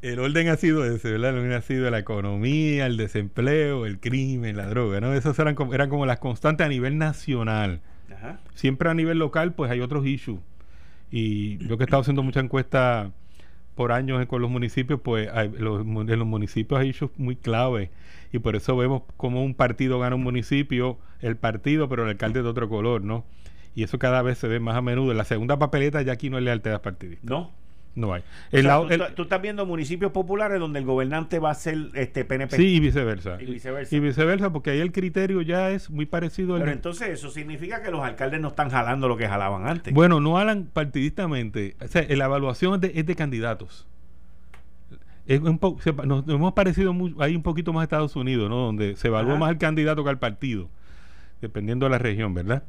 el 0.01 0.19
orden 0.19 0.49
ha 0.49 0.55
sido 0.55 0.86
ese, 0.86 1.11
¿verdad? 1.11 1.32
El 1.32 1.38
orden 1.38 1.53
ha 1.53 1.61
sido 1.61 1.89
la 1.89 1.99
economía, 1.99 2.86
el 2.86 2.97
desempleo, 2.97 3.86
el 3.86 3.99
crimen, 3.99 4.57
la 4.57 4.67
droga, 4.67 4.99
¿no? 5.01 5.13
Esas 5.13 5.38
eran 5.39 5.55
como, 5.55 5.73
eran 5.73 5.89
como 5.89 6.05
las 6.05 6.19
constantes 6.19 6.65
a 6.65 6.69
nivel 6.69 6.97
nacional. 6.97 7.82
Ajá. 8.13 8.39
Siempre 8.55 8.89
a 8.89 8.93
nivel 8.93 9.19
local, 9.19 9.53
pues 9.53 9.71
hay 9.71 9.82
otros 9.82 10.05
issues. 10.05 10.39
Y 11.11 11.57
yo 11.65 11.78
que 11.78 11.84
he 11.84 11.86
estado 11.86 12.01
haciendo 12.01 12.23
mucha 12.23 12.39
encuesta 12.39 13.11
por 13.80 13.93
años 13.93 14.25
con 14.25 14.41
los 14.41 14.51
municipios, 14.51 14.99
pues 15.01 15.30
hay, 15.34 15.47
los, 15.57 15.86
en 15.86 16.19
los 16.19 16.27
municipios 16.27 16.82
hay 16.82 16.93
muy 17.15 17.38
clave 17.38 17.91
y 18.34 18.39
por 18.39 18.57
eso 18.57 18.75
vemos 18.75 19.03
como 19.15 19.41
un 19.41 19.53
partido 19.53 19.99
gana 19.99 20.17
un 20.17 20.21
municipio, 20.21 20.97
el 21.21 21.38
partido, 21.38 21.88
pero 21.88 22.03
el 22.03 22.09
alcalde 22.09 22.43
de 22.43 22.49
otro 22.49 22.67
color, 22.67 23.05
¿no? 23.05 23.23
Y 23.75 23.84
eso 23.84 23.97
cada 23.97 24.21
vez 24.21 24.38
se 24.38 24.49
ve 24.49 24.59
más 24.59 24.75
a 24.75 24.82
menudo. 24.82 25.11
En 25.11 25.17
la 25.17 25.23
segunda 25.23 25.59
papeleta 25.59 26.01
ya 26.01 26.11
aquí 26.11 26.30
no 26.30 26.36
hay 26.36 26.43
lealtad 26.43 26.82
partidista. 26.82 27.25
No. 27.25 27.51
No 27.95 28.13
hay. 28.13 28.23
tú, 29.15 29.23
estás 29.23 29.41
viendo 29.41 29.65
municipios 29.65 30.11
populares 30.11 30.59
donde 30.59 30.79
el 30.79 30.85
gobernante 30.85 31.39
va 31.39 31.51
a 31.51 31.55
ser 31.55 31.89
este 31.95 32.23
PNP. 32.23 32.55
Sí, 32.55 32.75
y 32.75 32.79
viceversa. 32.79 33.41
Y 33.41 33.45
viceversa. 33.45 33.95
Y 33.95 33.99
viceversa, 33.99 34.51
porque 34.51 34.71
ahí 34.71 34.79
el 34.79 34.91
criterio 34.91 35.41
ya 35.41 35.71
es 35.71 35.89
muy 35.89 36.05
parecido 36.05 36.55
al. 36.55 36.61
Pero 36.61 36.71
entonces 36.71 37.09
eso 37.09 37.29
significa 37.29 37.81
que 37.81 37.91
los 37.91 38.01
alcaldes 38.01 38.39
no 38.39 38.49
están 38.49 38.69
jalando 38.69 39.07
lo 39.07 39.17
que 39.17 39.27
jalaban 39.27 39.67
antes. 39.67 39.93
Bueno, 39.93 40.19
no 40.19 40.35
jalan 40.35 40.69
partidistamente. 40.71 41.75
O 41.83 41.87
sea, 41.87 42.05
la 42.07 42.25
evaluación 42.25 42.79
es 42.83 43.05
de, 43.05 43.15
candidatos. 43.15 43.87
Es 45.25 45.41
un 45.41 45.59
nos, 46.05 46.27
hemos 46.27 46.53
parecido 46.53 46.95
ahí 47.19 47.35
un 47.35 47.43
poquito 47.43 47.73
más 47.73 47.81
a 47.81 47.83
Estados 47.83 48.15
Unidos, 48.15 48.49
¿no? 48.49 48.57
Donde 48.57 48.95
se 48.95 49.09
evalúa 49.09 49.35
más 49.35 49.51
el 49.51 49.57
candidato 49.57 50.03
que 50.03 50.09
al 50.09 50.19
partido, 50.19 50.69
dependiendo 51.41 51.85
de 51.85 51.91
la 51.91 51.97
región, 51.99 52.33
¿verdad? 52.33 52.63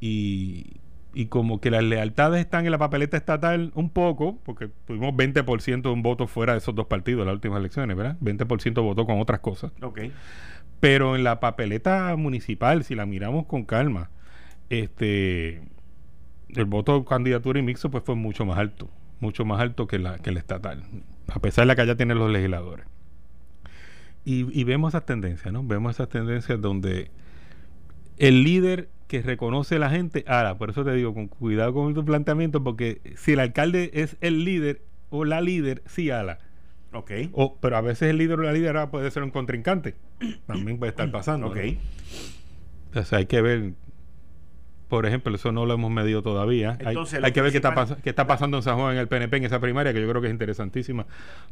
Y, 0.00 0.81
y 1.14 1.26
como 1.26 1.60
que 1.60 1.70
las 1.70 1.82
lealtades 1.82 2.40
están 2.40 2.64
en 2.64 2.70
la 2.70 2.78
papeleta 2.78 3.16
estatal 3.16 3.72
un 3.74 3.90
poco, 3.90 4.38
porque 4.44 4.68
tuvimos 4.86 5.14
20% 5.14 5.82
de 5.82 5.88
un 5.88 6.02
voto 6.02 6.26
fuera 6.26 6.52
de 6.52 6.58
esos 6.58 6.74
dos 6.74 6.86
partidos 6.86 7.22
en 7.22 7.26
las 7.26 7.34
últimas 7.34 7.60
elecciones, 7.60 7.96
¿verdad? 7.96 8.16
20% 8.20 8.82
votó 8.82 9.04
con 9.04 9.20
otras 9.20 9.40
cosas. 9.40 9.72
Ok. 9.82 10.00
Pero 10.80 11.14
en 11.14 11.24
la 11.24 11.38
papeleta 11.40 12.16
municipal, 12.16 12.82
si 12.84 12.94
la 12.94 13.06
miramos 13.06 13.46
con 13.46 13.64
calma, 13.64 14.10
este 14.70 15.62
el 16.48 16.64
voto 16.66 17.04
candidatura 17.04 17.58
y 17.58 17.62
mixto 17.62 17.90
pues 17.90 18.04
fue 18.04 18.14
mucho 18.14 18.44
más 18.44 18.58
alto, 18.58 18.90
mucho 19.20 19.44
más 19.44 19.60
alto 19.60 19.86
que 19.86 19.98
la 19.98 20.18
que 20.18 20.30
el 20.30 20.36
estatal, 20.36 20.82
a 21.28 21.38
pesar 21.40 21.62
de 21.62 21.66
la 21.68 21.76
que 21.76 21.82
allá 21.82 21.96
tienen 21.96 22.18
los 22.18 22.30
legisladores. 22.30 22.86
Y, 24.24 24.46
y 24.58 24.64
vemos 24.64 24.92
esas 24.92 25.04
tendencias, 25.04 25.52
¿no? 25.52 25.64
Vemos 25.64 25.96
esas 25.96 26.08
tendencias 26.08 26.60
donde 26.60 27.10
el 28.18 28.44
líder 28.44 28.88
que 29.12 29.20
reconoce 29.20 29.78
la 29.78 29.90
gente, 29.90 30.24
ahora, 30.26 30.56
por 30.56 30.70
eso 30.70 30.86
te 30.86 30.94
digo, 30.94 31.12
con 31.12 31.28
cuidado 31.28 31.74
con 31.74 31.92
tu 31.92 32.02
planteamiento, 32.02 32.64
porque 32.64 33.02
si 33.14 33.32
el 33.32 33.40
alcalde 33.40 33.90
es 33.92 34.16
el 34.22 34.46
líder 34.46 34.80
o 35.10 35.26
la 35.26 35.42
líder, 35.42 35.82
sí 35.84 36.10
ala. 36.10 36.38
Ok. 36.94 37.10
O, 37.32 37.58
pero 37.60 37.76
a 37.76 37.82
veces 37.82 38.08
el 38.08 38.16
líder 38.16 38.40
o 38.40 38.42
la 38.42 38.54
líder 38.54 38.88
puede 38.90 39.10
ser 39.10 39.22
un 39.22 39.30
contrincante. 39.30 39.96
También 40.46 40.78
puede 40.78 40.88
estar 40.88 41.10
pasando. 41.10 41.48
Ok. 41.48 41.58
Entonces 42.86 43.12
hay 43.12 43.26
que 43.26 43.42
ver 43.42 43.74
por 44.92 45.06
ejemplo, 45.06 45.34
eso 45.34 45.52
no 45.52 45.64
lo 45.64 45.72
hemos 45.72 45.90
medido 45.90 46.22
todavía. 46.22 46.76
hay, 46.84 47.32
que 47.32 47.40
ver 47.40 47.50
qué 47.50 47.56
está, 47.56 47.96
qué 48.04 48.10
está 48.10 48.26
pasando 48.26 48.58
en 48.58 48.62
San 48.62 48.76
Juan 48.76 48.92
en 48.92 48.98
el 48.98 49.08
PNP, 49.08 49.38
en 49.38 49.44
esa 49.44 49.58
primaria, 49.58 49.94
que 49.94 50.02
yo 50.02 50.06
creo 50.06 50.20
que 50.20 50.26
es 50.26 50.32
interesantísima 50.34 51.06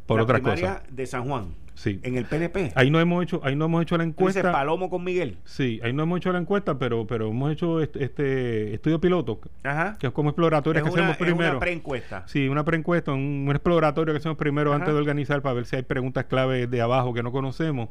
por 0.05 0.17
la 0.17 0.23
otras 0.25 0.41
primaria 0.41 0.83
de 0.91 1.07
San 1.07 1.23
Juan. 1.23 1.47
Sí. 1.73 1.99
En 2.03 2.17
el 2.17 2.25
PNP. 2.25 2.73
Ahí 2.75 2.91
no 2.91 2.99
hemos 2.99 3.23
hecho, 3.23 3.41
ahí 3.43 3.55
no 3.55 3.65
hemos 3.65 3.81
hecho 3.81 3.97
la 3.97 4.03
encuesta. 4.03 4.51
Palomo 4.51 4.91
con 4.91 5.03
Miguel. 5.03 5.39
Sí, 5.43 5.79
ahí 5.83 5.91
no 5.91 6.03
hemos 6.03 6.17
hecho 6.17 6.31
la 6.31 6.37
encuesta, 6.37 6.77
pero, 6.77 7.07
pero 7.07 7.29
hemos 7.29 7.51
hecho 7.51 7.81
este, 7.81 8.03
este 8.03 8.75
estudio 8.75 9.01
piloto, 9.01 9.39
Ajá. 9.63 9.97
que 9.99 10.05
es 10.05 10.13
como 10.13 10.29
exploratorio 10.29 10.83
que 10.83 10.89
hacemos 10.89 11.17
primero. 11.17 11.45
Es 11.45 11.51
una 11.53 11.59
preencuesta. 11.59 12.23
Sí, 12.27 12.47
una 12.47 12.63
preencuesta, 12.63 13.11
un, 13.11 13.45
un 13.47 13.55
exploratorio 13.55 14.13
que 14.13 14.19
hacemos 14.19 14.37
primero 14.37 14.71
antes 14.71 14.93
de 14.93 14.99
organizar 14.99 15.41
para 15.41 15.55
ver 15.55 15.65
si 15.65 15.77
hay 15.77 15.81
preguntas 15.81 16.25
clave 16.25 16.67
de 16.67 16.79
abajo 16.79 17.11
que 17.11 17.23
no 17.23 17.31
conocemos. 17.31 17.89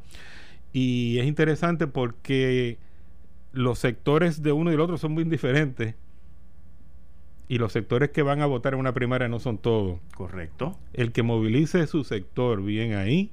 Y 0.72 1.18
es 1.18 1.26
interesante 1.26 1.88
porque 1.88 2.78
los 3.52 3.78
sectores 3.78 4.42
de 4.42 4.52
uno 4.52 4.70
y 4.70 4.72
del 4.72 4.80
otro 4.80 4.98
son 4.98 5.12
muy 5.12 5.24
diferentes. 5.24 5.94
Y 7.48 7.58
los 7.58 7.72
sectores 7.72 8.10
que 8.10 8.22
van 8.22 8.42
a 8.42 8.46
votar 8.46 8.74
en 8.74 8.80
una 8.80 8.94
primaria 8.94 9.28
no 9.28 9.40
son 9.40 9.58
todos. 9.58 9.98
Correcto. 10.14 10.78
El 10.92 11.10
que 11.10 11.24
movilice 11.24 11.86
su 11.88 12.04
sector 12.04 12.62
bien 12.62 12.94
ahí, 12.94 13.32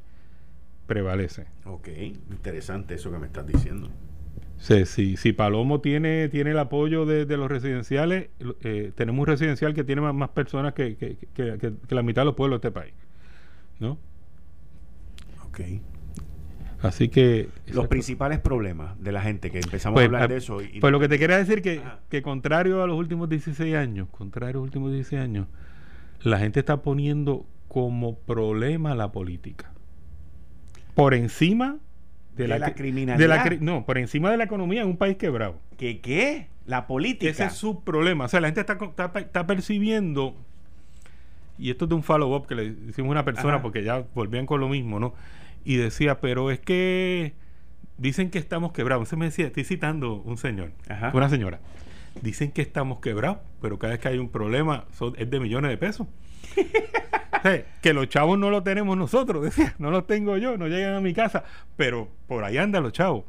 prevalece. 0.87 1.45
Ok, 1.65 1.89
interesante 1.89 2.95
eso 2.95 3.11
que 3.11 3.19
me 3.19 3.27
estás 3.27 3.45
diciendo. 3.45 3.89
Sí, 4.57 5.17
si 5.17 5.33
Palomo 5.33 5.81
tiene, 5.81 6.29
tiene 6.29 6.49
el 6.51 6.57
apoyo 6.57 7.05
de, 7.05 7.25
los 7.37 7.47
residenciales, 7.47 8.29
eh, 8.61 8.91
tenemos 8.95 9.21
un 9.21 9.27
residencial 9.27 9.75
que 9.75 9.83
tiene 9.83 10.01
más, 10.01 10.29
personas 10.29 10.73
que, 10.73 10.95
que, 10.95 11.17
que, 11.35 11.73
la 11.89 12.01
mitad 12.01 12.23
de 12.23 12.25
los 12.25 12.35
pueblos 12.35 12.59
de 12.59 12.69
este 12.69 12.79
país. 12.79 12.93
¿No? 13.79 13.99
Ok. 15.45 15.59
Así 16.81 17.09
que... 17.09 17.49
Los 17.67 17.87
principales 17.87 18.39
problemas 18.39 19.01
de 19.01 19.11
la 19.11 19.21
gente, 19.21 19.49
que 19.49 19.59
empezamos 19.59 19.95
a 19.95 19.95
pues, 19.95 20.05
hablar 20.05 20.23
ah, 20.23 20.27
de 20.27 20.37
eso. 20.37 20.59
pues 20.79 20.91
lo 20.91 20.99
que 20.99 21.07
te 21.07 21.17
quería 21.17 21.37
decir 21.37 21.61
que, 21.61 21.81
que 22.09 22.21
contrario 22.21 22.83
a 22.83 22.87
los 22.87 22.97
últimos 22.97 23.29
16 23.29 23.75
años, 23.75 24.07
contrario 24.11 24.49
a 24.49 24.53
los 24.53 24.63
últimos 24.63 24.91
16 24.91 25.21
años, 25.21 25.47
la 26.21 26.39
gente 26.39 26.59
está 26.59 26.81
poniendo 26.81 27.45
como 27.67 28.17
problema 28.19 28.95
la 28.95 29.11
política. 29.11 29.71
Por 30.93 31.13
encima 31.13 31.77
de, 32.35 32.47
la, 32.47 32.73
criminalidad. 32.73 33.59
no, 33.59 33.85
por 33.85 33.97
encima 33.97 34.31
de 34.31 34.37
la 34.37 34.43
economía 34.43 34.81
en 34.81 34.87
un 34.87 34.97
país 34.97 35.17
quebrado. 35.17 35.59
¿Qué 35.77 35.99
qué? 35.99 36.47
La 36.65 36.87
política. 36.87 37.31
Ese 37.31 37.45
es 37.45 37.53
su 37.53 37.83
problema. 37.83 38.25
O 38.25 38.27
sea, 38.27 38.41
la 38.41 38.47
gente 38.47 38.61
está, 38.61 38.77
está, 39.19 39.47
percibiendo, 39.47 40.35
y 41.57 41.71
esto 41.71 41.85
es 41.85 41.89
de 41.89 41.95
un 41.95 42.03
follow-up 42.03 42.47
que 42.47 42.55
le 42.55 42.65
hicimos 42.89 43.09
a 43.09 43.11
una 43.11 43.25
persona 43.25 43.61
porque 43.61 43.83
ya 43.83 44.03
volvían 44.13 44.45
con 44.45 44.59
lo 44.59 44.69
mismo, 44.69 44.99
¿no? 44.99 45.13
Y 45.67 45.75
decía, 45.75 46.21
pero 46.21 46.49
es 46.49 46.61
que 46.61 47.33
dicen 47.97 48.29
que 48.29 48.39
estamos 48.39 48.71
quebrados. 48.71 49.01
Entonces 49.01 49.19
me 49.19 49.25
decía, 49.25 49.47
estoy 49.47 49.65
citando 49.65 50.13
un 50.13 50.37
señor, 50.37 50.71
una 51.13 51.27
señora. 51.27 51.59
Dicen 52.21 52.51
que 52.51 52.61
estamos 52.61 53.01
quebrados, 53.01 53.39
pero 53.61 53.77
cada 53.77 53.91
vez 53.91 53.99
que 53.99 54.07
hay 54.07 54.17
un 54.17 54.29
problema 54.29 54.85
es 55.17 55.29
de 55.29 55.39
millones 55.41 55.69
de 55.69 55.77
pesos. 55.77 56.07
que 57.81 57.93
los 57.93 58.07
chavos 58.07 58.39
no 58.39 58.49
lo 58.49 58.63
tenemos 58.63 58.95
nosotros, 58.95 59.43
decía, 59.43 59.75
no 59.77 59.91
los 59.91 60.07
tengo 60.07 60.37
yo, 60.37 60.57
no 60.57 60.69
llegan 60.69 60.93
a 60.93 61.01
mi 61.01 61.13
casa, 61.13 61.43
pero 61.75 62.07
por 62.27 62.45
ahí 62.45 62.57
andan 62.57 62.83
los 62.83 62.93
chavos. 62.93 63.25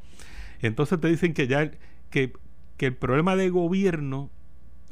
Entonces 0.62 1.00
te 1.00 1.08
dicen 1.08 1.34
que 1.34 1.48
ya 1.48 1.72
que, 2.08 2.34
que 2.76 2.86
el 2.86 2.94
problema 2.94 3.34
de 3.34 3.50
gobierno, 3.50 4.30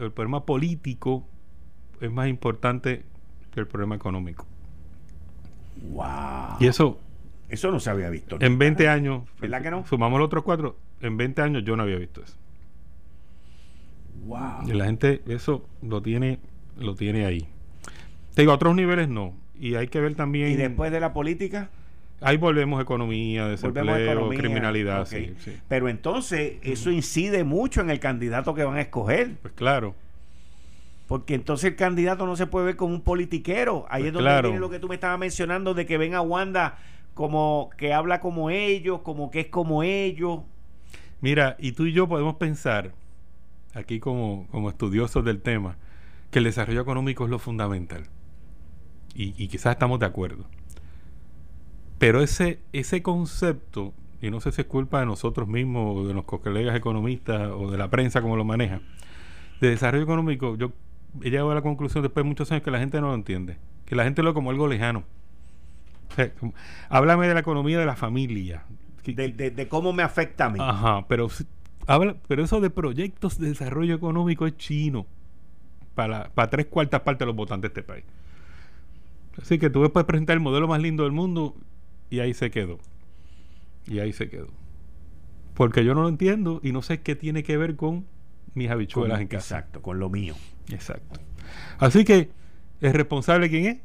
el 0.01 0.11
problema 0.11 0.47
político, 0.47 1.29
es 2.01 2.11
más 2.11 2.27
importante 2.27 3.05
que 3.53 3.61
el 3.61 3.69
problema 3.69 3.95
económico. 3.95 4.47
Wow. 5.93 6.57
Y 6.59 6.67
eso 6.67 6.99
eso 7.49 7.71
no 7.71 7.81
se 7.81 7.91
había 7.91 8.11
visto. 8.11 8.39
En 8.41 8.59
20 8.59 8.89
años. 8.89 9.23
¿Verdad 9.41 9.63
que 9.63 9.71
no? 9.71 9.87
Sumamos 9.87 10.19
los 10.19 10.27
otros 10.27 10.45
cuatro. 10.45 10.77
En 11.01 11.17
20 11.17 11.43
años 11.43 11.65
yo 11.65 11.77
no 11.77 11.83
había 11.85 11.97
visto 11.97 12.23
eso. 12.23 12.37
Wow. 14.27 14.69
Y 14.69 14.73
la 14.73 14.87
gente 14.87 15.23
eso 15.29 15.69
lo 15.83 16.03
tiene, 16.03 16.41
lo 16.79 16.95
tiene 16.95 17.27
ahí. 17.27 17.47
Te 18.35 18.43
digo, 18.43 18.53
a 18.53 18.57
otros 18.57 18.75
niveles 18.75 19.09
no. 19.09 19.35
Y 19.59 19.77
hay 19.77 19.89
que 19.89 20.01
ver 20.01 20.15
también. 20.15 20.51
¿Y 20.51 20.57
después 20.57 20.91
de 20.91 21.01
la 21.01 21.13
política? 21.13 21.71
Ahí 22.21 22.39
volvemos 22.39 22.79
a 22.79 22.83
economía, 22.83 23.47
desempleo, 23.47 24.31
criminalidad. 24.31 25.07
Sí, 25.07 25.35
Pero 25.69 25.89
entonces 25.89 26.55
eso 26.63 26.91
incide 26.91 27.45
mucho 27.45 27.83
en 27.83 27.91
el 27.91 28.01
candidato 28.01 28.55
que 28.55 28.65
van 28.65 28.77
a 28.77 28.81
escoger. 28.81 29.37
Pues 29.43 29.53
claro. 29.55 29.95
Porque 31.07 31.35
entonces 31.35 31.71
el 31.71 31.77
candidato 31.77 32.27
no 32.27 32.35
se 32.35 32.47
puede 32.47 32.67
ver 32.67 32.77
como 32.77 32.95
un 32.95 33.03
politiquero. 33.03 33.87
Ahí 33.89 34.03
pues 34.03 34.09
es 34.09 34.13
donde 34.15 34.43
viene 34.43 34.59
lo 34.59 34.71
que 34.71 34.79
tú 34.79 34.89
me 34.89 34.95
estabas 34.97 35.19
mencionando 35.19 35.75
de 35.75 35.87
que 35.87 35.99
ven 35.99 36.15
a 36.15 36.21
Wanda 36.23 36.79
como 37.17 37.71
que 37.79 37.95
habla 37.95 38.21
como 38.21 38.51
ellos, 38.51 39.01
como 39.01 39.31
que 39.31 39.41
es 39.41 39.47
como 39.47 39.83
ellos. 39.83 40.41
Mira, 41.23 41.57
y 41.59 41.73
tú 41.73 41.87
y 41.87 41.95
yo 41.95 42.07
podemos 42.07 42.35
pensar, 42.35 42.93
aquí 43.73 44.01
como, 44.01 44.47
como 44.51 44.69
estudiosos 44.69 45.25
del 45.25 45.41
tema, 45.41 45.79
que 46.31 46.41
el 46.41 46.45
desarrollo 46.45 46.83
económico 46.83 47.25
es 47.25 47.31
lo 47.31 47.39
fundamental. 47.39 48.05
Y, 49.15 49.33
y 49.43 49.49
quizás 49.49 49.73
estamos 49.73 49.99
de 49.99 50.05
acuerdo. 50.05 50.45
Pero 51.99 52.21
ese, 52.21 52.61
ese 52.75 53.03
concepto, 53.03 53.95
y 54.21 54.31
no 54.31 54.43
sé 54.43 54.53
si 54.53 54.61
es 54.61 54.67
culpa 54.67 55.01
de 55.01 55.07
nosotros 55.07 55.49
mismos, 55.49 55.97
o 55.97 56.07
de 56.07 56.13
los 56.13 56.27
colegas 56.27 56.77
economistas, 56.77 57.51
o 57.51 57.71
de 57.71 57.79
la 57.79 57.89
prensa 57.89 58.21
como 58.21 58.37
lo 58.37 58.45
maneja, 58.45 58.83
de 59.63 59.71
desarrollo 59.71 60.05
económico, 60.05 60.55
yo 60.59 60.71
he 61.23 61.31
llegado 61.31 61.51
a 61.51 61.55
la 61.55 61.63
conclusión 61.63 62.03
después 62.03 62.25
de 62.25 62.29
muchos 62.29 62.53
años 62.53 62.63
que 62.63 62.71
la 62.71 62.79
gente 62.79 63.01
no 63.01 63.07
lo 63.09 63.15
entiende, 63.15 63.57
que 63.87 63.97
la 63.97 64.05
gente 64.05 64.23
lo 64.23 64.29
ve 64.29 64.35
como 64.35 64.51
algo 64.51 64.69
lejano 64.69 65.05
háblame 66.89 67.29
de 67.29 67.35
la 67.35 67.41
economía 67.41 67.79
de 67.79 67.87
la 67.87 67.97
familia. 67.97 68.65
De, 69.05 69.69
cómo 69.69 69.93
me 69.93 70.03
afecta 70.03 70.47
a 70.47 70.51
mí. 70.51 70.59
Ajá, 70.61 71.07
pero, 71.07 71.29
habla, 71.87 72.17
pero 72.27 72.43
eso 72.43 72.61
de 72.61 72.71
proyectos 72.71 73.39
de 73.39 73.49
desarrollo 73.49 73.95
económico 73.95 74.47
es 74.47 74.57
chino 74.57 75.07
para, 75.95 76.31
para 76.31 76.51
tres 76.51 76.67
cuartas 76.67 77.03
partes 77.03 77.21
de 77.21 77.27
los 77.27 77.37
votantes 77.37 77.73
de 77.73 77.81
este 77.81 77.83
país. 77.83 78.05
Así 79.41 79.59
que 79.59 79.71
tú 79.71 79.89
puedes 79.93 80.07
presentar 80.07 80.35
el 80.35 80.41
modelo 80.41 80.67
más 80.67 80.81
lindo 80.81 81.05
del 81.05 81.13
mundo 81.13 81.55
y 82.11 82.21
ahí 82.21 82.35
se 82.35 82.51
quedó. 82.51 82.79
Y 83.87 84.01
ahí 84.01 84.13
se 84.13 84.29
quedó. 84.29 84.49
Porque 85.55 85.85
yo 85.85 85.95
no 85.95 86.03
lo 86.03 86.09
entiendo 86.09 86.61
y 86.63 86.73
no 86.73 86.83
sé 86.83 87.01
qué 87.01 87.17
tiene 87.17 87.43
que 87.43 87.57
ver 87.57 87.77
con 87.77 88.07
mis 88.55 88.71
habichuelas 88.71 89.21
en 89.21 89.29
casa. 89.29 89.59
Exacto, 89.59 89.83
con 89.83 89.99
lo 89.99 90.11
mío. 90.11 90.35
Exacto. 90.71 91.21
Así 91.79 92.05
que, 92.05 92.31
¿es 92.81 92.93
responsable 92.93 93.49
quién 93.49 93.67
es? 93.67 93.79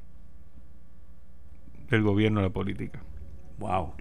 El 1.96 2.04
gobierno 2.04 2.40
de 2.40 2.48
la 2.48 2.54
política. 2.54 3.02
Wow, 3.60 3.94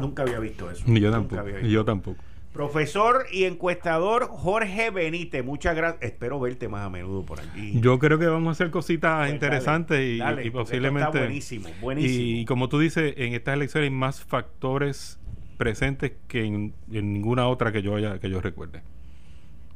nunca 0.00 0.22
había 0.22 0.40
visto 0.40 0.70
eso. 0.70 0.84
Ni 0.86 1.00
yo 1.00 1.10
tampoco. 1.10 1.42
yo 1.60 1.84
tampoco. 1.84 2.22
Profesor 2.52 3.26
y 3.30 3.44
encuestador 3.44 4.26
Jorge 4.26 4.90
Benítez, 4.90 5.44
muchas 5.44 5.76
gracias. 5.76 6.02
Espero 6.02 6.40
verte 6.40 6.68
más 6.68 6.84
a 6.84 6.90
menudo 6.90 7.24
por 7.24 7.38
aquí. 7.38 7.80
Yo 7.80 8.00
creo 8.00 8.18
que 8.18 8.26
vamos 8.26 8.48
a 8.48 8.50
hacer 8.52 8.72
cositas 8.72 9.20
pues 9.20 9.32
interesantes 9.32 10.20
y, 10.44 10.50
posiblemente. 10.50 11.16
buenísimo, 11.16 11.68
buenísimo. 11.80 12.38
Y, 12.40 12.44
como 12.46 12.68
tú 12.68 12.80
dices, 12.80 13.14
en 13.16 13.34
estas 13.34 13.54
elecciones 13.54 13.90
hay 13.90 13.96
más 13.96 14.24
factores 14.24 15.20
presentes 15.58 16.12
que 16.26 16.44
en, 16.44 16.74
ninguna 16.88 17.46
otra 17.46 17.70
que 17.70 17.82
yo 17.82 17.94
haya, 17.94 18.18
que 18.18 18.28
yo 18.28 18.40
recuerde. 18.40 18.82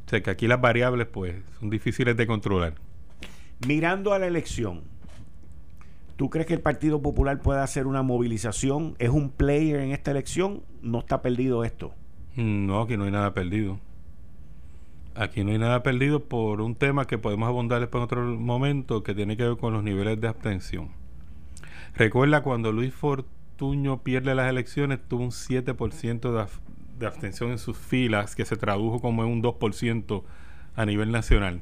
O 0.07 0.09
sea 0.09 0.20
que 0.20 0.30
aquí 0.30 0.49
las 0.49 0.61
variables, 0.61 1.07
pues, 1.07 1.36
son 1.61 1.70
difíciles 1.70 2.16
de 2.16 2.26
controlar. 2.26 2.74
Mirando 3.68 4.12
a 4.14 4.18
la 4.18 4.26
elección, 4.26 4.82
¿Tú 6.17 6.31
crees 6.31 6.47
que 6.47 6.55
el 6.55 6.61
Partido 6.61 7.03
Popular 7.03 7.41
puede 7.41 7.61
hacer 7.61 7.87
una 7.89 8.03
movilización? 8.03 8.95
¿Es 8.99 9.11
un 9.11 9.31
player 9.31 9.81
en 9.81 9.91
esta 9.91 10.12
elección? 10.12 10.62
¿No 10.81 11.01
está 11.01 11.23
perdido 11.23 11.65
esto? 11.65 11.93
No, 12.37 12.83
aquí 12.83 12.97
no 12.97 13.05
hay 13.05 13.11
nada 13.11 13.35
perdido. 13.35 13.81
Aquí 15.17 15.43
no 15.43 15.51
hay 15.51 15.59
nada 15.59 15.83
perdido 15.83 16.25
por 16.25 16.61
un 16.61 16.77
tema 16.77 17.07
que 17.07 17.19
podemos 17.19 17.49
abundar 17.49 17.81
después 17.81 18.01
en 18.01 18.05
otro 18.05 18.23
momento 18.39 19.03
que 19.03 19.15
tiene 19.15 19.37
que 19.37 19.45
ver 19.45 19.57
con 19.57 19.73
los 19.73 19.83
niveles 19.83 20.21
de 20.21 20.29
abstención. 20.29 20.91
Recuerda 21.97 22.43
cuando 22.43 22.71
Luis 22.71 22.95
Fortuño 22.95 24.03
pierde 24.03 24.35
las 24.37 24.49
elecciones, 24.49 25.01
tuvo 25.09 25.25
un 25.25 25.31
7% 25.31 26.33
de, 26.33 26.47
de 26.99 27.07
abstención 27.07 27.51
en 27.51 27.59
sus 27.59 27.77
filas, 27.77 28.37
que 28.37 28.45
se 28.45 28.57
tradujo 28.57 29.01
como 29.01 29.25
en 29.25 29.31
un 29.31 29.43
2% 29.43 30.23
a 30.77 30.87
nivel 30.87 31.11
nacional. 31.11 31.61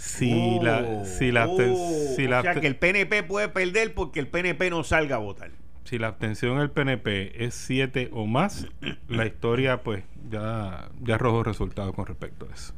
Si 0.00 0.58
la, 0.60 1.04
si 1.04 1.30
la, 1.30 1.46
oh, 1.46 2.14
si 2.16 2.26
la 2.26 2.40
o 2.40 2.42
sea 2.42 2.54
que 2.54 2.66
el 2.66 2.76
PNP 2.76 3.22
puede 3.22 3.48
perder 3.48 3.94
porque 3.94 4.18
el 4.20 4.28
PNP 4.28 4.70
no 4.70 4.82
salga 4.82 5.16
a 5.16 5.18
votar. 5.18 5.50
Si 5.84 5.98
la 5.98 6.08
abstención 6.08 6.58
del 6.58 6.70
PNP 6.70 7.44
es 7.44 7.54
7 7.54 8.10
o 8.12 8.26
más, 8.26 8.66
la 9.08 9.26
historia 9.26 9.82
pues 9.82 10.04
ya, 10.30 10.88
ya 11.00 11.16
arrojó 11.16 11.42
resultados 11.42 11.94
con 11.94 12.06
respecto 12.06 12.46
a 12.50 12.54
eso. 12.54 12.74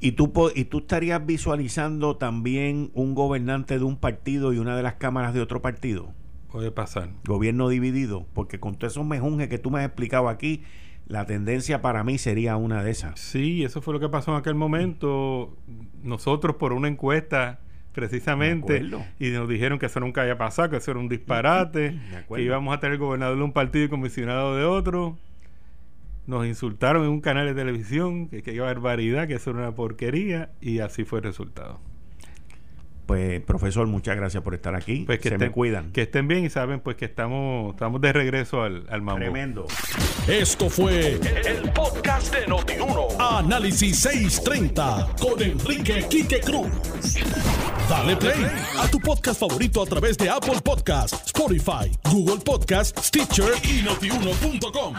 ¿Y 0.00 0.12
tú, 0.12 0.32
¿Y 0.54 0.64
tú 0.64 0.78
estarías 0.78 1.24
visualizando 1.24 2.16
también 2.16 2.90
un 2.94 3.14
gobernante 3.14 3.78
de 3.78 3.84
un 3.84 3.96
partido 3.96 4.52
y 4.52 4.58
una 4.58 4.76
de 4.76 4.82
las 4.82 4.94
cámaras 4.94 5.34
de 5.34 5.40
otro 5.40 5.62
partido? 5.62 6.12
Puede 6.50 6.70
pasar. 6.70 7.10
Gobierno 7.24 7.68
dividido, 7.68 8.26
porque 8.34 8.58
con 8.58 8.76
todos 8.76 8.94
esos 8.94 9.06
mejunjes 9.06 9.48
que 9.48 9.58
tú 9.58 9.70
me 9.70 9.80
has 9.80 9.86
explicado 9.86 10.28
aquí, 10.28 10.62
la 11.10 11.26
tendencia 11.26 11.82
para 11.82 12.04
mí 12.04 12.18
sería 12.18 12.56
una 12.56 12.84
de 12.84 12.92
esas. 12.92 13.18
Sí, 13.18 13.64
eso 13.64 13.82
fue 13.82 13.92
lo 13.92 13.98
que 13.98 14.08
pasó 14.08 14.30
en 14.30 14.38
aquel 14.38 14.54
momento. 14.54 15.56
Nosotros 16.04 16.54
por 16.54 16.72
una 16.72 16.86
encuesta 16.86 17.58
precisamente 17.92 18.84
y 19.18 19.30
nos 19.30 19.48
dijeron 19.48 19.80
que 19.80 19.86
eso 19.86 19.98
nunca 19.98 20.22
había 20.22 20.38
pasado, 20.38 20.70
que 20.70 20.76
eso 20.76 20.92
era 20.92 21.00
un 21.00 21.08
disparate, 21.08 21.98
que 22.32 22.42
íbamos 22.42 22.76
a 22.76 22.78
tener 22.78 22.96
gobernador 22.98 23.36
de 23.36 23.42
un 23.42 23.52
partido 23.52 23.86
y 23.86 23.88
comisionado 23.88 24.54
de 24.54 24.64
otro. 24.64 25.18
Nos 26.28 26.46
insultaron 26.46 27.02
en 27.02 27.10
un 27.10 27.20
canal 27.20 27.48
de 27.48 27.54
televisión, 27.54 28.28
que, 28.28 28.44
que 28.44 28.60
barbaridad, 28.60 29.26
que 29.26 29.34
eso 29.34 29.50
era 29.50 29.58
una 29.58 29.74
porquería 29.74 30.52
y 30.60 30.78
así 30.78 31.02
fue 31.02 31.18
el 31.18 31.24
resultado. 31.24 31.80
Pues, 33.10 33.40
profesor, 33.40 33.88
muchas 33.88 34.14
gracias 34.14 34.40
por 34.40 34.54
estar 34.54 34.76
aquí. 34.76 35.02
Pues 35.04 35.18
que 35.18 35.30
Se 35.30 35.36
me 35.36 35.50
cuidan. 35.50 35.90
Que 35.90 36.02
estén 36.02 36.28
bien 36.28 36.44
y 36.44 36.48
saben 36.48 36.78
pues 36.78 36.96
que 36.96 37.06
estamos, 37.06 37.74
estamos 37.74 38.00
de 38.00 38.12
regreso 38.12 38.62
al, 38.62 38.84
al 38.88 39.02
mambo. 39.02 39.18
Tremendo. 39.18 39.66
Esto 40.28 40.70
fue 40.70 41.18
el, 41.44 41.72
podcast 41.72 42.32
de 42.32 42.46
Notiuno. 42.46 43.08
Análisis 43.18 43.98
630 43.98 45.08
con 45.20 45.42
Enrique 45.42 46.06
Quique 46.08 46.38
Cruz. 46.38 46.70
Dale 47.88 48.14
play 48.14 48.46
a 48.78 48.86
tu 48.86 49.00
podcast 49.00 49.40
favorito 49.40 49.82
a 49.82 49.86
través 49.86 50.16
de 50.16 50.30
Apple 50.30 50.60
Podcasts, 50.62 51.26
Spotify, 51.26 51.90
Google 52.12 52.38
Podcasts, 52.44 53.08
Stitcher 53.08 53.54
y 53.64 53.82
notiuno.com. 53.82 54.94